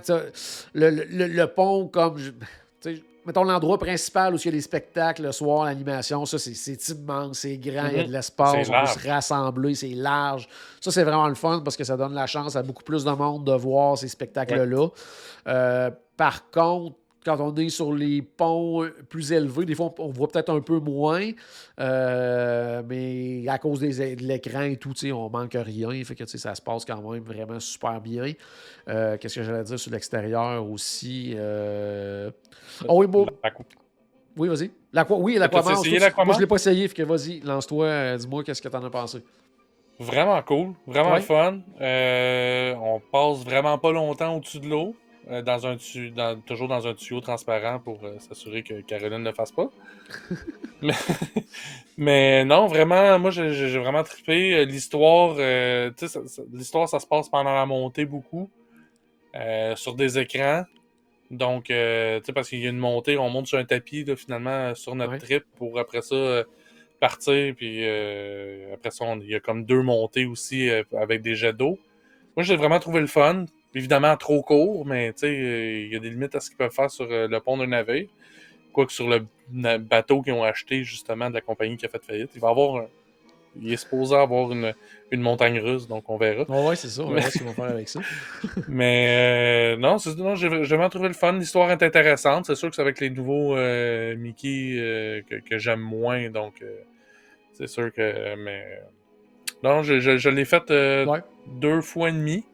[0.74, 2.18] le, le- le pont, comme.
[2.18, 2.32] je-
[3.26, 7.40] Mettons l'endroit principal où il y a les spectacles le soir, l'animation, ça c'est- immense,
[7.40, 8.14] c'est grand, il y a de Mhm.
[8.14, 10.50] l'espace, C'est on peut se rassembler, c'est large.
[10.80, 13.12] Ça c'est vraiment le fun parce que ça donne la chance à beaucoup plus de
[13.12, 14.88] monde de voir ces spectacles-là.
[15.48, 20.10] Euh, par contre, quand on est sur les ponts plus élevés, des fois on, on
[20.10, 21.30] voit peut-être un peu moins,
[21.80, 26.56] euh, mais à cause des- de l'écran et tout, on manque rien, fait que ça
[26.56, 28.32] se passe quand même vraiment super bien.
[28.90, 31.34] Euh, Qu'est-ce que j'allais dire sur l'extérieur aussi?
[31.36, 32.32] Euh...
[32.88, 33.26] Oh oui, bon,
[34.38, 34.72] oui, vas-y.
[35.12, 35.84] Oui, l'Aquamar?
[36.26, 38.90] Moi, je l'ai pas essayé, fait que vas-y, lance-toi, euh, dis-moi qu'est-ce que t'en as
[38.90, 39.24] pensé.
[40.00, 41.22] Vraiment cool, vraiment Ouais.
[41.22, 41.60] fun.
[41.80, 44.96] Euh, on passe vraiment pas longtemps au-dessus de l'eau,
[45.30, 49.20] euh, dans un tu- dans- toujours dans un tuyau transparent pour euh, s'assurer que Caroline
[49.24, 49.70] ne le fasse pas.
[50.82, 50.94] mais,
[51.98, 54.56] mais non, vraiment, moi j'ai vraiment trippé.
[54.56, 58.50] Euh, L'histoire, euh, ça- ça- l'histoire, ça se passe pendant la montée beaucoup,
[59.76, 60.64] sur des écrans.
[61.30, 64.16] Donc, tu sais, parce qu'il y a une montée, on monte sur un tapis, là,
[64.18, 65.20] finalement, sur notre Ouais.
[65.20, 66.44] trip pour après ça
[67.00, 67.56] partir.
[67.56, 67.86] Puis
[68.74, 71.80] après ça, on- il y a comme deux montées aussi avec des jets d'eau.
[72.36, 73.46] Moi, j'ai vraiment trouvé le fun.
[73.74, 76.58] Évidemment, trop court, mais tu sais, euh, il y a des limites à ce qu'ils
[76.58, 78.08] peuvent faire sur euh, le pont d'un navire.
[78.74, 79.26] Quoique sur le
[79.78, 82.84] bateau qu'ils ont acheté, justement, de la compagnie qui a fait faillite, il va avoir
[82.84, 82.88] un-
[83.62, 84.74] Il est supposé avoir une,
[85.12, 86.44] une montagne russe, donc on verra.
[86.50, 87.04] Ouais, ouais, c'est ça.
[87.04, 88.00] On verra ce qu'ils vont faire avec ça.
[88.70, 91.34] Mais euh, non, non j'ai vraiment trouvé le fun.
[91.34, 92.46] L'histoire est intéressante.
[92.46, 96.30] C'est sûr que c'est avec les nouveaux euh, Mickey euh, que, que j'aime moins.
[96.30, 96.64] Donc,
[97.52, 98.36] c'est sûr que.
[98.38, 98.82] Mais.
[99.64, 101.20] Non, je, je, je l'ai fait Ouais.
[101.48, 102.46] deux fois et demi.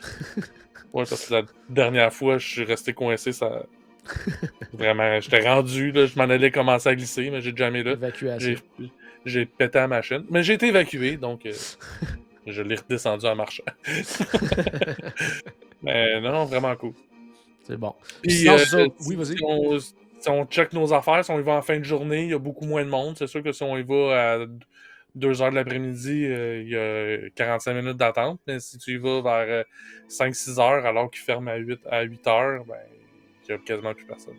[0.92, 3.32] ouais, parce que la dernière fois, je suis resté coincé.
[3.32, 3.66] Ça...
[4.72, 5.92] Vraiment, j'étais rendu.
[5.92, 7.92] Là, je m'en allais commencer à glisser, mais j'ai jamais là.
[7.92, 8.56] Évacuation.
[8.78, 8.90] J'ai
[9.24, 10.24] j'ai pété la machine.
[10.30, 11.52] Mais j'ai été évacué, donc euh,
[12.46, 13.64] je l'ai redescendu en marchant.
[15.82, 16.92] mais non, non, vraiment cool.
[17.64, 17.94] C'est bon.
[18.22, 19.36] Puis, Sinon, euh, Oui, vas-y.
[19.36, 22.24] Si on, si on check nos affaires, si on y va en fin de journée,
[22.24, 23.16] il y a beaucoup moins de monde.
[23.18, 24.46] C'est sûr que si on y va à
[25.14, 28.40] 2 heures de l'après-midi, euh, il y a 45 minutes d'attente.
[28.46, 29.64] Mais si tu y vas vers
[30.08, 32.76] 5-6 heures, alors qu'il ferme à 8, à 8 heures, ben,
[33.48, 34.36] il y a quasiment plus personne.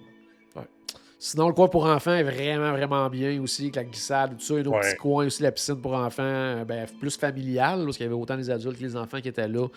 [1.23, 4.55] Sinon, le coin pour enfants est vraiment, vraiment bien aussi, avec la glissade, tout ça.
[4.55, 4.79] Et nos Ouais.
[4.79, 8.15] petits coins aussi, la piscine pour enfants, euh, ben, plus familiale, parce qu'il y avait
[8.15, 9.67] autant les adultes que les enfants qui étaient là.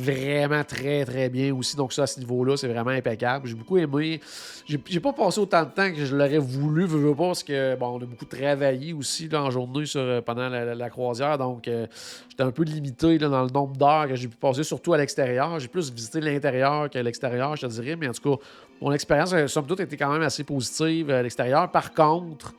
[0.00, 1.74] Vraiment très, très bien aussi.
[1.76, 3.48] Donc, ça, à ce niveau-là, c'est vraiment impeccable.
[3.48, 4.20] J'ai beaucoup aimé.
[4.64, 7.74] J'ai pas passé autant de temps que je l'aurais voulu, veux, veux pas, parce que,
[7.74, 11.36] bon, on a beaucoup travaillé aussi là, en journée sur, euh, pendant la croisière.
[11.36, 11.88] Donc, euh,
[12.28, 14.98] j'étais un peu limité là, dans le nombre d'heures que j'ai pu passer, surtout à
[14.98, 15.58] l'extérieur.
[15.58, 17.96] J'ai plus visité l'intérieur que l'extérieur, je te dirais.
[17.96, 18.42] Mais en tout cas,
[18.80, 21.72] mon expérience, euh, somme toute, était quand même assez positive à l'extérieur.
[21.72, 22.54] Par contre,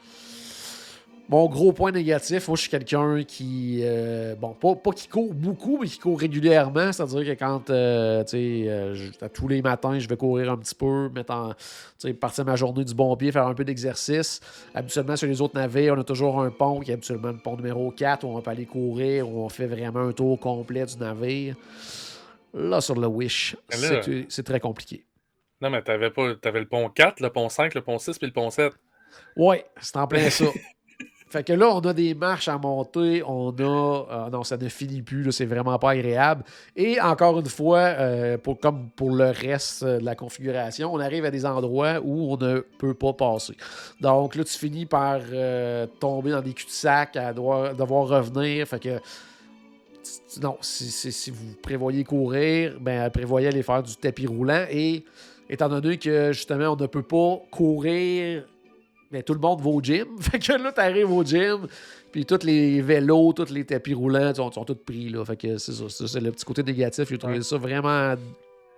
[1.29, 5.31] mon gros point négatif, moi, je suis quelqu'un qui, euh, bon, pas, pas qui court
[5.31, 6.91] beaucoup, mais qui court régulièrement.
[6.91, 8.95] C'est-à-dire que quand, euh, tu sais, euh,
[9.31, 11.55] tous les matins, je vais courir un petit peu, mettre en, tu
[11.99, 14.41] sais, partir ma journée du bon pied, faire un peu d'exercice.
[14.73, 17.55] Habituellement, sur les autres navires, on a toujours un pont qui est habituellement le pont
[17.55, 20.97] numéro 4 où on peut aller courir, où on fait vraiment un tour complet du
[20.97, 21.55] navire.
[22.55, 25.05] Là, sur le Wish, là- c'est très compliqué.
[25.61, 26.33] Non, mais t'avais pas.
[26.41, 28.73] T'avais le pont 4, le pont 5, le pont 6 puis le pont 7.
[29.35, 30.45] Ouais, c'est en plein ça.
[31.29, 34.05] Fait que là, on a des marches à monter, on a...
[34.09, 36.43] ah non, ça ne finit plus, c'est vraiment pas agréable.
[36.75, 40.99] Et encore une fois, euh, pour, comme pour le reste euh, de la configuration, on
[40.99, 43.53] arrive à des endroits où on ne peut pas passer.
[44.01, 47.75] Donc là, tu finis par euh, tomber dans des cul-de-sac, à devoir,
[48.07, 48.67] revenir.
[48.67, 48.99] Fait que
[50.41, 54.65] non, si, si- si vous prévoyez courir, ben prévoyez aller faire du tapis roulant.
[54.71, 55.05] Et
[55.47, 58.45] étant donné que justement, on ne peut pas courir,
[59.11, 60.05] mais tout le monde va au gym.
[60.19, 61.67] Fait que là, tu arrives au gym,
[62.11, 65.09] puis tous les vélos, tous les tapis roulants sont, sont tous pris.
[65.09, 65.23] Là.
[65.25, 67.07] Fait que c'est ça, c'est le petit côté négatif.
[67.09, 67.41] J'ai trouvé Ouais.
[67.43, 68.15] ça vraiment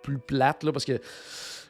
[0.04, 0.94] plus plate là, parce que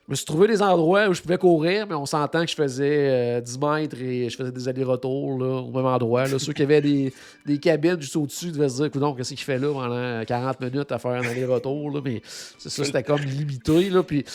[0.07, 2.55] je me suis trouvé des endroits où je pouvais courir, mais on s'entend que je
[2.55, 6.27] faisais euh, 10 mètres et je faisais des allers-retours là, au même endroit.
[6.27, 6.39] Là.
[6.39, 7.13] Ceux qui avaient des,
[7.45, 10.91] des cabines juste au-dessus devaient se dire, Coudonc, qu'est-ce qu'il fait là pendant 40 minutes
[10.91, 11.91] à faire un aller-retour?
[11.91, 12.01] là?
[12.03, 12.21] Mais
[12.57, 13.89] c'est ça, c'était comme limité.
[13.91, 14.25] Là, puis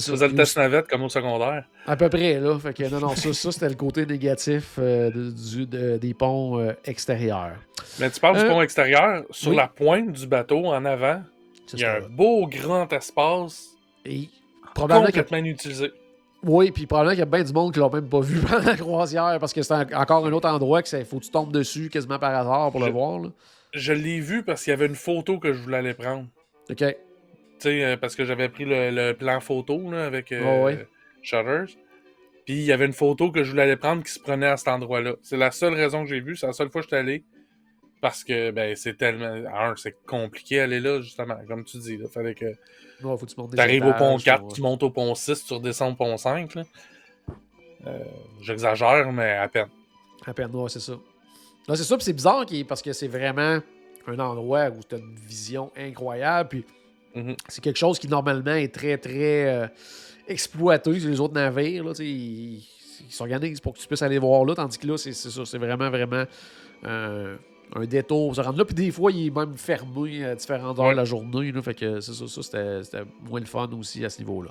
[0.00, 0.12] ça.
[0.12, 1.64] faisais le test navette comme au secondaire.
[1.86, 2.58] à peu près, là.
[2.58, 6.58] Fait que non, non, ça, ça c'était le côté négatif euh, du- de- des ponts
[6.58, 7.56] euh, extérieurs.
[8.00, 9.24] Mais tu parles Euh, du pont extérieur.
[9.30, 9.56] Sur oui.
[9.56, 11.22] la pointe du bateau, en avant,
[11.66, 13.70] Ça, il y a un beau grand espace
[14.04, 14.28] Et
[14.74, 15.92] probablement que complètement inutilisé.
[16.42, 18.64] Oui, puis probablement qu'il y a bien du monde qui l'a même pas vu pendant
[18.64, 21.30] la croisière parce que c'est en- encore un autre endroit que il faut que tu
[21.30, 23.18] tombes dessus quasiment par hasard pour le voir.
[23.20, 23.28] Là.
[23.72, 26.26] Je l'ai vu parce qu'il y avait une photo que je voulais aller prendre.
[26.70, 26.84] OK.
[27.64, 30.86] Sais, euh, parce que j'avais pris le, le plan photo là, avec euh, ouais.
[31.22, 31.78] Shutters.
[32.44, 34.58] Puis il y avait une photo que je voulais aller prendre qui se prenait à
[34.58, 35.14] cet endroit-là.
[35.22, 37.24] C'est la seule raison que j'ai vue, c'est la seule fois que je suis allé.
[38.02, 39.24] Parce que ben c'est tellement.
[39.24, 41.94] Un, c'est compliqué aller là, justement, comme tu dis.
[41.94, 42.44] Il fallait que
[43.00, 44.52] que tu arrives au pont étages, 4, ouais.
[44.52, 46.54] tu montes au pont 6, tu redescends au pont 5.
[46.54, 46.64] là.
[47.86, 48.04] Euh,
[48.42, 49.68] J'exagère, mais à peine.
[50.26, 50.98] À peine, ouais, c'est ça.
[51.66, 53.60] Là, c'est ça, puis c'est bizarre parce que c'est vraiment
[54.06, 56.66] un endroit où tu as une vision incroyable, puis
[57.14, 57.36] Mhm.
[57.48, 59.66] c'est quelque chose qui normalement est très, très euh,
[60.28, 61.84] exploité sur les autres navires.
[61.84, 62.62] Là, ils
[63.10, 65.58] s'organisent pour que tu puisses aller voir là, tandis que là, c'est c'est ça, c'est
[65.58, 66.24] vraiment, vraiment
[66.84, 67.36] euh,
[67.74, 68.64] un détour pour se rendre là.
[68.64, 70.92] Puis des fois, il est même fermé à différentes heures Ouais.
[70.92, 71.50] de la journée.
[71.50, 72.42] Là, fait que c'est ça, ça
[72.82, 74.50] c'était moins le fun aussi à ce niveau-là.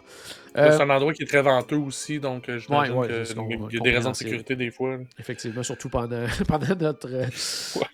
[0.56, 3.24] Là, Euh, C'est un endroit qui est très venteux aussi, donc j'imagine Ouais, ouais, que
[3.24, 4.98] c'est ce qu'on- il y a des raisons de sécurité des fois.
[5.20, 7.10] Effectivement, surtout pendant, pendant notre,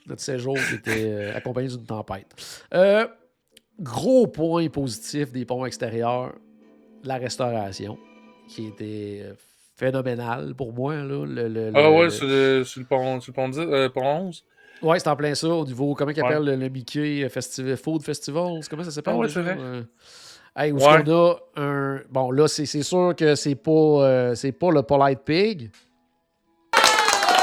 [0.08, 2.28] notre séjour qui était accompagné d'une tempête.
[2.74, 3.06] Euh,
[3.82, 6.34] gros point positif des ponts extérieurs,
[7.04, 7.98] la restauration,
[8.48, 9.34] qui était euh,
[9.78, 10.96] phénoménale pour moi.
[10.96, 13.60] Là, le, le- Ah ouais, le- sur le, sur le pont, sur le pont, 10,
[13.60, 14.44] euh, pont 11.
[14.82, 16.26] Ouais, c'est en plein ça, au niveau, comment ils Ouais.
[16.26, 19.14] appellent le, le Mickey Festival, Food Festival, comment ça s'appelle?
[19.16, 19.58] Ah ouais, c'est vrai.
[19.60, 19.84] Euh,
[20.56, 21.04] hey, où Ouais.
[21.04, 22.02] qu'on a un...
[22.10, 25.70] Bon, là, c'est sûr que c'est pas, euh, c'est pas le Polite Pig.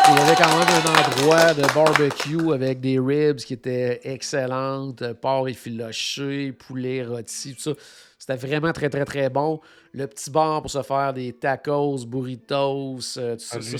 [0.08, 5.02] Il y avait quand même un endroit de barbecue avec des ribs qui étaient excellentes,
[5.02, 7.72] euh, porc effiloché, poulet rôti, tout ça.
[8.18, 9.60] C'était vraiment très, très, très bon.
[9.92, 13.78] Le petit bar pour se faire des tacos, burritos, euh, tout ça, Ah,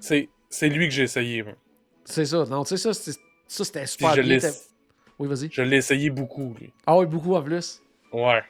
[0.00, 0.14] ça,
[0.50, 1.44] C'est lui que j'ai essayé.
[2.04, 2.44] c'est ça.
[2.44, 4.38] Non, tu sais, ça, c'était- ça, c'était super je bien.
[5.18, 5.48] Oui, vas-y.
[5.50, 6.72] je l'ai essayé beaucoup, lui.
[6.86, 7.82] Ah oui, beaucoup en plus.
[8.12, 8.42] Ouais.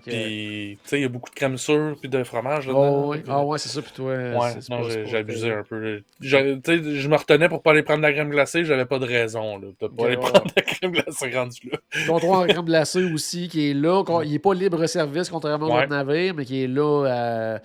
[0.00, 2.66] Puis, tu sais, il y a beaucoup de crème sûre puis de fromage.
[2.68, 3.08] oh, là-dedans.
[3.08, 3.22] ouais.
[3.28, 3.82] Ah ouais, c'est ça.
[3.82, 6.02] Puis toi, Ouais, non, j'ai abusé un peu.
[6.20, 8.86] Je, tu sais, je me retenais pour pas aller prendre de la crème glacée, j'avais
[8.86, 11.78] pas de raison là, de pas aller prendre de la crème glacée rendue là.
[12.06, 14.02] Comptoir en crème glacée aussi, qui est là.
[14.24, 17.60] Il n'est pas libre-service, contrairement à notre navire, mais qui est là à,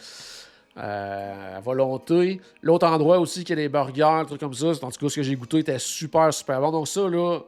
[0.76, 2.42] à- à volonté.
[2.62, 4.68] L'autre endroit aussi, qui a des burgers, des trucs comme ça.
[4.68, 6.72] En tout cas, ce que j'ai goûté était super, super bon.
[6.72, 7.40] Donc ça, là,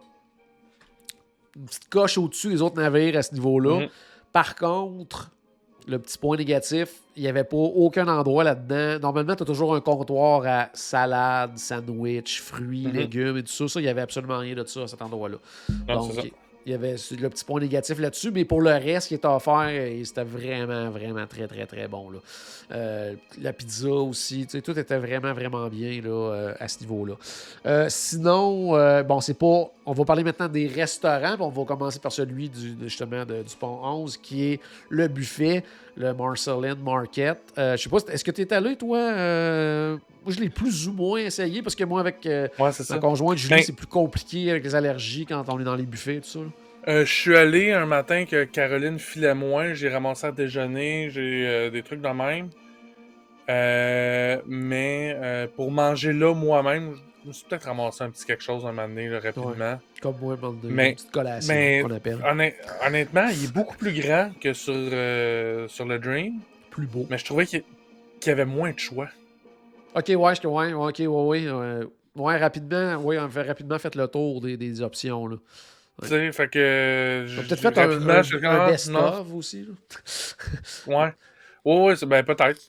[1.56, 3.82] une petite coche au-dessus des autres navires à ce niveau-là.
[3.82, 3.90] Mhm.
[4.34, 5.32] Par contre,
[5.88, 9.00] le petit point négatif, il n'y avait pas aucun endroit là-dedans.
[9.02, 12.94] Normalement, tu as toujours un comptoir à salade, sandwich, fruits, Mhm.
[12.94, 13.68] légumes et tout ça.
[13.68, 15.38] Ça, il n'y avait absolument rien de ça à cet endroit-là.
[15.88, 16.32] Donc.
[16.66, 19.70] Il y avait le petit point négatif là-dessus, mais pour le reste qui était offert,
[19.70, 22.10] et c'était vraiment, vraiment très, très, très bon.
[22.10, 22.20] Là.
[22.72, 27.16] Euh, la pizza aussi, tout était vraiment, vraiment bien là, euh, à ce niveau-là.
[27.66, 29.72] Euh, sinon, euh, bon, c'est pas.
[29.86, 34.18] On va parler maintenant des restaurants, on va commencer par celui du, du pont 11,
[34.18, 35.64] qui est le buffet,
[36.00, 37.38] le Marceline Market.
[37.58, 40.88] Euh, je sais pas, est-ce que tu es allé, toi Euh, Moi, je l'ai plus
[40.88, 42.98] ou moins essayé, parce que moi, avec euh, Ouais, ça.
[42.98, 46.22] conjointe Julie, Ben- c'est plus compliqué avec les allergies quand on est dans les buffets,
[46.22, 46.40] tout ça.
[46.88, 51.46] Euh, je suis allé un matin que Caroline filait moins, j'ai ramassé à déjeuner, j'ai
[51.48, 52.50] euh, des trucs de même.
[53.50, 58.44] Euh, mais euh, pour manger là moi-même, je me suis peut-être ramassé un petit quelque
[58.44, 59.80] chose un moment donné, là, rapidement.
[60.02, 60.16] Comme
[60.62, 62.20] donné, Mais- une petite collation mais- qu'on appelle.
[62.26, 62.56] Honnêt-
[62.86, 66.40] honnêtement, il est beaucoup plus grand que sur, euh, sur le Dream,
[66.72, 67.06] Plus beau.
[67.10, 67.64] mais je trouvais qu'il
[68.20, 69.08] qu'il y avait moins de choix.
[69.96, 71.44] Ok, ouais, je- ouais, ok, ouais, ouais.
[71.48, 71.86] euh,
[72.16, 75.26] ouais, rapidement, ouais, on fait rapidement fait le tour des, des options.
[75.28, 75.38] Là.
[76.02, 77.26] Tu sais, fait que.
[77.48, 79.66] Peut-être fait un, un, un best-of aussi.
[79.66, 79.74] là.
[80.88, 81.14] Ouais.
[81.66, 82.62] Ouais, ouais, ben peut-être.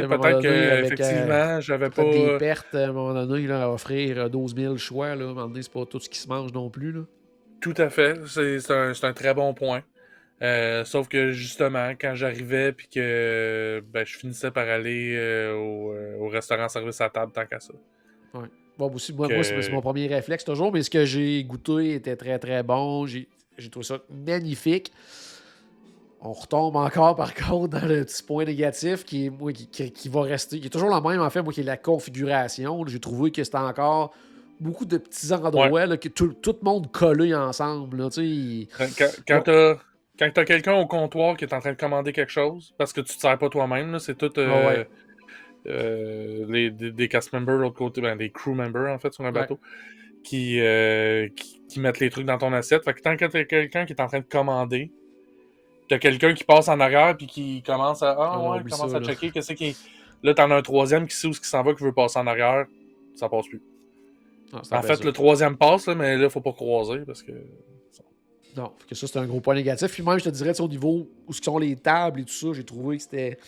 [0.00, 2.04] Peut-être qu'effectivement, j'avais pas.
[2.04, 5.14] des pertes à un moment donné, là, à offrir 12 000 choix.
[5.14, 6.92] Là, à un moment donné, c'est pas tout ce qui se mange non plus.
[6.92, 7.00] Là.
[7.60, 8.18] Tout à fait.
[8.26, 9.82] C'est un, un, très bon point.
[10.42, 15.92] Euh, sauf que justement, quand j'arrivais puis que ben, je finissais par aller euh, au,
[15.92, 17.72] euh, au, restaurant service à table tant qu'à ça.
[18.34, 18.48] Ouais.
[18.76, 22.16] Bon, aussi, moi, moi c'est mon premier réflexe toujours, mais ce que j'ai goûté était
[22.16, 23.06] très très bon.
[23.06, 23.28] J'ai
[23.70, 24.90] trouvé ça magnifique.
[26.22, 30.08] On retombe encore, par contre, dans le petit point négatif qui, est, moi, qui, qui,
[30.08, 32.86] va rester, qui est toujours le même, en fait, moi, qui est la configuration.
[32.86, 34.14] J'ai trouvé que c'était encore
[34.60, 37.98] beaucoup de petits endroits, là, que tout, tout, le monde collé ensemble.
[37.98, 38.08] Là,
[39.26, 39.42] quand
[40.18, 42.92] quand tu t'as quelqu'un au comptoir qui est en train de commander quelque chose, parce
[42.92, 44.84] que tu te sers pas toi-même, c'est tout euh,
[45.66, 49.24] euh, les, des, cast members de l'autre côté, ben, des crew members en fait sur
[49.24, 49.58] un bateau,
[50.34, 52.84] euh, qui, qui, mettent les trucs dans ton assiette.
[52.84, 54.92] Fait que tant que t'as quelqu'un qui est en train de commander,
[55.92, 58.16] t'as quelqu'un qui passe en arrière puis qui commence à.
[58.18, 59.30] Ah ouais, commence à checker.
[59.30, 59.76] Qu'est-ce qui.
[60.22, 62.26] Là, t'en as un troisième qui sait où qui s'en va, qui veut passer en
[62.26, 62.64] arrière,
[63.14, 63.60] ça passe plus.
[64.52, 67.32] Ah, en fait, le troisième passe, mais là, faut pas croiser parce que.
[68.56, 69.92] Non, que ça, c'est un gros point négatif.
[69.92, 72.64] Puis même, je te dirais, au niveau où sont les tables et tout ça, j'ai
[72.64, 73.38] trouvé que c'était.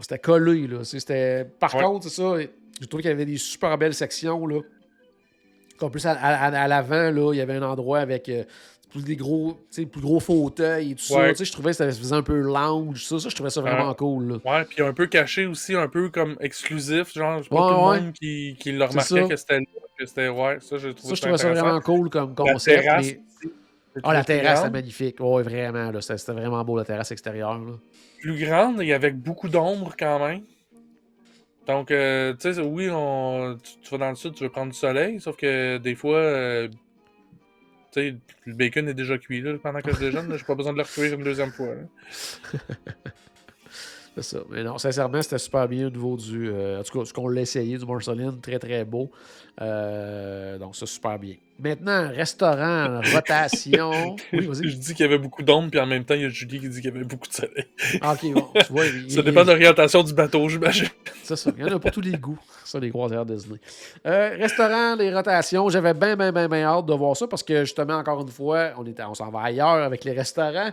[0.00, 0.84] C'était collé, là.
[0.84, 1.44] C'était...
[1.44, 4.60] Par contre, c'est ça, j'ai trouvé qu'il y avait des super belles sections, là.
[5.80, 8.44] En plus, à, l'avant, là, il y avait un endroit avec euh,
[8.90, 11.32] plus des gros, plus gros fauteuils et tout ça.
[11.32, 14.28] Je trouvais que ça faisait un peu lounge, ça, ça je trouvais ça vraiment cool.
[14.28, 14.36] Là.
[14.44, 18.02] Ouais, puis un peu caché aussi, un peu comme exclusif, genre, je pas tout le
[18.02, 19.66] monde qui, qui le remarquait que c'était là,
[19.98, 21.14] que c'était, ouais, ça, je trouvé ça.
[21.14, 22.86] je trouvais ça vraiment cool comme concept.
[22.98, 23.20] mais...
[24.02, 25.16] Ah, la terrasse, c'est magnifique.
[25.18, 25.90] Oui, vraiment.
[26.00, 27.58] C'était vraiment beau, la terrasse extérieure.
[27.58, 27.72] Là.
[28.20, 30.42] Plus grande et avec beaucoup d'ombre quand même.
[31.66, 34.78] Donc, euh, tu sais, oui, on, tu, vas dans le sud, tu veux prendre du
[34.78, 36.68] soleil, sauf que des fois, euh,
[37.92, 40.36] tu sais, le bacon est déjà cuit là, pendant que je déjeune.
[40.36, 41.68] J'ai pas besoin de le recuire une deuxième fois.
[44.22, 44.38] c'est ça.
[44.50, 46.50] Mais non, sincèrement, c'était super bien au niveau du.
[46.50, 49.10] Euh, en tout cas, ce qu'on l'a essayé, du Marceline, très très beau.
[49.58, 51.34] donc, c'est super bien.
[51.60, 54.14] Maintenant, restaurant, rotation.
[54.32, 54.68] Oui, vas-y.
[54.68, 56.60] Je dis qu'il y avait beaucoup d'ombre, puis en même temps, il y a Julie
[56.60, 57.66] qui dit qu'il y avait beaucoup de soleil.
[58.00, 58.48] Ah, ok, bon.
[58.64, 60.86] Tu vois, ça dépend de l'orientation du bateau, j'imagine.
[61.24, 61.50] C'est ça.
[61.56, 62.38] Il y en a pour tous les goûts.
[62.64, 63.58] Ça, les croisières Disney.
[64.06, 65.68] Euh, restaurant, les rotations.
[65.68, 68.70] J'avais bien, bien, bien, bien hâte de voir ça parce que, justement, encore une fois,
[68.78, 70.70] on, on s'en va ailleurs avec les restaurants.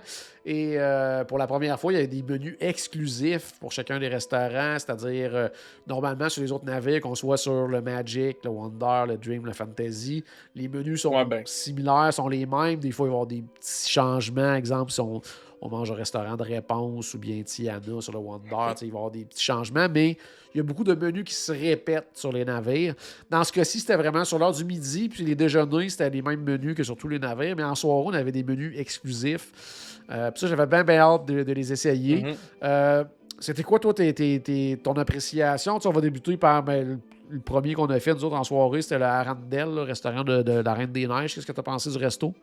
[0.48, 4.08] Et euh, pour la première fois, il y a des menus exclusifs pour chacun des
[4.08, 5.48] restaurants, c'est-à-dire euh,
[5.88, 9.54] normalement sur les autres navires, qu'on soit sur le Magic, le Wonder, le Dream, le
[9.54, 10.24] Fantasy,
[10.54, 11.42] les menus sont ben.
[11.46, 12.80] similaires, sont les mêmes.
[12.80, 14.54] Des fois, il va y avoir des petits changements.
[14.54, 15.22] Exemple, si on,
[15.68, 19.10] mange au restaurant de réponse ou bien Tiana sur le Wonder, il va y avoir
[19.10, 20.16] des petits changements, mais
[20.54, 22.94] il y a beaucoup de menus qui se répètent sur les navires.
[23.32, 26.44] Dans ce cas-ci, c'était vraiment sur l'heure du midi, puis les déjeuners, c'était les mêmes
[26.44, 29.95] menus que sur tous les navires, mais en soirée, on avait des menus exclusifs.
[30.12, 32.22] Euh, puis ça, j'avais bien, bien hâte de, les essayer.
[32.22, 32.36] Mm-hmm.
[32.64, 33.04] Euh,
[33.40, 35.80] c'était quoi, toi, ton appréciation?
[35.84, 37.00] on va débuter par ben,
[37.30, 40.62] le premier qu'on a fait, nous autres, en soirée, c'était le Arandel, le restaurant de,
[40.62, 41.36] la Reine des Neiges.
[41.36, 42.34] Qu'est-ce que tu as pensé du resto?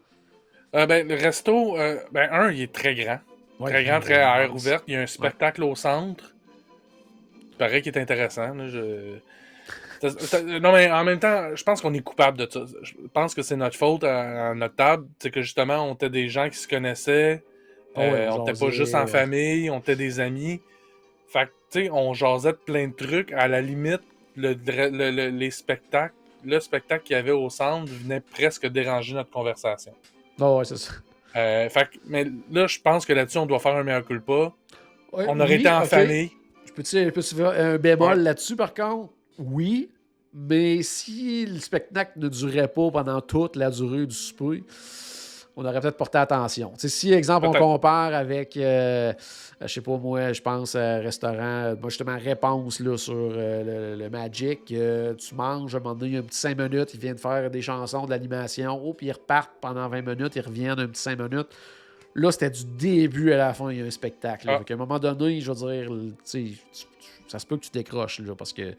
[0.74, 3.18] Euh, ben, le resto, euh, ben, un, il est très grand.
[3.64, 4.84] très grand, très à air ouverte.
[4.86, 6.34] Il y a un spectacle au centre.
[7.52, 8.54] Il paraît qu'il est intéressant.
[8.68, 9.18] je...
[10.60, 12.64] Non, mais en même temps, je pense qu'on est coupable de ça.
[12.82, 15.06] Je pense que c'est notre faute à, notre table.
[15.20, 17.44] C'est que justement, on était des gens qui se connaissaient.
[17.94, 20.60] Ah euh, on était pas juste en famille, on était des amis.
[21.26, 23.32] Fait que, tu sais, on jasait de plein de trucs.
[23.32, 24.02] À la limite,
[24.36, 26.14] le, les spectacles,
[26.44, 29.92] le spectacle qu'il y avait au centre venait presque déranger notre conversation.
[30.40, 30.92] Oh ouais, c'est ça.
[31.36, 34.52] Euh, fait, mais là, je pense que là-dessus, on doit faire un meilleur culpa.
[35.12, 36.30] Ouais, on aurait été en famille.
[36.66, 39.12] Je peux-tu peux faire un bémol là-dessus, par contre?
[39.38, 39.90] Oui,
[40.32, 44.64] mais si le spectacle ne durait pas pendant toute la durée du souper,
[45.56, 46.72] on aurait peut-être porté attention.
[46.78, 49.12] si, exemple, on compare avec, euh,
[49.60, 54.10] je sais pas moi, je pense un restaurant, moi justement, réponse là, sur euh, le,
[54.10, 56.94] Magic, euh, tu manges, à un moment donné, il y a un petit 5 minutes,
[56.94, 60.42] ils viennent faire des chansons, de l'animation, oh, puis ils repartent pendant 20 minutes, ils
[60.42, 61.48] reviennent un petit 5 minutes.
[62.14, 64.46] Là, c'était du début à la fin, il y a un spectacle.
[64.48, 64.60] Ah.
[64.68, 65.90] à un moment donné, je veux dire,
[67.28, 68.74] ça se peut que tu décroches, là, parce que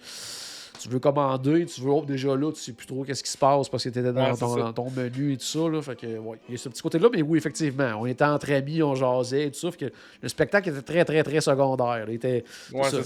[0.80, 3.38] tu veux commander, tu veux, oh, déjà là, tu sais plus trop qu'est-ce qui se
[3.38, 5.69] passe parce que tu étais dans, ton, menu et tout ça.
[5.69, 8.26] Là, fait que, ouais, il y a ce petit côté-là, mais oui, effectivement, on était
[8.26, 9.72] entre amis, on jasait et tout ça.
[9.72, 12.05] Fait que le spectacle était très, très, très secondaire.
[12.10, 12.43] Il était,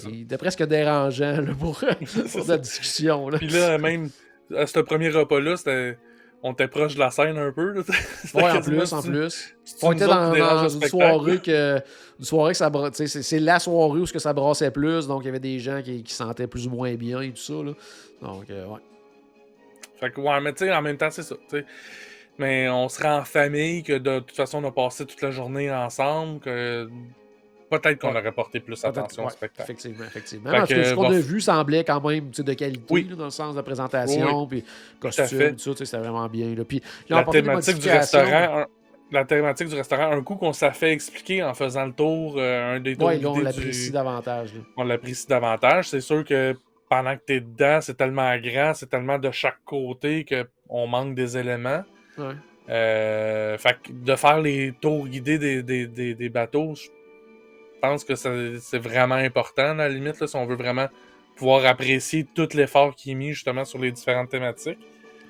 [0.09, 1.79] il était presque dérangeant pour,
[2.47, 3.29] la discussion.
[3.37, 4.09] Puis là, même
[4.55, 5.97] à ce premier repas-là, c'était
[6.43, 7.83] on était proche de la scène un peu.
[8.33, 9.55] ouais, en plus, en plus.
[9.81, 11.81] On était dans, une soirée que.
[12.19, 15.29] Une soirée que ça C'est la soirée où que ça brassait plus, donc il y
[15.29, 17.53] avait des gens qui, qui sentaient plus ou moins bien et tout ça.
[17.53, 17.73] Là.
[18.21, 18.79] Donc, euh, ouais.
[19.99, 21.35] Fait que, ouais, mais tu sais, en même temps, c'est ça.
[22.37, 25.71] Mais on serait en famille, que de toute façon, on a passé toute la journée
[25.71, 26.87] ensemble, que
[27.69, 28.19] peut-être qu'on Ouais.
[28.19, 29.63] aurait porté plus attention ouais, au spectacle.
[29.71, 30.51] Effectivement, effectivement.
[30.51, 33.07] Parce que que, ce qu'on a vu semblait quand même tu de qualité Oui.
[33.09, 34.63] là, dans le sens de la présentation, puis
[34.99, 36.53] costume, tout ça, tu c'était vraiment bien.
[36.55, 36.63] Là.
[36.65, 38.65] Puis, La thématique du restaurant, un-
[39.11, 42.75] la thématique du restaurant, un coup qu'on s'est fait expliquer en faisant le tour, euh,
[42.75, 44.53] un des tours là, on l'apprécie du- davantage.
[44.53, 44.59] là.
[44.75, 45.89] on l'apprécie davantage.
[45.89, 46.55] C'est sûr que
[46.89, 51.37] pendant que t'es dedans, c'est tellement grand, c'est tellement de chaque côté qu'on manque des
[51.37, 51.83] éléments.
[52.17, 52.33] Ouais.
[52.69, 56.87] Euh, fait que de faire les tours guidés des, des, des, des bateaux, je
[57.79, 60.87] pense que c'est vraiment important, à la limite, là, si on veut vraiment
[61.35, 64.79] pouvoir apprécier tout l'effort qui est mis justement sur les différentes thématiques.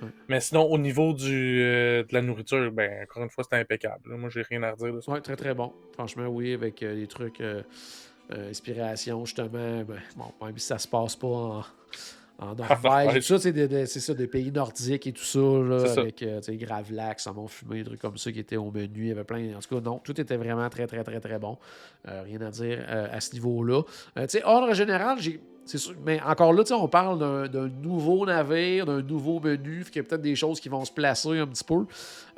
[0.01, 0.09] Ouais.
[0.27, 4.11] Mais sinon, au niveau du, euh, de la nourriture, ben, encore une fois, c'est impeccable.
[4.11, 4.17] là.
[4.17, 5.11] Moi, j'ai rien à redire de ça.
[5.11, 5.73] Ouais, très très bon.
[5.93, 7.63] Franchement, oui, avec euh, des trucs euh,
[8.29, 9.83] inspiration, justement.
[9.83, 11.63] Ben, bon, même si ça se passe pas en,
[12.39, 16.01] en Norvège, tout ça, c'est ça, des pays nordiques et tout ça, là, C'est ça.
[16.01, 18.89] avec euh, Gravelax, saumon fumé, des trucs comme ça qui étaient au menu.
[18.95, 19.55] Il y avait plein.
[19.55, 21.57] En tout cas, non, tout était vraiment très très très très bon.
[22.07, 23.81] Euh, rien à dire euh, à ce niveau-là.
[24.17, 25.39] Euh, ordre général, j'ai.
[25.65, 27.19] C'est sûr, mais encore là, tu sais, on parle
[27.49, 30.93] d'un- nouveau navire, d'un nouveau menu, qu'il y a peut-être des choses qui vont se
[30.93, 31.85] placer un petit peu.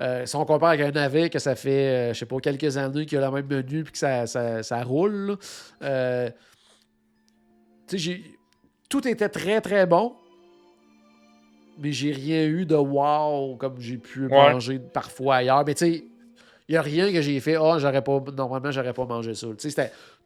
[0.02, 1.70] Euh, si on compare avec un navire que ça fait,
[2.10, 4.64] euh, je sais pas, quelques années qu'il a le même menu puis que ça, ça,
[4.64, 5.38] ça roule,
[5.84, 6.32] euh,
[7.88, 8.39] tu sais, j'ai-
[8.90, 10.14] tout était très très bon,
[11.78, 14.52] mais j'ai rien eu de wow comme j'ai pu Ouais.
[14.54, 15.64] manger parfois ailleurs.
[15.66, 16.04] Mais tu sais,
[16.68, 19.48] il n'y a rien que j'ai fait, ah, j'aurais pas, normalement, j'aurais pas mangé ça.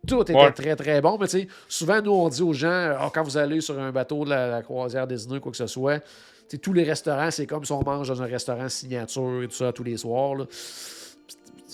[0.06, 0.52] Tout était Ouais.
[0.52, 3.38] très très bon, mais tu sais, souvent, nous, on dit aux gens, Ah, quand vous
[3.38, 6.03] allez sur un bateau de la, la croisière Disney, quoi que ce soit,
[6.61, 9.72] tous les restaurants, c'est comme si on mange dans un restaurant signature et tout ça
[9.72, 10.35] tous les soirs.
[10.35, 10.45] là.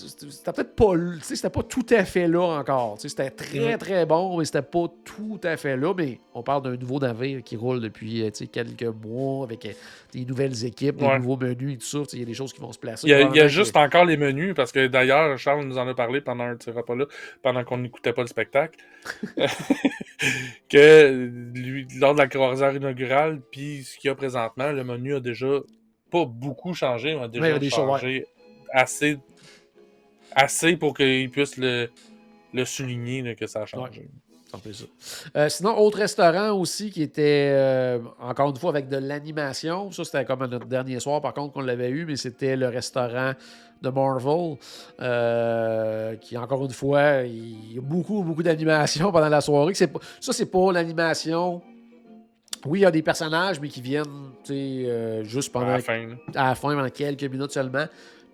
[0.08, 2.94] C'était peut-être pas, tu sais, c'était pas tout à fait là encore.
[2.96, 3.78] Tu sais, C'était très Mhm.
[3.78, 5.92] très bon, mais c'était pas tout à fait là.
[5.96, 9.66] Mais on parle d'un nouveau navire qui roule depuis euh, tu sais, quelques mois avec
[9.66, 9.72] euh,
[10.12, 11.18] des nouvelles équipes, des Ouais.
[11.18, 11.98] nouveaux menus et tout ça.
[12.14, 13.06] Il y a des choses qui vont se placer.
[13.06, 15.36] Il y a, il y a Probablement juste que- encore les menus, parce que d'ailleurs,
[15.38, 17.06] Charles nous en a parlé pendant un repas-là,
[17.42, 18.78] pendant qu'on n'écoutait pas le spectacle,
[20.68, 25.14] que lui, lors de la croisière inaugurale, puis ce qu'il y a présentement, le menu
[25.14, 25.58] a déjà
[26.10, 28.26] pas beaucoup changé, mais a déjà Ouais, changé
[28.72, 29.18] assez,
[30.34, 31.88] assez pour qu'il puisse le,
[32.52, 34.08] le souligner là, que ça a changé.
[35.36, 39.92] Euh, sinon, autre restaurant aussi qui était, euh, encore une fois, avec de l'animation.
[39.92, 43.34] Ça, c'était comme notre dernier soir, par contre, qu'on l'avait eu, mais c'était le restaurant
[43.80, 44.56] de Marvel,
[45.00, 49.74] euh, qui, encore une fois, il y a beaucoup, beaucoup d'animation pendant la soirée.
[49.74, 51.62] C'est pas- ça, c'est pas l'animation.
[52.66, 54.32] Oui, il y a des personnages, mais qui viennent
[55.22, 56.06] juste À pendant la fin.
[56.08, 56.14] là.
[56.34, 57.86] à la fin, pendant quelques minutes seulement.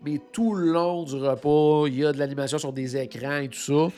[0.05, 3.48] Mais tout le long du repas, il y a de l'animation sur des écrans et
[3.48, 3.93] tout ça.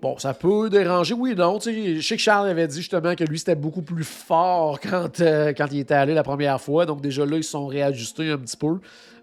[0.00, 1.58] Bon, ça peut déranger, oui, non.
[1.60, 5.52] Je sais que Charles avait dit justement que lui, c'était beaucoup plus fort quand, euh,
[5.52, 6.86] quand il était allé la première fois.
[6.86, 8.78] Donc, déjà là, ils se sont réajustés un petit peu.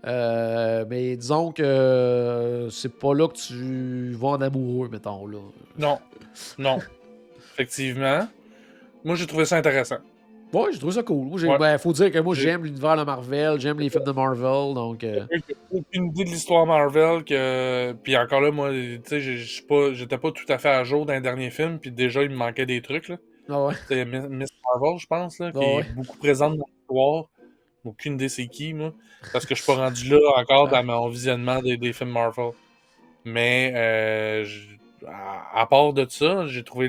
[0.05, 5.25] Euh, mais disons que euh, c'est pas là que tu vas en amoureux, mettons.
[5.25, 5.39] Là.
[5.79, 5.99] Non,
[6.59, 6.77] non.
[7.53, 8.27] Effectivement.
[9.03, 9.97] Moi, j'ai trouvé ça intéressant.
[10.53, 11.27] Ouais, j'ai trouvé ça cool.
[11.33, 11.57] Ouais.
[11.57, 14.73] ben, faut dire que moi, J'ai- j'aime l'univers de Marvel, j'aime les films de Marvel.
[14.73, 19.19] Donc, euh, J'ai aucune idée de l'histoire Marvel que puis encore là moi tu sais
[19.19, 22.29] je pas j'étais pas tout à fait à jour d'un dernier film puis déjà il
[22.29, 23.17] me manquait des trucs là
[23.49, 23.73] ah ouais.
[23.89, 25.81] c'est Miss Marvel je pense là qui Ah ouais.
[25.81, 27.25] est beaucoup présente dans l'histoire
[27.83, 28.93] aucune idée c'est qui moi
[29.33, 32.51] parce que je suis pas rendu là encore dans mon visionnement des, des films Marvel
[33.25, 34.67] mais euh, je-
[35.05, 36.87] à, à part de ça j'ai trouvé,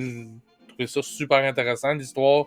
[0.69, 2.47] trouvé ça super intéressant l'histoire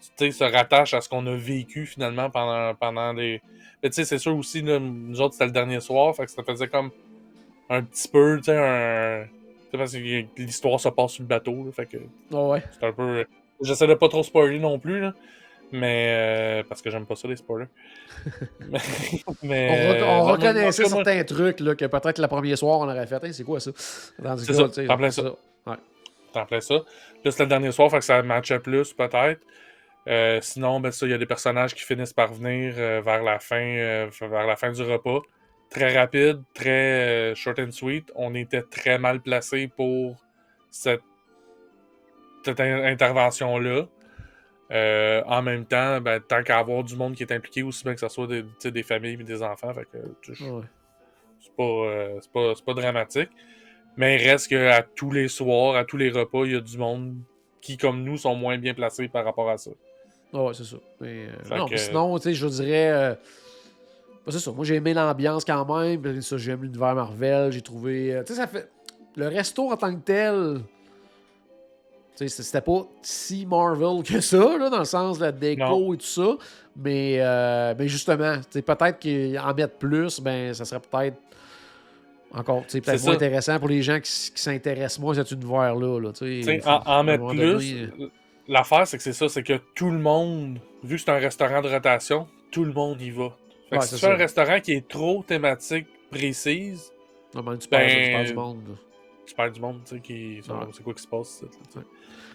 [0.00, 3.40] se rattache à ce qu'on a vécu finalement pendant, pendant les.
[3.82, 6.30] Mais tu sais, c'est sûr aussi, là, nous autres, c'était le dernier soir, fait que
[6.30, 6.90] ça faisait comme
[7.68, 9.24] un petit peu, tu sais, un.
[9.24, 11.98] Tu sais, parce que l'histoire se passe sur le bateau, là, fait que
[12.34, 12.62] Ah ouais.
[12.72, 13.24] c'est un peu.
[13.62, 15.14] J'essaie de pas trop spoiler non plus, là.
[15.72, 16.06] Mais.
[16.08, 17.68] euh, parce que j'aime pas ça, les spoilers.
[18.60, 18.78] mais.
[19.42, 22.56] mais, On, euh, on non, non, reconnaissait moi, certains trucs là, que peut-être le premier
[22.56, 23.22] soir, on aurait fait.
[23.22, 23.70] Hey, c'est quoi ça?
[23.76, 25.22] C'est là, t'en plein ça.
[25.66, 25.76] Ouais.
[26.32, 26.80] T'en plais ça.
[27.22, 29.40] Plus le dernier soir, fait que ça matchait plus, peut-être.
[30.10, 33.22] Euh, sinon, ben ça, il y a des personnages qui finissent par venir euh, vers
[33.22, 35.20] la fin euh, vers la fin du repas.
[35.70, 38.10] Très rapide, très short and sweet.
[38.16, 40.16] On était très mal placé pour
[40.68, 41.02] cette,
[42.44, 43.86] cette in- intervention-là.
[45.26, 48.00] En même temps, ben, tant qu'à avoir du monde qui est impliqué, aussi bien que
[48.00, 50.62] ce soit des, familles et des enfants, fait que tu sais, Ouais.
[51.40, 53.30] c'est pas, c'est pas, c'est pas dramatique.
[53.96, 56.78] Mais il reste qu'à tous les soirs, à tous les repas, il y a du
[56.78, 57.16] monde
[57.60, 59.70] qui, comme nous, sont moins bien placés par rapport à ça.
[60.32, 60.76] Ah ouais, c'est ça.
[61.00, 62.90] Mais, euh, non, que- mais sinon, tu sais, je dirais.
[62.92, 63.14] euh,
[64.26, 64.52] ben, c'est ça.
[64.52, 66.20] Moi, j'ai aimé l'ambiance quand même.
[66.22, 67.50] Ça, j'aime l'univers Marvel.
[67.52, 68.14] J'ai trouvé.
[68.14, 68.68] euh, tu sais, ça fait.
[69.16, 70.60] Le resto en tant que tel.
[72.16, 75.62] Tu sais, c'était pas si Marvel que ça, là, dans le sens de la déco
[75.64, 75.94] Non.
[75.94, 76.36] et tout ça.
[76.76, 81.16] Mais, euh, mais justement, tu sais, peut-être qu'en mettre plus, ben, ça serait peut-être
[82.32, 83.16] Encore, C'est peut-être moins ça.
[83.16, 85.98] intéressant pour les gens qui, qui s'intéressent moins à cet univers-là.
[85.98, 86.12] Là,
[86.64, 87.88] en, en mettre plus, donné,
[88.50, 91.62] l'affaire, c'est que c'est ça, c'est que tout le monde, vu que c'est un restaurant
[91.62, 93.30] de rotation, tout le monde y va.
[93.70, 96.92] Fait que Ouais, si c'est tu fais un restaurant qui est trop thématique précise,
[97.32, 98.76] tu perds, Ben, tu perds du monde.
[99.26, 100.56] tu perds du monde, tu sais, qui Ouais.
[100.72, 101.42] c'est quoi qui se passe.
[101.76, 101.82] là.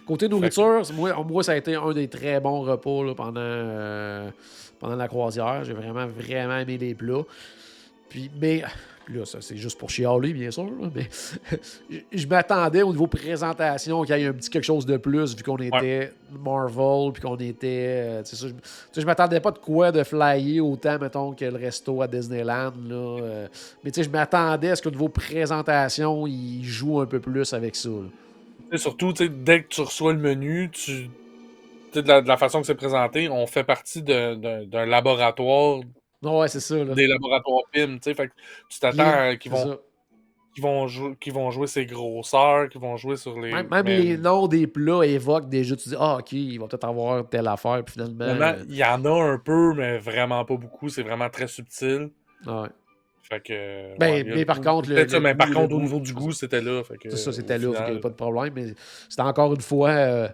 [0.06, 4.30] Côté nourriture, moi, moi, ça a été un des très bons repas là, pendant, euh,
[4.78, 5.64] pendant la croisière.
[5.64, 7.24] J'ai vraiment, vraiment aimé les plats.
[8.08, 8.62] Puis, mais,
[9.08, 10.64] là, ça, c'est juste pour chialer, bien sûr.
[10.64, 11.08] là, mais
[12.12, 15.42] je- m'attendais au niveau présentation qu'il y ait un petit quelque chose de plus, vu
[15.42, 16.12] qu'on était
[16.44, 17.86] Marvel, puis qu'on était.
[17.88, 18.48] euh, tu sais, ça,
[18.94, 22.72] je, je m'attendais pas de quoi de flyer autant, mettons, que le resto à Disneyland.
[22.88, 23.48] Là, euh,
[23.84, 27.52] mais tu sais, je m'attendais à ce qu'au niveau présentation, il joue un peu plus
[27.52, 27.88] avec ça.
[28.72, 31.10] sais, surtout, tu sais, dès que tu reçois le menu, tu.
[31.94, 34.86] de la, de la façon que c'est présenté, on fait partie d'un d'un
[36.22, 36.76] laboratoire, Ouais, c'est ça.
[36.82, 36.94] Là.
[36.94, 38.32] des laboratoires PIM, tu sais, fait que
[38.68, 39.78] tu t'attends à- qu'ils vont,
[40.54, 40.86] qu'ils vont,
[41.32, 43.52] vont jouer ces grosseurs, qu'ils vont jouer sur les...
[43.52, 47.28] Même, les noms des plats évoquent déjà, tu dis, ah, ok, il va peut-être avoir
[47.28, 48.24] telle affaire, puis finalement.
[48.34, 52.10] finalement, il y en a un peu, mais vraiment pas beaucoup, c'est vraiment très subtil.
[52.46, 52.68] euh, ouais.
[53.28, 53.98] Fait que...
[53.98, 54.68] Ben, ouais, il mais par goût.
[54.70, 56.82] contre, le- Peut-être ça, le mais par contre, au niveau du goût, c'était là.
[57.02, 58.66] C'est ça, c'était là, fait final, n'y a pas de problème, mais
[59.08, 60.28] c'était encore une fois euh,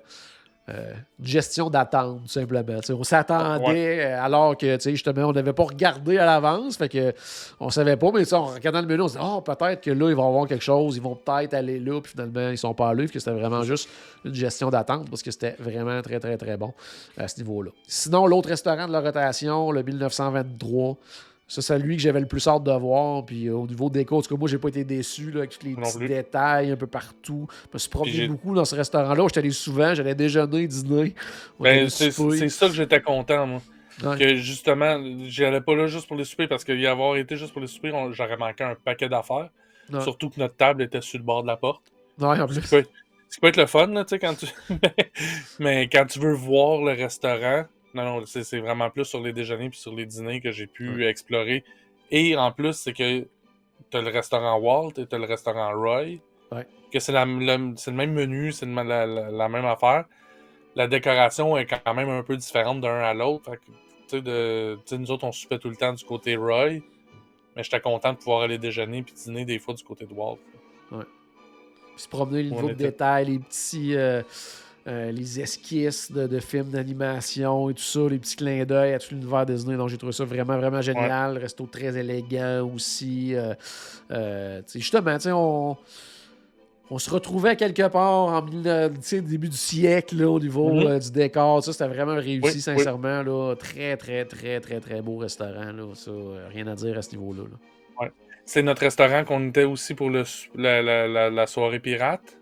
[0.68, 2.78] euh, une gestion d'attente, tout simplement.
[2.90, 7.12] On s'attendait alors que, tu sais, justement, on n'avait pas regardé à l'avance, fait que
[7.58, 10.08] on savait pas, mais en regardant le menu, on se dit, oh, peut-être que là,
[10.08, 12.90] ils vont avoir quelque chose, ils vont peut-être aller là, puis finalement, ils sont pas
[12.90, 13.88] allés, puis que c'était vraiment juste
[14.24, 16.72] une gestion d'attente, parce que c'était vraiment très, très, très bon
[17.18, 17.70] à ce niveau-là.
[17.88, 20.96] Sinon, l'autre restaurant de la rotation, le 1923,
[21.52, 23.26] ça, c'est lui que j'avais le plus hâte de voir.
[23.26, 25.50] Puis euh, au niveau déco, en tout cas, moi, j'ai pas été déçu là, avec
[25.50, 26.08] tous les Non petits plus.
[26.08, 27.46] détails un peu partout.
[27.50, 29.22] Je me suis promené beaucoup dans ce restaurant-là.
[29.24, 31.14] J'étais allé souvent, j'allais déjeuner, dîner.
[31.60, 33.60] Ben, c'est ça que j'étais content, moi.
[34.02, 34.18] Ouais.
[34.18, 37.52] Que justement, j'y allais pas là juste pour les souper, parce qu'y avoir été juste
[37.52, 39.50] pour les souper, j'aurais manqué un paquet d'affaires.
[39.92, 40.00] Ouais.
[40.00, 41.82] Surtout que notre table était sur le bord de la porte.
[42.18, 42.90] Ouais, en Ce qui peut être,
[43.28, 44.46] ce qui peut être le fun, là, tu sais, quand tu...
[45.58, 47.64] mais quand tu veux voir le restaurant,
[47.94, 51.04] non, non, c'est vraiment plus sur les déjeuners puis sur les dîners que j'ai pu
[51.06, 51.64] explorer.
[52.10, 53.26] Et en plus, c'est que
[53.90, 56.18] t'as le restaurant Walt et t'as le restaurant Roy.
[56.50, 56.66] Ouais.
[56.92, 57.24] Que c'est le,
[57.92, 60.04] même menu, c'est la, la- la même affaire.
[60.74, 63.50] La décoration est quand même un peu différente d'un à l'autre.
[64.08, 66.80] Tu de- tu sais, nous autres, on soupait tout le temps du côté Roy.
[67.56, 70.38] Mais j'étais content de pouvoir aller déjeuner puis dîner des fois du côté de Walt.
[70.90, 70.98] Puis
[71.96, 73.94] se promener le niveau de détails, les petits.
[73.96, 74.22] euh,
[74.88, 78.98] euh, les esquisses de, de films d'animation et tout ça, les petits clins d'œil à
[78.98, 79.76] tout l'univers Disney.
[79.76, 81.38] Donc, j'ai trouvé ça vraiment, vraiment génial.
[81.38, 83.34] Resto très élégant aussi.
[83.34, 83.54] Euh,
[84.10, 85.76] euh, justement, on,
[86.90, 90.86] on se retrouvait quelque part en début du siècle là, au niveau Mhm.
[90.86, 91.62] euh, du décor.
[91.62, 92.60] Ça, c'était vraiment réussi, Oui, oui.
[92.60, 93.22] sincèrement.
[93.22, 93.54] Là.
[93.56, 95.72] Très, très, très, très, très beau restaurant.
[95.72, 95.84] Là.
[95.94, 96.10] Ça,
[96.52, 97.44] rien à dire à ce niveau-là.
[97.44, 98.08] là.
[98.44, 102.36] C'est notre restaurant qu'on était aussi pour le, s- la, la- la- la soirée pirate.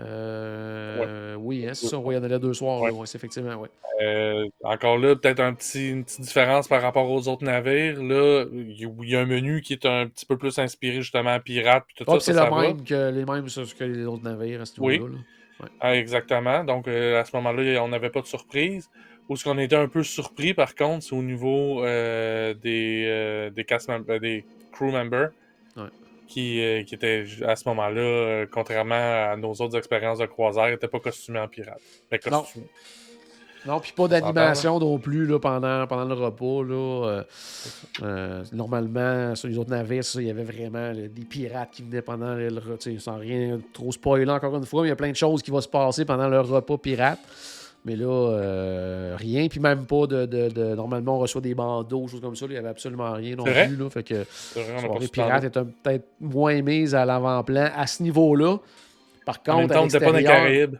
[0.00, 1.98] Euh, Oui, hein, c'est ça.
[2.04, 2.80] Il y en deux soirs.
[2.80, 2.90] Ouais.
[2.90, 3.68] là, ouais, effectivement, oui.
[4.02, 8.02] Euh, encore là, peut-être un petit, une petite différence par rapport aux autres navires.
[8.02, 11.40] Là, il y a- un menu qui est un petit peu plus inspiré justement à
[11.40, 11.84] pirate.
[11.86, 12.60] Puis tout Ah, ça, c'est le va.
[12.62, 14.94] même que les mêmes que les autres navires à ce Oui.
[14.94, 15.18] niveau-là.
[15.80, 16.64] Ah, exactement.
[16.64, 18.90] Donc, euh, à ce moment-là, on n'avait pas de surprise.
[19.28, 23.88] Où ce qu'on était un peu surpris, par contre, c'est au niveau des, des, cast
[23.88, 25.30] mem- des crew members.
[26.26, 30.70] Qui, euh, qui étaient, à ce moment-là, euh, contrairement à nos autres expériences de croisière,
[30.70, 31.80] n'étaient pas costumés en pirate.
[32.10, 32.18] Mais
[33.66, 33.78] Non.
[33.80, 36.62] puis pas d'animation non plus là, pendant, pendant le repas.
[36.62, 37.22] Là, Euh,
[38.02, 42.02] euh, normalement, sur les autres navires, il y avait vraiment là, des pirates qui venaient
[42.02, 42.98] pendant le repas.
[42.98, 45.50] Sans rien trop spoiler encore une fois, mais il y a plein de choses qui
[45.50, 47.18] vont se passer pendant le repas pirate.
[47.86, 49.46] Mais là, euh, rien.
[49.48, 52.46] Puis même pas de, de- de- Normalement, on reçoit des bandeaux, choses comme ça.
[52.46, 53.76] là, il n'y avait absolument rien non plus.
[53.76, 55.28] Là, fait que C'est vrai, on la n'a pas soirée su parler.
[55.40, 58.56] pirate est un- peut-être moins mise à l'avant-plan à ce niveau-là.
[59.26, 60.76] Par En même contre, temps, à on n'était pas dans les Caraïbes.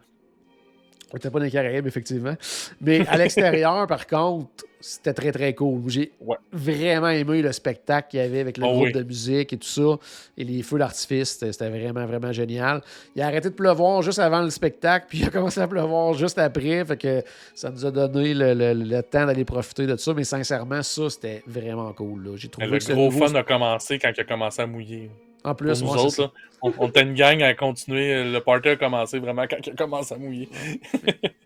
[1.13, 2.35] on était pas dans les Caraïbes, effectivement.
[2.81, 5.81] Mais à l'extérieur, par contre, c'était très, très cool.
[5.89, 6.37] J'ai Ouais.
[6.53, 8.93] vraiment aimé le spectacle qu'il y avait avec le Oh groupe oui.
[8.93, 9.99] de musique et tout ça.
[10.37, 12.83] Et les feux d'artifice, c'était vraiment, vraiment génial.
[13.17, 16.13] Il a arrêté de pleuvoir juste avant le spectacle, puis il a commencé à pleuvoir
[16.15, 16.85] juste après.
[16.85, 17.23] Fait que
[17.55, 20.13] ça nous a donné le, le- le temps d'aller profiter de ça.
[20.13, 22.23] Mais sincèrement, ça, c'était vraiment cool.
[22.25, 22.37] là.
[22.37, 25.11] J'ai trouvé Le que gros nouveau- fun a commencé quand il a commencé à mouiller.
[25.45, 26.31] En Pour plus, nous autres, là,
[26.63, 28.25] on, on était une gang à continuer.
[28.25, 30.49] Le party a commencé vraiment quand il a commencé à mouiller.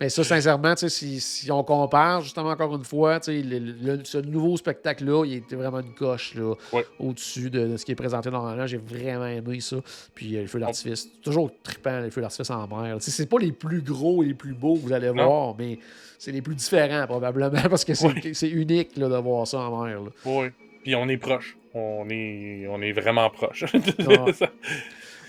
[0.00, 3.58] Mais ça, sincèrement, si, si on compare, justement, encore une fois, le-
[3.96, 6.34] le- ce nouveau spectacle-là, il était vraiment une coche
[6.72, 6.84] Ouais.
[7.00, 8.66] au-dessus de, de ce qui est présenté normalement.
[8.68, 9.78] J'ai vraiment aimé ça.
[10.14, 12.96] Puis euh, les feux d'artifice, toujours trippant, les feux d'artifice en mer.
[13.00, 15.24] C'est pas les plus gros et les plus beaux que vous allez Non.
[15.26, 15.80] voir, mais
[16.18, 20.00] c'est les plus différents, probablement, parce que c'est unique là, de voir ça en mer.
[20.02, 20.10] là.
[20.24, 20.46] Oui.
[20.82, 21.56] Puis on est proche.
[21.74, 23.64] On est, on est vraiment proche.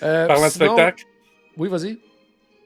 [0.02, 1.04] Euh, Parlant de sinon- spectacle,
[1.58, 1.98] Oui, vas-y.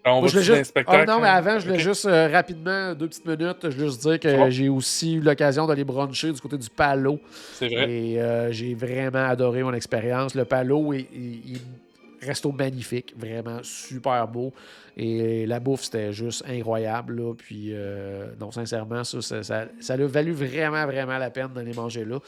[0.06, 1.00] on Moi, va je juste- spectacle?
[1.02, 4.02] Ah, non, mais avant, je voulais juste euh, rapidement, deux petites minutes, je voulais juste
[4.04, 7.20] dire que j'ai aussi eu l'occasion d'aller bruncher du côté du Palo.
[7.54, 7.90] C'est vrai.
[7.90, 10.36] Et euh, j'ai vraiment adoré mon expérience.
[10.36, 11.83] Le Palo est, est- est un
[12.24, 14.54] resto magnifique, vraiment super beau.
[14.96, 17.16] Et la bouffe, c'était juste incroyable.
[17.16, 17.34] là.
[17.36, 21.74] Puis, euh, non, sincèrement, ça, ça, ça, ça a valu vraiment, vraiment la peine d'aller
[21.74, 22.20] manger là.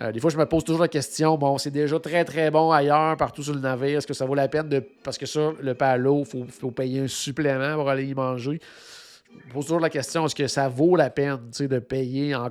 [0.00, 2.70] Euh, des fois, je me pose toujours la question bon, c'est déjà très, très bon
[2.70, 3.98] ailleurs, partout sur le navire.
[3.98, 4.82] Est-ce que ça vaut la peine de.
[5.02, 8.60] Parce que ça, le Palo, il faut, faut payer un supplément pour aller y manger.
[9.52, 12.34] Pose toujours la question, est-ce que ça vaut la peine de payer?
[12.34, 12.48] En,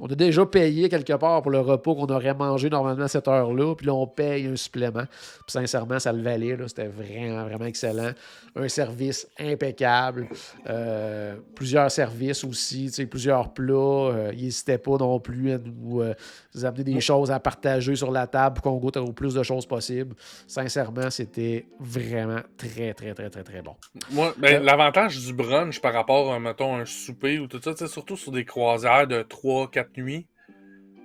[0.00, 3.28] on a déjà payé quelque part pour le repas qu'on aurait mangé normalement à cette
[3.28, 5.04] heure-là, puis là, on paye un supplément.
[5.04, 6.56] Puis sincèrement, ça le valait.
[6.66, 8.10] C'était vraiment, vraiment excellent.
[8.56, 10.28] Un service impeccable.
[10.68, 13.72] Euh, plusieurs services aussi, plusieurs plats.
[13.74, 16.14] Euh, ils n'hésitaient pas non plus à nous, euh,
[16.54, 19.42] nous amener des choses à partager sur la table pour qu'on goûte au plus de
[19.42, 20.14] choses possible.
[20.46, 23.76] Sincèrement, c'était vraiment très, très, très, très, très bon.
[24.10, 27.86] Moi, ben, Euh, l'avantage du brunch par rapport à, mettons, un souper ou tout ça,
[27.86, 30.26] surtout sur des croisières de 3-4 nuits,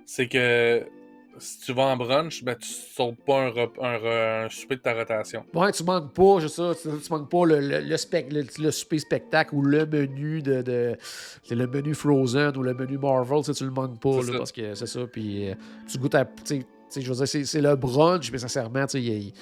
[0.06, 0.86] c'est que
[1.40, 3.42] si tu vas en brunch, ben, tu sautes pas
[3.80, 5.44] un, un souper de ta rotation.
[5.54, 8.44] Ouais, tu manques pas, je sais tu, tu manques pas le, le, le, spec- le,
[8.60, 10.96] le souper spectacle ou le menu de, de
[11.50, 14.86] le menu Frozen ou le menu Marvel, tu, le manques pas là, parce que c'est
[14.86, 15.06] ça.
[15.06, 15.54] Puis euh,
[15.88, 19.32] tu goûtes à, je veux dire, c'est, c'est le brunch, mais sincèrement, il y,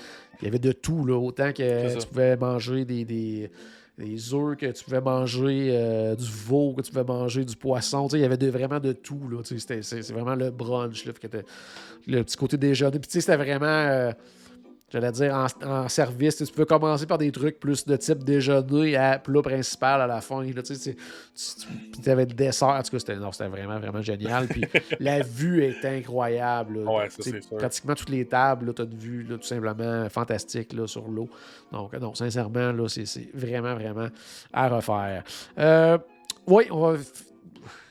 [0.43, 3.51] y avait de tout là, autant que tu pouvais manger des, des
[3.99, 8.09] des œufs, que tu pouvais manger euh, du veau, que tu pouvais manger du poisson.
[8.09, 9.21] Il y avait vraiment de tout.
[9.45, 11.07] C'est, vraiment le brunch.
[11.07, 11.27] Là, que
[12.07, 12.99] le petit côté déjeuner.
[12.99, 14.13] Puis c'était vraiment, euh,
[14.97, 16.37] j'allais dire, en, en service.
[16.37, 20.21] Tu, peux commencer par des trucs plus de type déjeuner à plat principal à la
[20.21, 20.43] fin.
[20.43, 22.69] Là, tu avais le dessert.
[22.69, 24.47] En tout cas, c'était, non, c'était vraiment, vraiment génial.
[24.49, 24.65] Puis
[25.01, 26.85] la vue est incroyable.
[26.85, 26.91] là.
[26.91, 27.57] Ouais, ça, c'est sûr.
[27.59, 31.29] Pratiquement toutes les tables, tu as une vue là, tout simplement fantastique là, sur l'eau.
[31.73, 34.09] Donc, non, sincèrement, là, c'est, c'est vraiment, vraiment
[34.53, 35.25] à refaire.
[35.59, 35.99] Euh,
[36.47, 36.99] oui, on va.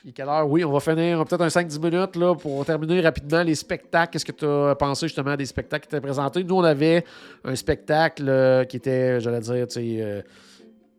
[0.06, 0.48] Il est quelle heure?
[0.48, 4.12] Oui, on va finir peut-être un 5-10 minutes là, pour terminer rapidement les spectacles.
[4.12, 6.44] Qu'est-ce que tu as pensé justement des spectacles qui étaient présentés?
[6.44, 7.04] Nous, on avait
[7.44, 10.22] un spectacle euh, qui était, j'allais dire, tu sais, euh,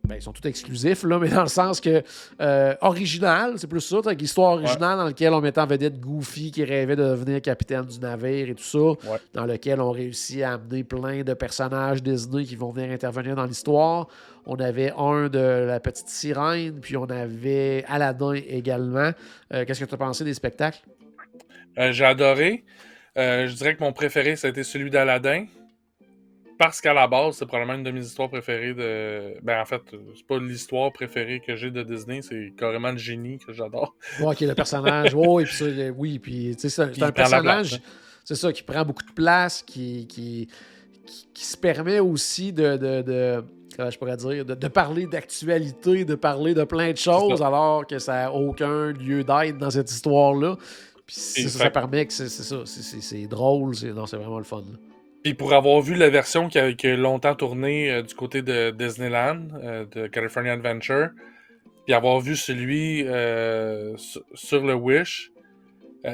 [0.04, 2.04] ben, ils sont tous exclusifs, là, mais dans le sens que
[2.42, 6.52] euh, original, c'est plus ça, avec l'histoire originale dans laquelle on mettait en vedette Goofy
[6.52, 10.56] qui rêvait de devenir capitaine du navire et tout ça, dans lequel on réussit à
[10.56, 14.10] amener plein de personnages Disney qui vont venir intervenir dans l'histoire.
[14.50, 19.12] On avait un de la petite sirène, puis on avait Aladdin également.
[19.54, 20.80] Euh, Qu'est-ce que tu as pensé des spectacles?
[21.78, 22.64] Euh, J'ai adoré.
[23.18, 25.46] Euh, je dirais que mon préféré, ça a été celui d'Aladin.
[26.58, 29.36] Parce qu'à la base, c'est probablement une de mes histoires préférées de.
[29.44, 29.82] Ben, en fait,
[30.16, 33.96] c'est pas l'histoire préférée que j'ai de Disney, c'est carrément le génie que j'adore.
[34.22, 35.12] Ouais, qui est le personnage.
[35.16, 35.66] Oh, et puis ça,
[35.96, 37.80] oui, puis tu sais, c'est un personnage,
[38.26, 40.48] c'est ça, qui prend beaucoup de place, qui, qui,
[41.06, 43.44] qui, qui se permet aussi de, de, de-
[43.78, 47.86] comment je pourrais dire, de, de parler d'actualité, de parler de plein de choses, alors
[47.88, 50.58] que ça n'a aucun lieu d'être dans cette histoire-là.
[51.06, 51.16] Puis
[51.48, 54.58] ça, permet que c'est ça, c'est- drôle, c'est vraiment le fun.
[54.58, 54.78] là.
[55.24, 58.42] Puis pour avoir vu la version qui a, qui a longtemps tourné euh, du côté
[58.42, 61.10] de Disneyland, euh, de California Adventure,
[61.86, 65.32] puis avoir vu celui euh, sur, sur le Wish,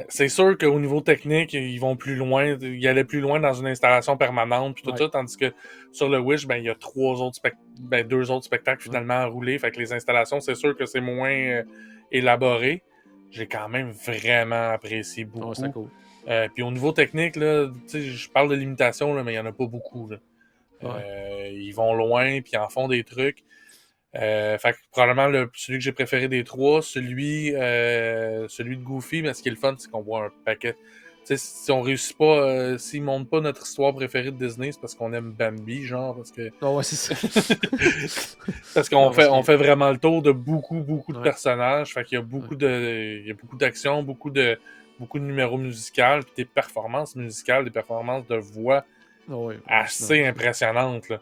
[0.09, 3.67] c'est sûr qu'au niveau technique, ils vont plus loin, ils allaient plus loin dans une
[3.67, 4.97] installation permanente, puis tout Ouais.
[4.97, 5.53] ça, tandis que
[5.91, 9.13] sur le Wish, ben, il y a trois autres spec- ben, deux autres spectacles finalement
[9.15, 11.63] à rouler, fait que les installations, c'est sûr que c'est moins euh,
[12.11, 12.81] élaboré.
[13.29, 15.53] J'ai quand même vraiment apprécié beaucoup.
[15.55, 15.89] C'est cool.
[16.29, 19.65] Euh, puis au niveau technique, je parle de limitations, mais il n'y en a pas
[19.65, 20.07] beaucoup.
[20.07, 20.17] là.
[20.81, 20.89] Ouais.
[21.03, 23.43] Euh, ils vont loin, puis ils en font des trucs.
[24.15, 28.83] Euh, fait que probablement le, celui que j'ai préféré des trois, celui, euh, celui de
[28.83, 30.73] Goofy, mais ce qui est le fun, c'est qu'on voit un paquet.
[31.25, 34.71] Tu sais, si on réussit pas, euh, s'ils montrent pas notre histoire préférée de Disney,
[34.71, 37.15] c'est parce qu'on aime Bambi, genre, parce que Ah ouais, c'est ça.
[38.75, 41.23] parce qu'on Non, fait, on fait vraiment le tour de beaucoup, beaucoup de Ouais.
[41.23, 41.93] personnages.
[41.93, 44.59] Fait qu'il y a beaucoup de, il y a beaucoup d'actions, beaucoup de,
[44.99, 48.83] beaucoup de numéros musicaux, puis des performances musicales, des performances de voix
[49.29, 51.09] Ah ouais, assez impressionnantes.
[51.09, 51.19] Là.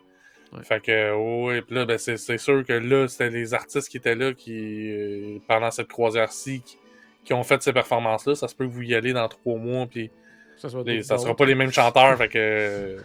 [0.53, 0.63] Ouais.
[0.63, 3.97] Fait que, ouais, puis là, ben, c'est, c'est sûr que là, c'était les artistes qui
[3.97, 6.77] étaient là qui, euh, pendant cette croisière-ci, qui,
[7.23, 8.35] qui ont fait ces performances-là.
[8.35, 10.11] Ça se peut que vous y allez dans trois mois, puis
[10.57, 12.17] Ça, les- sera pas les mêmes chanteurs.
[12.17, 12.97] fait que, euh,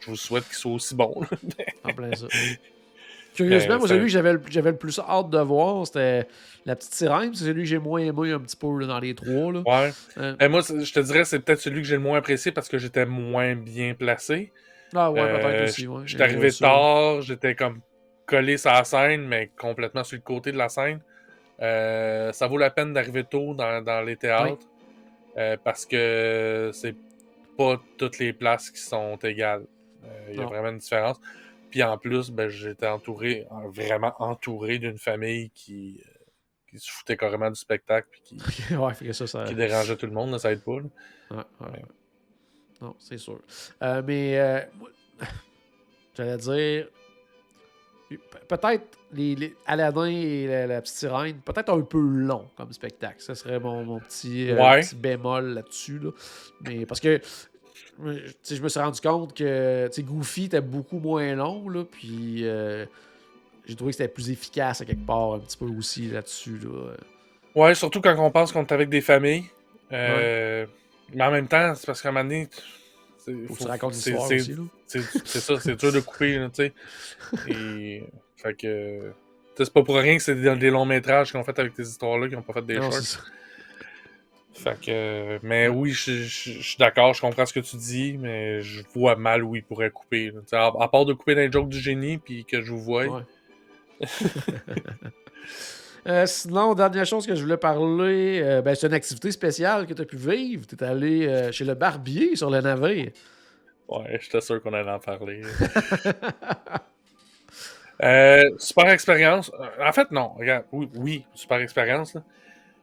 [0.00, 1.20] je vous souhaite qu'ils soient aussi bons.
[1.84, 2.26] En plein ça.
[3.34, 6.26] Curieusement, moi, celui que j'avais le, j'avais le plus hâte de voir, c'était
[6.64, 7.34] La Petite Sirène.
[7.34, 9.52] C'est celui que j'ai moins aimé un petit peu là, dans les trois.
[9.52, 9.62] Là.
[9.66, 9.92] Ouais.
[10.16, 12.66] Euh, Et moi, je te dirais, c'est peut-être celui que j'ai le moins apprécié parce
[12.70, 14.52] que j'étais moins bien placé.
[14.94, 15.86] Ah ouais, Euh, peut-être aussi.
[15.86, 16.02] Ouais.
[16.06, 17.80] J'étais arrivé tard, j'étais comme
[18.26, 21.00] collé sur la scène, mais complètement sur le côté de la scène.
[21.60, 24.66] Euh, ça vaut la peine d'arriver tôt dans, dans les théâtres.
[25.38, 26.96] Euh, parce que c'est
[27.58, 29.66] pas toutes les places qui sont égales.
[30.04, 31.20] Euh, Il y a vraiment une différence.
[31.70, 36.10] Puis en plus, ben, j'étais entouré, euh, vraiment entouré d'une famille qui, euh,
[36.70, 38.36] qui se foutait carrément du spectacle puis qui,
[38.76, 39.44] ouais, fait que ça, ça.
[39.44, 40.78] qui dérangeait tout le monde, là, ça aide pas.
[40.78, 40.86] là.
[41.30, 41.82] Ouais, ouais, ouais.
[42.82, 43.38] Non, c'est sûr.
[43.82, 44.60] Euh, mais euh,
[46.16, 46.88] j'allais dire
[48.10, 48.16] pe-
[48.56, 53.20] peut-être les, les Aladdin et la, la petite sirène, peut-être un peu long comme spectacle.
[53.20, 54.80] Ça serait mon, mon petit, euh, Ouais.
[54.80, 55.98] petit bémol là-dessus.
[55.98, 56.10] là.
[56.62, 57.20] Mais parce que
[57.98, 62.84] je me suis rendu compte que Goofy était beaucoup moins long, là, puis euh,
[63.64, 66.58] j'ai trouvé que c'était plus efficace à quelque part un petit peu aussi là-dessus.
[66.58, 66.92] Là.
[67.54, 69.44] Ouais, surtout quand on pense qu'on est avec des familles.
[69.92, 70.66] Euh,
[71.14, 72.48] Mais en même temps, c'est parce qu'à un moment donné,
[73.18, 75.40] Faut que faut- tu racontes c'est- l'histoire c'est- aussi.
[75.40, 76.72] Ça, c'est dur de couper, tu sais.
[77.48, 78.04] Et.
[78.36, 79.12] Fait que.
[79.56, 81.88] C'est pas pour rien que c'est des, des longs métrages qu'ils ont fait avec des
[81.88, 83.26] histoires-là, qui ont pas fait des Non, shorts.
[84.52, 85.38] Fait que.
[85.42, 88.82] Mais oui, je je- je suis d'accord, je comprends ce que tu dis, mais je
[88.94, 90.32] vois mal où ils pourraient couper.
[90.52, 93.06] À, à part de couper dans les jokes du génie, puis que je vous vois.
[93.06, 93.22] Ouais.
[96.06, 99.92] Euh, sinon, dernière chose que je voulais parler, euh, ben, c'est une activité spéciale que
[99.94, 100.64] tu as pu vivre.
[100.66, 103.10] Tu es allé euh, chez le barbier sur le navire.
[103.88, 105.42] Ouais, j'étais sûr qu'on allait en parler.
[108.58, 109.50] Super expérience.
[109.80, 110.34] En fait, non.
[110.34, 112.16] Regarde, oui, oui super expérience.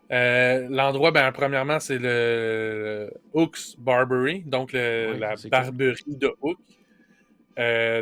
[0.10, 6.58] L'endroit, ben, premièrement, c'est le Hooks Barbery, donc le- Oui, la barberie de Hook.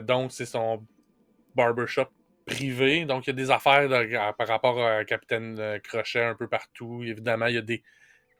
[0.07, 0.83] Donc, c'est son
[1.55, 2.07] barbershop
[2.45, 3.05] privé.
[3.05, 3.87] Donc, il y a des affaires
[4.37, 7.03] par rapport à Capitaine euh, Crochet un peu partout.
[7.03, 7.81] Évidemment, il y a des,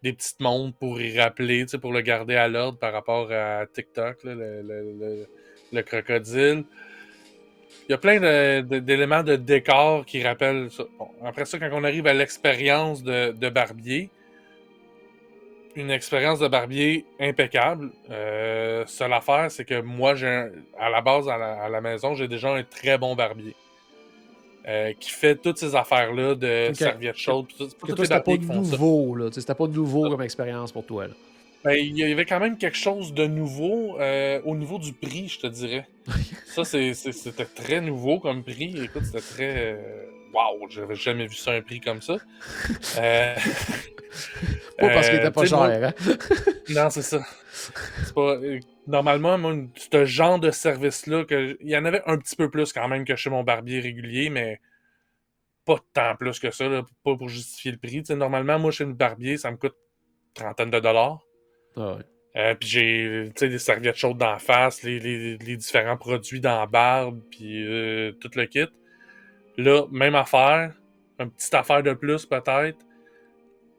[0.04, 4.24] des petites montres pour y rappeler, pour le garder à l'ordre par rapport à TikTok,
[4.24, 5.28] le, le- le-
[5.74, 6.66] le crocodile.
[7.88, 10.84] Il y a plein d'éléments de, décor qui rappellent ça.
[11.24, 14.10] Après ça, quand on arrive à l'expérience de, de barbier,
[15.76, 17.92] une expérience de barbier impeccable.
[18.10, 20.48] Euh, seule affaire, c'est que moi, j'ai
[20.78, 23.56] à la base, à la, à la maison, j'ai déjà un très bon barbier.
[24.68, 27.48] Euh, qui fait toutes ces affaires-là de serviettes chaudes.
[27.58, 29.16] c'était pas nouveau.
[29.16, 29.30] là.
[29.32, 31.08] C'était pas nouveau comme expérience pour toi.
[31.08, 31.14] là.
[31.64, 35.28] Ben, il y avait quand même quelque chose de nouveau euh, au niveau du prix,
[35.28, 35.88] je te dirais.
[36.48, 38.76] ça, c'était très nouveau comme prix.
[38.84, 39.54] Écoute, c'était très.
[39.74, 42.18] euh, Waouh, j'avais jamais vu ça un prix comme ça.
[42.98, 43.36] Euh,
[44.82, 45.84] Pas parce qu'il euh, était pas sais, moi- cher.
[45.90, 46.14] hein.
[46.70, 47.20] Non, c'est ça.
[47.52, 48.36] C'est pas.
[48.36, 52.50] euh, Normalement, moi, ce genre de service-là, que il y en avait un petit peu
[52.50, 54.60] plus quand même que chez mon barbier régulier, mais
[55.66, 58.04] pas tant plus que ça, là, pas pour justifier le prix.
[58.16, 61.20] Normalement, moi, chez le barbier, ça me coûte une trentaine de dollars.
[61.78, 62.02] Ah ouais.
[62.38, 66.66] Euh, puis j'ai des serviettes chaudes d'en face, les, les- les différents produits dans la
[66.66, 68.66] barbe, puis euh, tout le kit.
[69.58, 70.74] Là, même affaire,
[71.20, 72.78] une petite affaire de plus peut-être.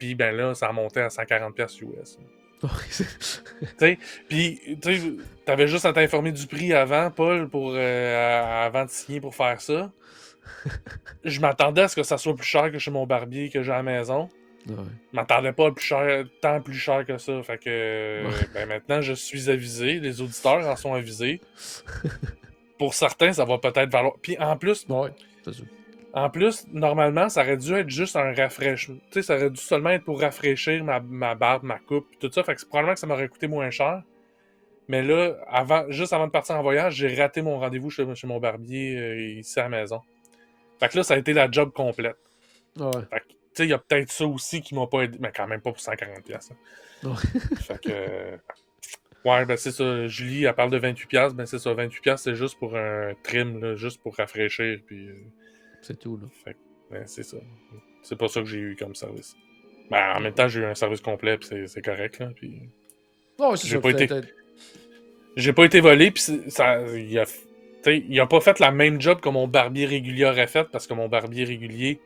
[0.02, 2.18] Puis ben là, ça a monté à 140$ piastres US.
[3.80, 3.98] Ouais,
[4.28, 5.16] puis tu
[5.46, 9.60] t'avais juste à t'informer du prix avant, Paul, pour euh, avant de signer pour faire
[9.60, 9.92] ça.
[11.24, 13.70] Je m'attendais à ce que ça soit plus cher que chez mon barbier que j'ai
[13.70, 14.28] à la maison.
[14.68, 14.74] ouais.
[15.12, 17.40] Je m'attendais pas à plus cher, tant plus cher que ça.
[17.44, 18.46] Fait que Ouais.
[18.54, 21.40] ben maintenant je suis avisé, les auditeurs en sont avisés.
[22.78, 24.14] Pour certains, ça va peut-être valoir.
[24.20, 25.10] Puis en plus, Ouais.
[26.14, 28.98] En plus, normalement, ça aurait dû être juste un rafraîchissement.
[29.10, 32.30] Tu sais, ça aurait dû seulement être pour rafraîchir ma, ma barbe, ma coupe, tout
[32.30, 32.42] ça.
[32.44, 34.02] Fait que c'est probablement que ça m'aurait coûté moins cher.
[34.88, 38.26] Mais là, avant, juste avant de partir en voyage, j'ai raté mon rendez-vous chez, chez
[38.26, 40.02] mon barbier euh, ici à la maison.
[40.80, 42.16] Fait que là, ça a été la job complète.
[42.76, 42.90] Ouais.
[43.10, 45.16] Fait que, tu sais, il y a peut-être ça aussi qui m'a pas aidé.
[45.20, 46.22] Mais quand même pas pour 140$.
[46.24, 46.52] piastres,
[47.04, 47.08] hein.
[47.08, 47.40] Ouais.
[47.60, 48.38] fait que.
[49.24, 50.08] Ouais, ben c'est ça.
[50.08, 51.06] Julie, elle parle de 28$.
[51.06, 51.72] piastres, Ben c'est ça.
[51.72, 54.80] 28$, piastres, c'est juste pour un trim, là, juste pour rafraîchir.
[54.86, 55.08] Puis.
[55.08, 55.14] euh,
[55.82, 56.16] C'est tout.
[56.18, 57.02] Là.
[57.06, 57.36] c'est ça.
[58.02, 59.34] C'est pas ça que j'ai eu comme service.
[59.90, 62.30] Ben, en même temps, j'ai eu un service complet, puis c'est- c'est correct, là.
[62.34, 62.60] Puis...
[63.68, 64.34] J'ai pas été- peut-être-
[65.36, 67.24] J'ai pas été volé, puis ça, il a,
[67.86, 70.94] il a pas fait la même job que mon barbier régulier aurait fait, parce que
[70.94, 72.00] mon barbier régulier,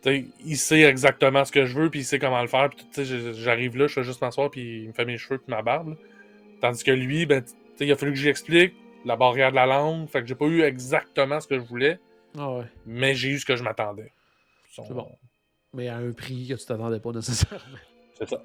[0.00, 2.86] t'sais, il sait exactement ce que je veux, puis il sait comment le faire, puis
[3.34, 5.90] j'arrive là, je fais juste m'asseoir, puis il me fait mes cheveux, puis ma barbe.
[5.90, 5.96] là.
[6.60, 10.08] Tandis que lui, ben, t'sais, il a fallu que j'explique la barrière de la langue,
[10.08, 11.98] fait que j'ai pas eu exactement ce que je voulais,
[12.38, 12.64] Ah ouais.
[12.86, 14.10] mais j'ai eu ce que je m'attendais.
[14.70, 15.08] Son- C'est bon.
[15.74, 17.58] Mais à un prix que tu t'attendais pas nécessairement.
[18.18, 18.42] C'est ça.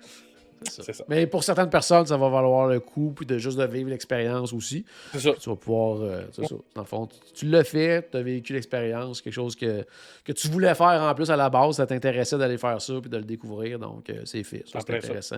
[0.64, 0.84] C'est ça.
[0.84, 1.04] C'est ça.
[1.08, 4.54] Mais pour certaines personnes, ça va valoir le coup, puis de juste de vivre l'expérience
[4.54, 4.86] aussi.
[5.12, 5.34] C'est ça.
[5.40, 6.02] Tu vas pouvoir.
[6.02, 6.56] euh, c'est ça.
[6.74, 9.86] Dans le fond, tu, tu l'as fait, tu as vécu l'expérience, quelque chose que,
[10.26, 13.10] que tu voulais faire en plus à la base, ça t'intéressait d'aller faire ça puis
[13.10, 13.78] de le découvrir.
[13.78, 14.64] Donc, euh, c'est fait.
[14.66, 15.36] C'est intéressant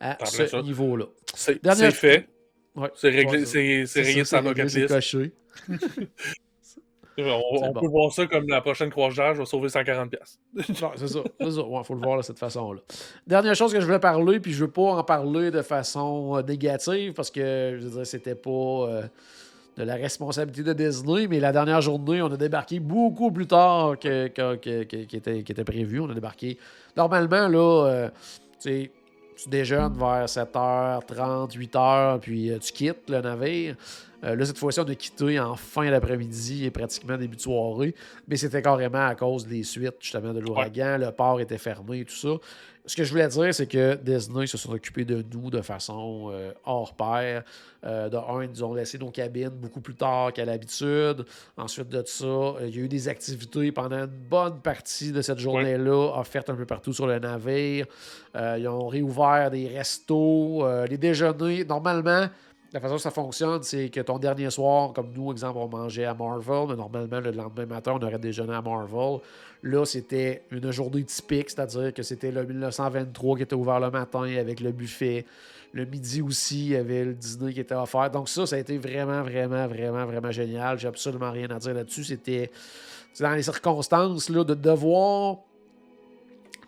[0.00, 1.06] à En plein ce niveau-là.
[1.34, 2.28] C'est Dernière- c'est fait.
[2.74, 2.90] Ouais.
[2.94, 4.86] C'est réglé, c'est c'est C'est rayé de ça, c'est réglé,
[7.18, 10.10] On, peut voir ça comme la prochaine croisière, je vais sauver 140$.
[10.66, 10.92] c'est ça.
[10.96, 11.20] C'est ça.
[11.40, 12.80] Il faut le voir de cette façon-là.
[13.26, 16.42] Dernière chose que je voulais parler, puis je veux pas en parler de façon euh,
[16.42, 19.02] négative parce que je dirais c'était pas euh,
[19.78, 23.98] de la responsabilité de Disney, mais la dernière journée, on a débarqué beaucoup plus tard
[23.98, 26.00] que, qui, était, qui, était, prévu.
[26.00, 26.58] On a débarqué.
[26.96, 28.10] Normalement, là, euh,
[28.60, 28.90] tu
[29.48, 33.76] déjeunes vers 7h30, 8h, puis tu quittes le navire.
[34.24, 37.94] Euh, là, cette fois-ci, on a quitté en fin d'après-midi et pratiquement début de soirée.
[38.28, 40.98] Mais c'était carrément à cause des suites, justement, de l'ouragan.
[40.98, 42.28] Le port était fermé et tout ça.
[42.88, 46.28] Ce que je voulais dire, c'est que Disney se sont occupés de nous de façon
[46.30, 47.42] euh, hors pair.
[47.84, 51.24] Euh, de un, ils nous ont laissé nos cabines beaucoup plus tard qu'à l'habitude.
[51.56, 55.38] Ensuite de ça, il y a eu des activités pendant une bonne partie de cette
[55.38, 57.86] journée-là, offertes un peu partout sur le navire.
[58.34, 61.64] ils ont réouvert des restos, les déjeuners.
[61.64, 62.28] Normalement,
[62.76, 66.04] la façon que ça fonctionne, c'est que ton dernier soir, comme nous, exemple, on mangeait
[66.04, 69.20] à Marvel, mais normalement, le lendemain matin, on aurait déjeuné à Marvel.
[69.62, 74.24] Là, c'était une journée typique, c'est-à-dire que c'était le 1923 qui était ouvert le matin
[74.24, 75.24] avec le buffet.
[75.72, 78.10] Le midi aussi, il y avait le dîner qui était offert.
[78.10, 80.78] Donc, ça, ça a été vraiment, vraiment, vraiment, vraiment génial.
[80.78, 82.04] J'ai absolument rien à dire là-dessus.
[82.04, 82.50] C'était
[83.18, 85.38] dans les circonstances là, de devoir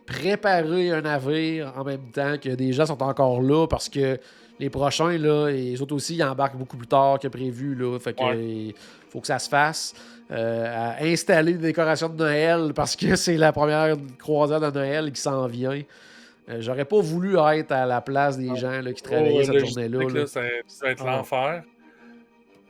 [0.07, 4.19] préparer un navire en même temps que des gens sont encore là parce que
[4.59, 7.75] les prochains, là, les autres aussi, ils embarquent beaucoup plus tard que prévu.
[7.75, 8.73] Là, fait que,
[9.11, 9.95] faut que ça se fasse.
[10.31, 15.11] Euh, à installer des décorations de Noël parce que c'est la première croisade de Noël
[15.11, 15.81] qui s'en vient.
[16.51, 20.27] Euh, j'aurais pas voulu être à la place des gens là, qui travaillaient cette journée-là.
[20.27, 20.41] Ça,
[20.83, 21.17] va être ah.
[21.17, 21.63] l'enfer.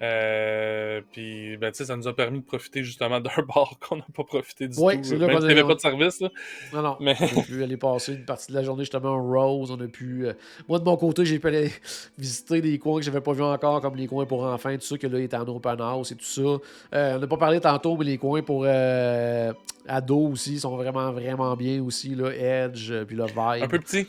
[0.01, 4.25] Euh, puis, ben, ça nous a permis de profiter justement d'un bar qu'on n'a pas
[4.25, 4.99] profité du oui, tout.
[4.99, 6.21] Même s'il n'y avait pas de service.
[6.21, 6.31] Là.
[6.73, 6.97] Non, non.
[7.01, 7.17] Mais...
[7.21, 9.71] on a pu aller passer une partie de la journée justement en Rose.
[9.71, 10.27] On a pu.
[10.27, 10.35] Euh,
[10.69, 11.73] moi, de mon côté, j'ai pu aller
[12.19, 14.81] visiter des coins que je n'avais pas vus encore, comme les coins pour enfants, tout
[14.83, 16.43] ça, que là, il était en open house et tout ça.
[16.43, 21.57] Euh, on n'a pas parlé tantôt, mais les coins pour ados aussi sont vraiment, vraiment
[21.57, 22.15] bien aussi.
[22.15, 23.65] Là, Edge, puis le Vibe.
[23.65, 24.09] Un peu petit.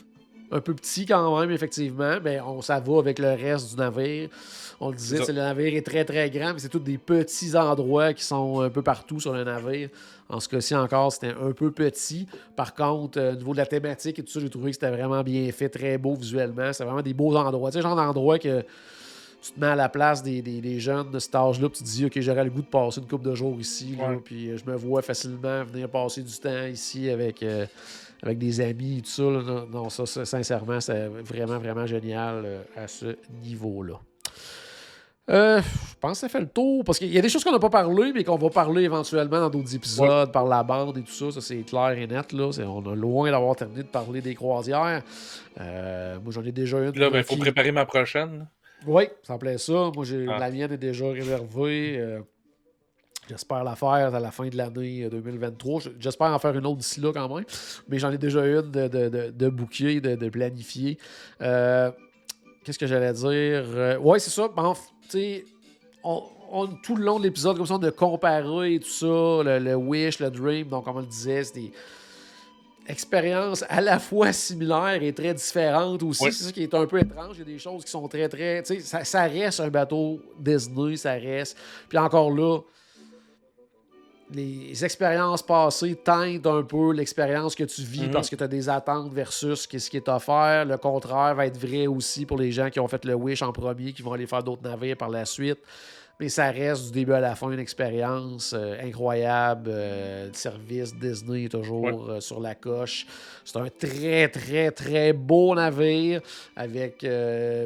[0.52, 2.18] Un peu petit quand même, effectivement.
[2.22, 4.28] Mais on, ça va avec le reste du navire.
[4.80, 8.14] On le disait, le navire est très très grand, mais c'est tous des petits endroits
[8.14, 9.90] qui sont un peu partout sur le navire.
[10.28, 12.26] En ce cas-ci encore, c'était un peu petit.
[12.56, 14.90] Par contre, euh, au niveau de la thématique et tout ça, j'ai trouvé que c'était
[14.90, 16.72] vraiment bien fait, très beau visuellement.
[16.72, 17.70] C'est vraiment des beaux endroits.
[17.70, 18.64] Tu sais, genre d'endroit que
[19.42, 22.20] tu te mets à la place des, jeunes de cet âge-là, tu te dis, OK,
[22.20, 25.02] j'aurais le goût de passer une couple de jours ici, puis euh, je me vois
[25.02, 27.66] facilement venir passer du temps ici avec, euh,
[28.22, 29.22] avec des amis et tout ça.
[29.22, 34.00] Non, ça, sincèrement, c'est vraiment, vraiment génial à ce niveau-là.
[35.30, 36.84] Euh, je pense que ça fait le tour.
[36.84, 39.40] Parce qu'il y a des choses qu'on n'a pas parlé, mais qu'on va parler éventuellement
[39.40, 41.30] dans d'autres épisodes, par la bande et tout ça.
[41.30, 42.32] Ça, c'est clair et net.
[42.32, 42.50] Là.
[42.66, 45.02] on a loin d'avoir terminé de parler des croisières.
[45.60, 46.98] Euh, moi, j'en ai déjà une.
[46.98, 48.46] Là, il ben, faut préparer ma prochaine.
[48.86, 49.90] Oui, ça me plaît ça.
[49.94, 50.38] Moi, j'ai, ah.
[50.38, 51.96] la mienne est déjà réservée.
[51.98, 52.20] Euh,
[53.30, 55.82] j'espère la faire à la fin de l'année 2023.
[55.98, 57.44] J'espère en faire une autre d'ici là quand même.
[57.88, 60.98] Mais j'en ai déjà une de, de, de, de bouquet, de, de planifier.
[61.38, 63.98] Qu'est-ce que j'allais dire?
[64.02, 64.48] oui, c'est ça.
[64.48, 64.74] Bon,
[66.04, 70.18] on, tout le long de l'épisode, comme ça, on a comparé tout ça, le, Wish,
[70.18, 71.72] le Dream, donc comme on le disait, c'est des
[72.86, 76.32] expériences à la fois similaires et très différentes aussi.
[76.32, 77.36] C'est ça qui est un peu étrange.
[77.36, 78.64] Il y a des choses qui sont très, très.
[78.64, 81.56] Ça, ça reste un bateau Disney, ça reste.
[81.88, 82.58] Puis encore là,
[84.32, 88.10] les expériences passées teintent un peu l'expérience que tu vis mhm.
[88.10, 90.64] parce que tu as des attentes versus ce qui est offert.
[90.64, 93.52] Le contraire va être vrai aussi pour les gens qui ont fait le Wish en
[93.52, 95.58] premier, qui vont aller faire d'autres navires par la suite.
[96.20, 99.70] Mais ça reste du début à la fin une expérience euh, incroyable.
[99.72, 103.06] Euh, le service Disney est toujours euh, sur la coche.
[103.42, 106.20] C'est un très, très, très beau navire
[106.54, 107.06] avec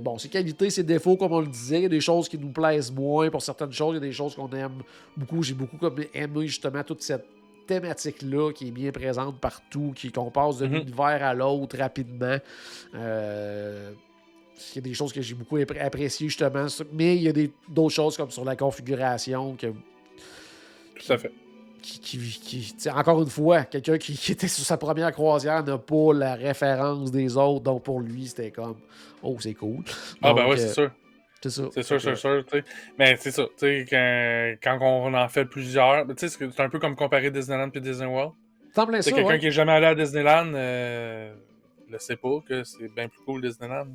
[0.02, 1.78] bon, ses qualités, ses défauts, comme on le disait.
[1.78, 3.94] Il y a des choses qui nous plaisent moins pour certaines choses.
[3.94, 4.82] Il y a des choses qu'on aime
[5.16, 5.42] beaucoup.
[5.42, 5.78] J'ai beaucoup
[6.14, 7.26] aimé justement toute cette
[7.66, 10.82] thématique-là qui est bien présente partout, qui qu'on passe d'un mm-hmm.
[10.82, 12.38] univers à l'autre rapidement.
[14.54, 17.48] Euh, il y a des choses que j'ai beaucoup appréciées justement, mais il y a
[17.68, 19.66] d'autres choses comme sur la configuration que.
[19.66, 21.32] Tout à fait.
[21.82, 27.10] Qui, encore une fois, quelqu'un qui, était sur sa première croisière n'a pas la référence
[27.10, 28.76] des autres, donc pour lui, c'était comme
[29.22, 29.84] Oh, c'est cool.
[30.22, 30.90] ah, ben ouais, c'est sûr.
[31.42, 31.62] C'est ça.
[31.74, 32.42] C'est sûr, c'est sûr.
[32.98, 33.44] Mais c'est ça.
[33.60, 38.32] Quand, quand on en fait plusieurs, c'est un peu comme comparer Disneyland et Disney World.
[39.00, 41.32] C'est quelqu'un qui n'est jamais allé à Disneyland euh,
[41.88, 43.86] ne sait pas que c'est bien plus cool Disneyland.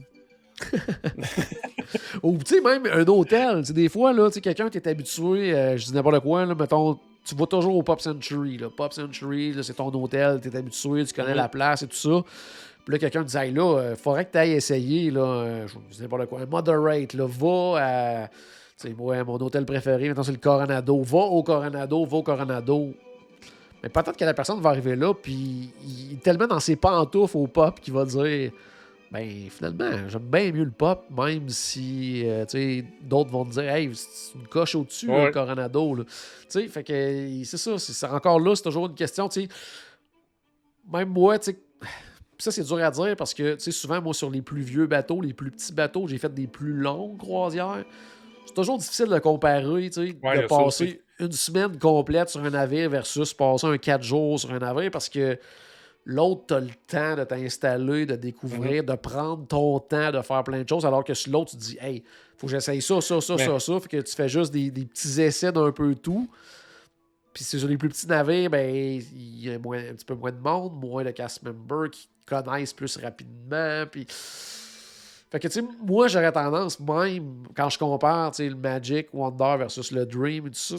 [2.24, 3.64] Ou, tu sais, même un hôtel.
[3.64, 7.36] Des fois, là, quelqu'un qui est habitué, euh, je dis n'importe quoi, là, mettons, tu
[7.36, 8.58] vas toujours au Pop Century.
[8.58, 8.70] Là.
[8.76, 12.24] Pop Century, c'est ton hôtel, tu es habitué, tu connais la place et tout ça.
[12.86, 15.22] Puis là, quelqu'un te dit, hey, là, il euh, faudrait que tu ailles essayer, là,
[15.22, 18.30] euh, je dis n'importe quoi, un moderate, là, va à
[18.80, 21.02] sais, moi, mon hôtel préféré, maintenant, c'est le Coronado.
[21.04, 22.94] Va au Coronado, va au Coronado.
[23.84, 27.38] Mais peut-être que la personne va arriver là, puis il est tellement dans ses pantoufles
[27.38, 28.52] au pop qu'il va dire
[29.12, 32.46] ben finalement, j'aime bien mieux le pop, même si euh,
[33.02, 35.26] d'autres vont te dire Hey, c'est une coche au-dessus, Ouais.
[35.28, 35.96] le Coronado.
[35.96, 36.04] là.
[36.04, 36.12] Tu
[36.50, 39.48] sais, fait que c'est ça, c'est encore là, c'est toujours une question, tu sais.
[40.92, 41.54] Même moi, tu sais.
[41.54, 41.90] puis
[42.40, 44.88] Ça, c'est dur à dire parce que, tu sais, souvent, moi, sur les plus vieux
[44.88, 47.84] bateaux, les plus petits bateaux, j'ai fait des plus longues croisières.
[48.46, 53.34] C'est toujours difficile de comparer, Ouais, de passer une semaine complète sur un navire versus
[53.34, 55.38] passer un 4 jours sur un navire parce que
[56.10, 60.44] l'autre, tu as le temps de t'installer, de découvrir, de prendre ton temps, de faire
[60.44, 62.04] plein de choses, alors que sur l'autre, tu te dis, hey,
[62.38, 63.80] faut que j'essaye ça, ça, ça, Mais- ça, ça.
[63.80, 66.30] Fait que tu fais juste des, des petits essais d'un peu tout.
[67.34, 70.16] Puis c'est sur les plus petits navires, ben, il y a moins- un petit peu
[70.16, 73.86] moins de monde, moins de cast members qui connaissent plus rapidement.
[73.92, 74.06] Puis.
[75.32, 79.10] Fait que, tu sais, moi, j'aurais tendance, même quand je compare, tu sais, le Magic,
[79.14, 80.76] Wonder versus le Dream et tout ça,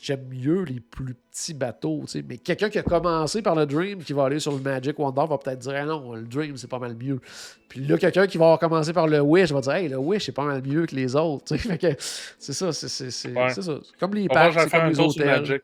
[0.00, 2.24] j'aime mieux les plus petits bateaux, tu sais.
[2.28, 5.24] Mais quelqu'un qui a commencé par le Dream, qui va aller sur le Magic, Wonder,
[5.28, 7.20] va peut-être dire, ah non, le Dream, c'est pas mal mieux.
[7.68, 10.26] Puis là, quelqu'un qui va avoir commencé par le Wish va dire, hey, le Wish,
[10.26, 11.68] c'est pas mal mieux que les autres, tu sais.
[11.68, 11.96] Fait que,
[12.38, 13.50] c'est ça, c'est c'est- c'est- Ouais.
[13.50, 13.78] ça.
[14.00, 15.60] Comme les parcs, c'est comme les hôtels.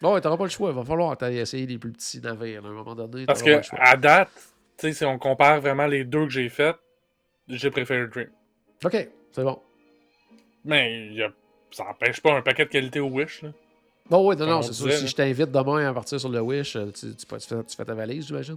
[0.00, 0.70] Bon, ouais, t'auras pas le choix.
[0.70, 2.64] Il va falloir essayer les plus petits navires.
[2.64, 4.28] à un moment donné, Parce que à date,
[4.78, 6.76] tu sais, si on compare vraiment les deux que j'ai fait,
[7.48, 8.28] j'ai préféré le Dream.
[8.84, 9.58] OK, c'est bon.
[10.64, 11.32] Mais il y a-
[11.70, 13.42] ça n'empêche pas un paquet de qualité au Wish.
[13.42, 13.50] Là.
[14.08, 14.92] Bon, oui, non, Comme non, on c'est sûr.
[14.92, 17.76] Si je t'invite demain à partir sur le Wish, euh, tu, tu, tu fais, tu
[17.76, 18.56] fais ta valise, j'imagine?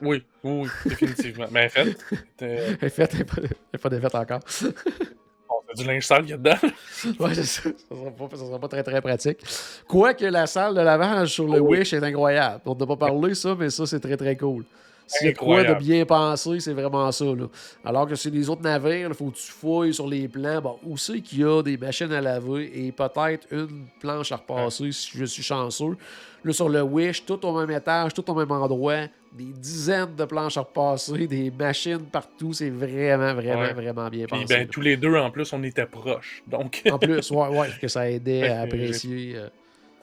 [0.00, 1.46] Oui, oui, oui, définitivement.
[1.50, 1.96] Mais en fait,
[2.40, 4.40] Elle est faite, elle est pas, défaite encore.
[4.62, 6.56] on fait du linge sale qu'il y a dedans.
[7.20, 7.62] ouais, c'est ça.
[7.62, 9.38] Ça sera, pas, ça sera pas très, très pratique.
[9.86, 11.78] Quoique la salle de lavage sur le Oh oui.
[11.78, 12.62] Wish est incroyable.
[12.66, 14.64] On n'a pas parlé ça, mais ça, c'est très, très cool.
[15.06, 17.24] S'il y a quoi de bien pensé, c'est vraiment ça.
[17.24, 17.46] Là.
[17.84, 20.60] Alors que sur les autres navires, il faut que tu fouilles sur les plans.
[20.60, 24.36] Bon, où c'est qu'il y a des machines à laver et peut-être une planche à
[24.36, 25.96] repasser si je suis chanceux.
[26.44, 29.02] Là, sur le Wish, tout au même étage, tout au même endroit,
[29.32, 32.52] des dizaines de planches à repasser, des machines partout.
[32.52, 33.72] C'est vraiment, vraiment, Ouais.
[33.74, 34.54] vraiment bien Puis pensé.
[34.56, 36.42] ben, tous les deux, en plus, on était proches.
[36.46, 39.34] Donc, En plus, ouais, ouais, que ça aidait à apprécier.
[39.36, 39.48] euh,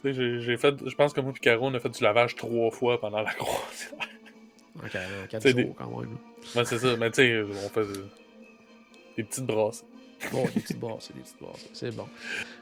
[0.06, 2.72] j'ai j'ai fait, je pense que moi et Caro, on a fait du lavage trois
[2.72, 4.08] fois pendant la croisière.
[4.78, 6.18] En quatre- en quatre C'est jours, des- quand même.
[6.56, 6.96] Ouais, c'est ça.
[6.98, 8.06] Mais tu sais, on fait euh,
[9.18, 9.84] des petites brasses.
[10.32, 11.70] Bon, des petites brasseries, des petites brasseries.
[11.74, 12.06] C'est bon.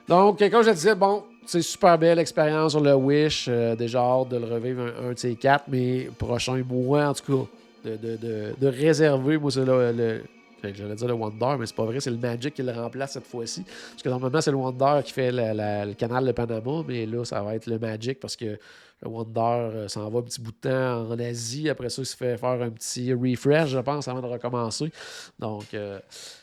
[0.08, 3.46] Donc, comme je disais, bon, c'est super belle expérience sur le Wish.
[3.48, 7.14] euh, déjà hâte de le revivre un, un de ces quatre, mais prochain mois, en
[7.14, 7.46] tout
[7.84, 9.92] cas, de, de, de, de réserver, moi, c'est le.
[9.92, 10.24] le
[10.64, 13.26] J'allais dire le Wonder, mais c'est pas vrai, c'est le Magic qui le remplace cette
[13.26, 13.64] fois-ci.
[13.64, 17.08] Parce que normalement, c'est le Wonder qui fait la- la- le canal de Panama, mais
[17.08, 18.60] là, ça va être le Magic parce que
[19.04, 21.70] le Wonder euh, s'en va un petit bout de temps en Asie.
[21.70, 24.92] Après ça, il se fait faire un petit refresh, je pense, avant de recommencer.
[25.40, 26.00] Donc, euh,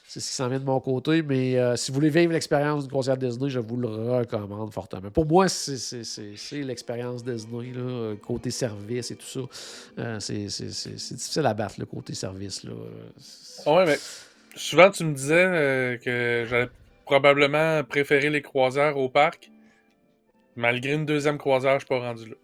[0.09, 1.23] c'est ce qui s'en vient de mon côté.
[1.23, 5.11] Mais euh, si vous voulez vivre l'expérience d'une croisière Disney, je vous le recommande fortement.
[5.11, 9.27] Pour moi, c'est- l'expérience Disney, là, côté service et tout
[9.97, 10.19] ça.
[10.21, 12.65] C'est difficile à battre, le côté service.
[12.65, 12.73] Là.
[13.19, 13.99] C'est- Ouais, mais
[14.57, 16.71] souvent, tu me disais que j'allais
[17.05, 19.51] probablement préférer les croisières au parc.
[20.57, 22.35] Malgré une deuxième croisière, je suis pas rendu là.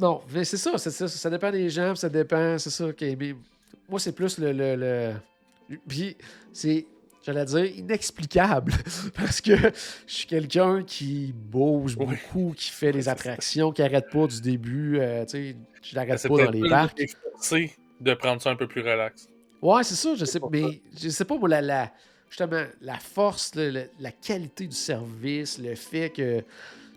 [0.00, 1.08] Non, mais c'est ça, c'est ça.
[1.08, 2.88] Ça dépend des gens, puis ça dépend, c'est ça.
[2.88, 3.34] est- mais
[3.88, 4.52] moi, c'est plus le.
[4.52, 6.16] le, le- Puis,
[6.52, 6.86] c'est,
[7.24, 8.72] j'allais dire, inexplicable.
[9.14, 9.72] Parce que je
[10.06, 12.06] suis quelqu'un qui bouge Oui.
[12.06, 14.98] beaucoup, qui fait des attractions, qui arrête pas du début.
[14.98, 17.02] euh, tu sais, je n'arrête C'est pas dans les parcs.
[17.32, 19.28] forcé de prendre ça un peu plus relax.
[19.60, 21.92] Ouais, c'est ça, je sais, pour mais je sais pas, moi, la, la-
[22.30, 26.44] justement, la force, le- le- la qualité du service, le fait que,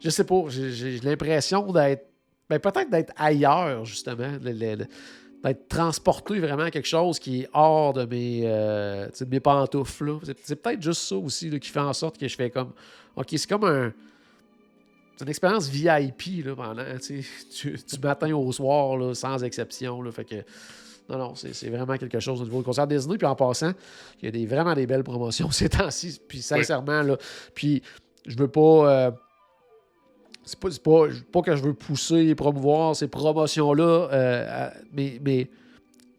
[0.03, 2.05] je sais pas, j'ai l'impression d'être,
[2.51, 8.03] ben, peut-être d'être ailleurs, justement, d'être transporté vraiment à quelque chose qui est hors de
[8.03, 10.05] mes, euh, de mes pantoufles.
[10.05, 10.19] là.
[10.43, 12.73] C'est peut-être juste ça aussi là, qui fait en sorte que je fais comme,
[13.15, 13.93] ok, c'est comme un.
[15.15, 17.25] C'est une expérience VIP là, pendant, tu
[17.63, 20.01] du, matin au soir, là, sans exception.
[20.01, 20.35] Là, fait que,
[21.07, 23.17] non, non, c'est c'est vraiment quelque chose au niveau du concert Disney.
[23.17, 23.71] Puis en passant,
[24.21, 26.19] il y a des, vraiment des belles promotions ces temps-ci.
[26.27, 27.15] Puis sincèrement, là,
[27.55, 27.81] puis
[28.27, 28.91] je veux pas.
[28.91, 29.11] euh,
[30.51, 35.19] c'est pas, c'est pas, pas que je veux pousser et promouvoir ces promotions-là, euh, mais,
[35.23, 35.49] mais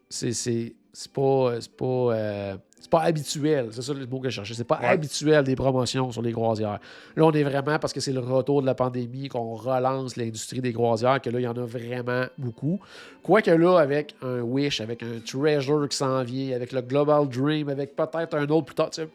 [0.08, 0.72] c'est,
[1.12, 1.54] pas.
[1.60, 4.54] C'est pas, euh, c'est pas habituel, c'est ça le mot que je cherchais.
[4.54, 4.86] C'est pas Ouais.
[4.88, 6.80] habituel des promotions sur les croisières.
[7.14, 10.60] Là, on est vraiment parce que c'est le retour de la pandémie qu'on relance l'industrie
[10.60, 12.80] des croisières, que là, il y en a vraiment beaucoup.
[13.22, 17.68] Quoique là, avec un Wish, avec un Treasure qui s'en vient, avec le Global Dream,
[17.68, 19.08] avec peut-être un autre plus tard, tu sais,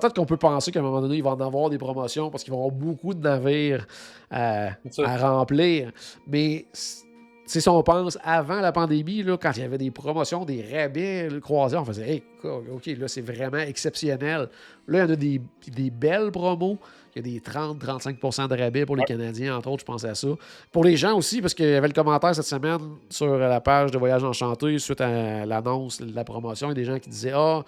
[0.00, 2.42] peut-être qu'on peut penser qu'à un moment donné, il va en avoir des promotions parce
[2.42, 3.86] qu'il va y avoir beaucoup de navires
[4.30, 5.92] à, C'est remplir.
[6.26, 7.04] Mais c-
[7.44, 11.28] si on pense avant la pandémie, là, quand il y avait des promotions, des rabais
[11.28, 14.48] le croisés, on faisait hey, OK, là, c'est vraiment exceptionnel.
[14.88, 16.78] Là, il y en a des, des belles promos.
[17.14, 20.14] Il y a des 30-35% de rabais pour les Canadiens, entre autres, je pense à
[20.14, 20.28] ça.
[20.70, 22.78] Pour les gens aussi, parce qu'il y avait le commentaire cette semaine
[23.10, 26.68] sur la page de Voyage Enchanté suite à l'annonce de la promotion.
[26.68, 27.62] Il y a des gens qui disaient Ah,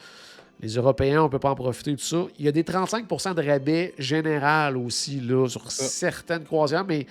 [0.61, 2.25] les Européens, on ne peut pas en profiter, tout ça.
[2.39, 7.07] Il y a des 35% de rabais général aussi là, sur certaines croisières, mais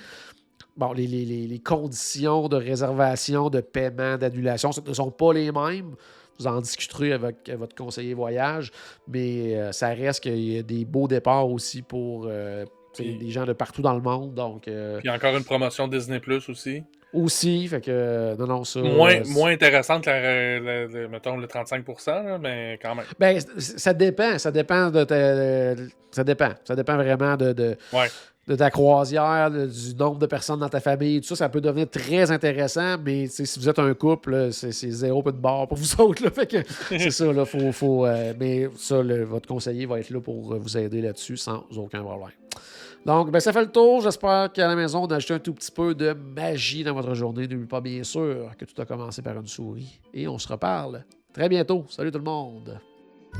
[0.78, 5.95] bon, les, les, conditions de réservation, de paiement, d'annulation ne sont pas les mêmes.
[6.40, 8.72] Vous en discuterez avec votre conseiller voyage,
[9.07, 12.65] mais euh, ça reste qu'il y a des beaux départs aussi pour euh,
[12.98, 14.34] des gens de partout dans le monde.
[14.34, 16.84] Donc, euh, il y a encore une promotion Disney Plus aussi.
[17.14, 18.80] Aussi, fait que non, non, ça.
[18.80, 20.10] Moins, moins intéressante que,
[20.90, 21.85] le, mettons, le 35
[22.41, 23.06] mais quand même.
[23.19, 24.38] Ben, ça dépend.
[24.40, 25.76] Ça dépend de.
[26.11, 26.49] ça dépend.
[26.64, 27.53] Ça dépend vraiment de.
[27.53, 28.07] de ouais
[28.48, 31.90] de ta croisière, du nombre de personnes dans ta famille, tout ça, ça peut devenir
[31.90, 36.02] très intéressant, mais si vous êtes un couple, c'est zéro peu de barre pour vous
[36.02, 36.23] autres.
[36.90, 40.77] c'est ça, là, faut, faut euh, mais ça, votre conseiller va être là pour vous
[40.77, 42.31] aider là-dessus sans aucun problème.
[43.05, 44.01] Donc, ben, ça fait le tour.
[44.01, 47.13] J'espère qu'à la maison, on a ajouté un tout petit peu de magie dans votre
[47.13, 47.43] journée.
[47.43, 49.99] N'oubliez pas, bien sûr, que tout a commencé par une souris.
[50.13, 51.03] Et on se reparle
[51.34, 51.85] très bientôt.
[51.89, 52.80] Salut tout le monde!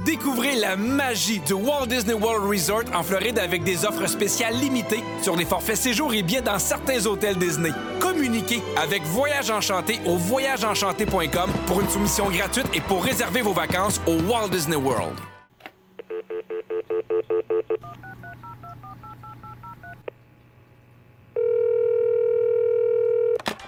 [0.06, 5.04] Découvrez la magie du Walt Disney World Resort en Floride avec des offres spéciales limitées
[5.22, 7.70] sur les forfaits séjours et billets dans certains hôtels Disney.
[8.00, 14.02] Communiquez avec Voyage Enchanté au voyageenchanté.com pour une soumission gratuite et pour réserver vos vacances
[14.08, 15.16] au Walt Disney World.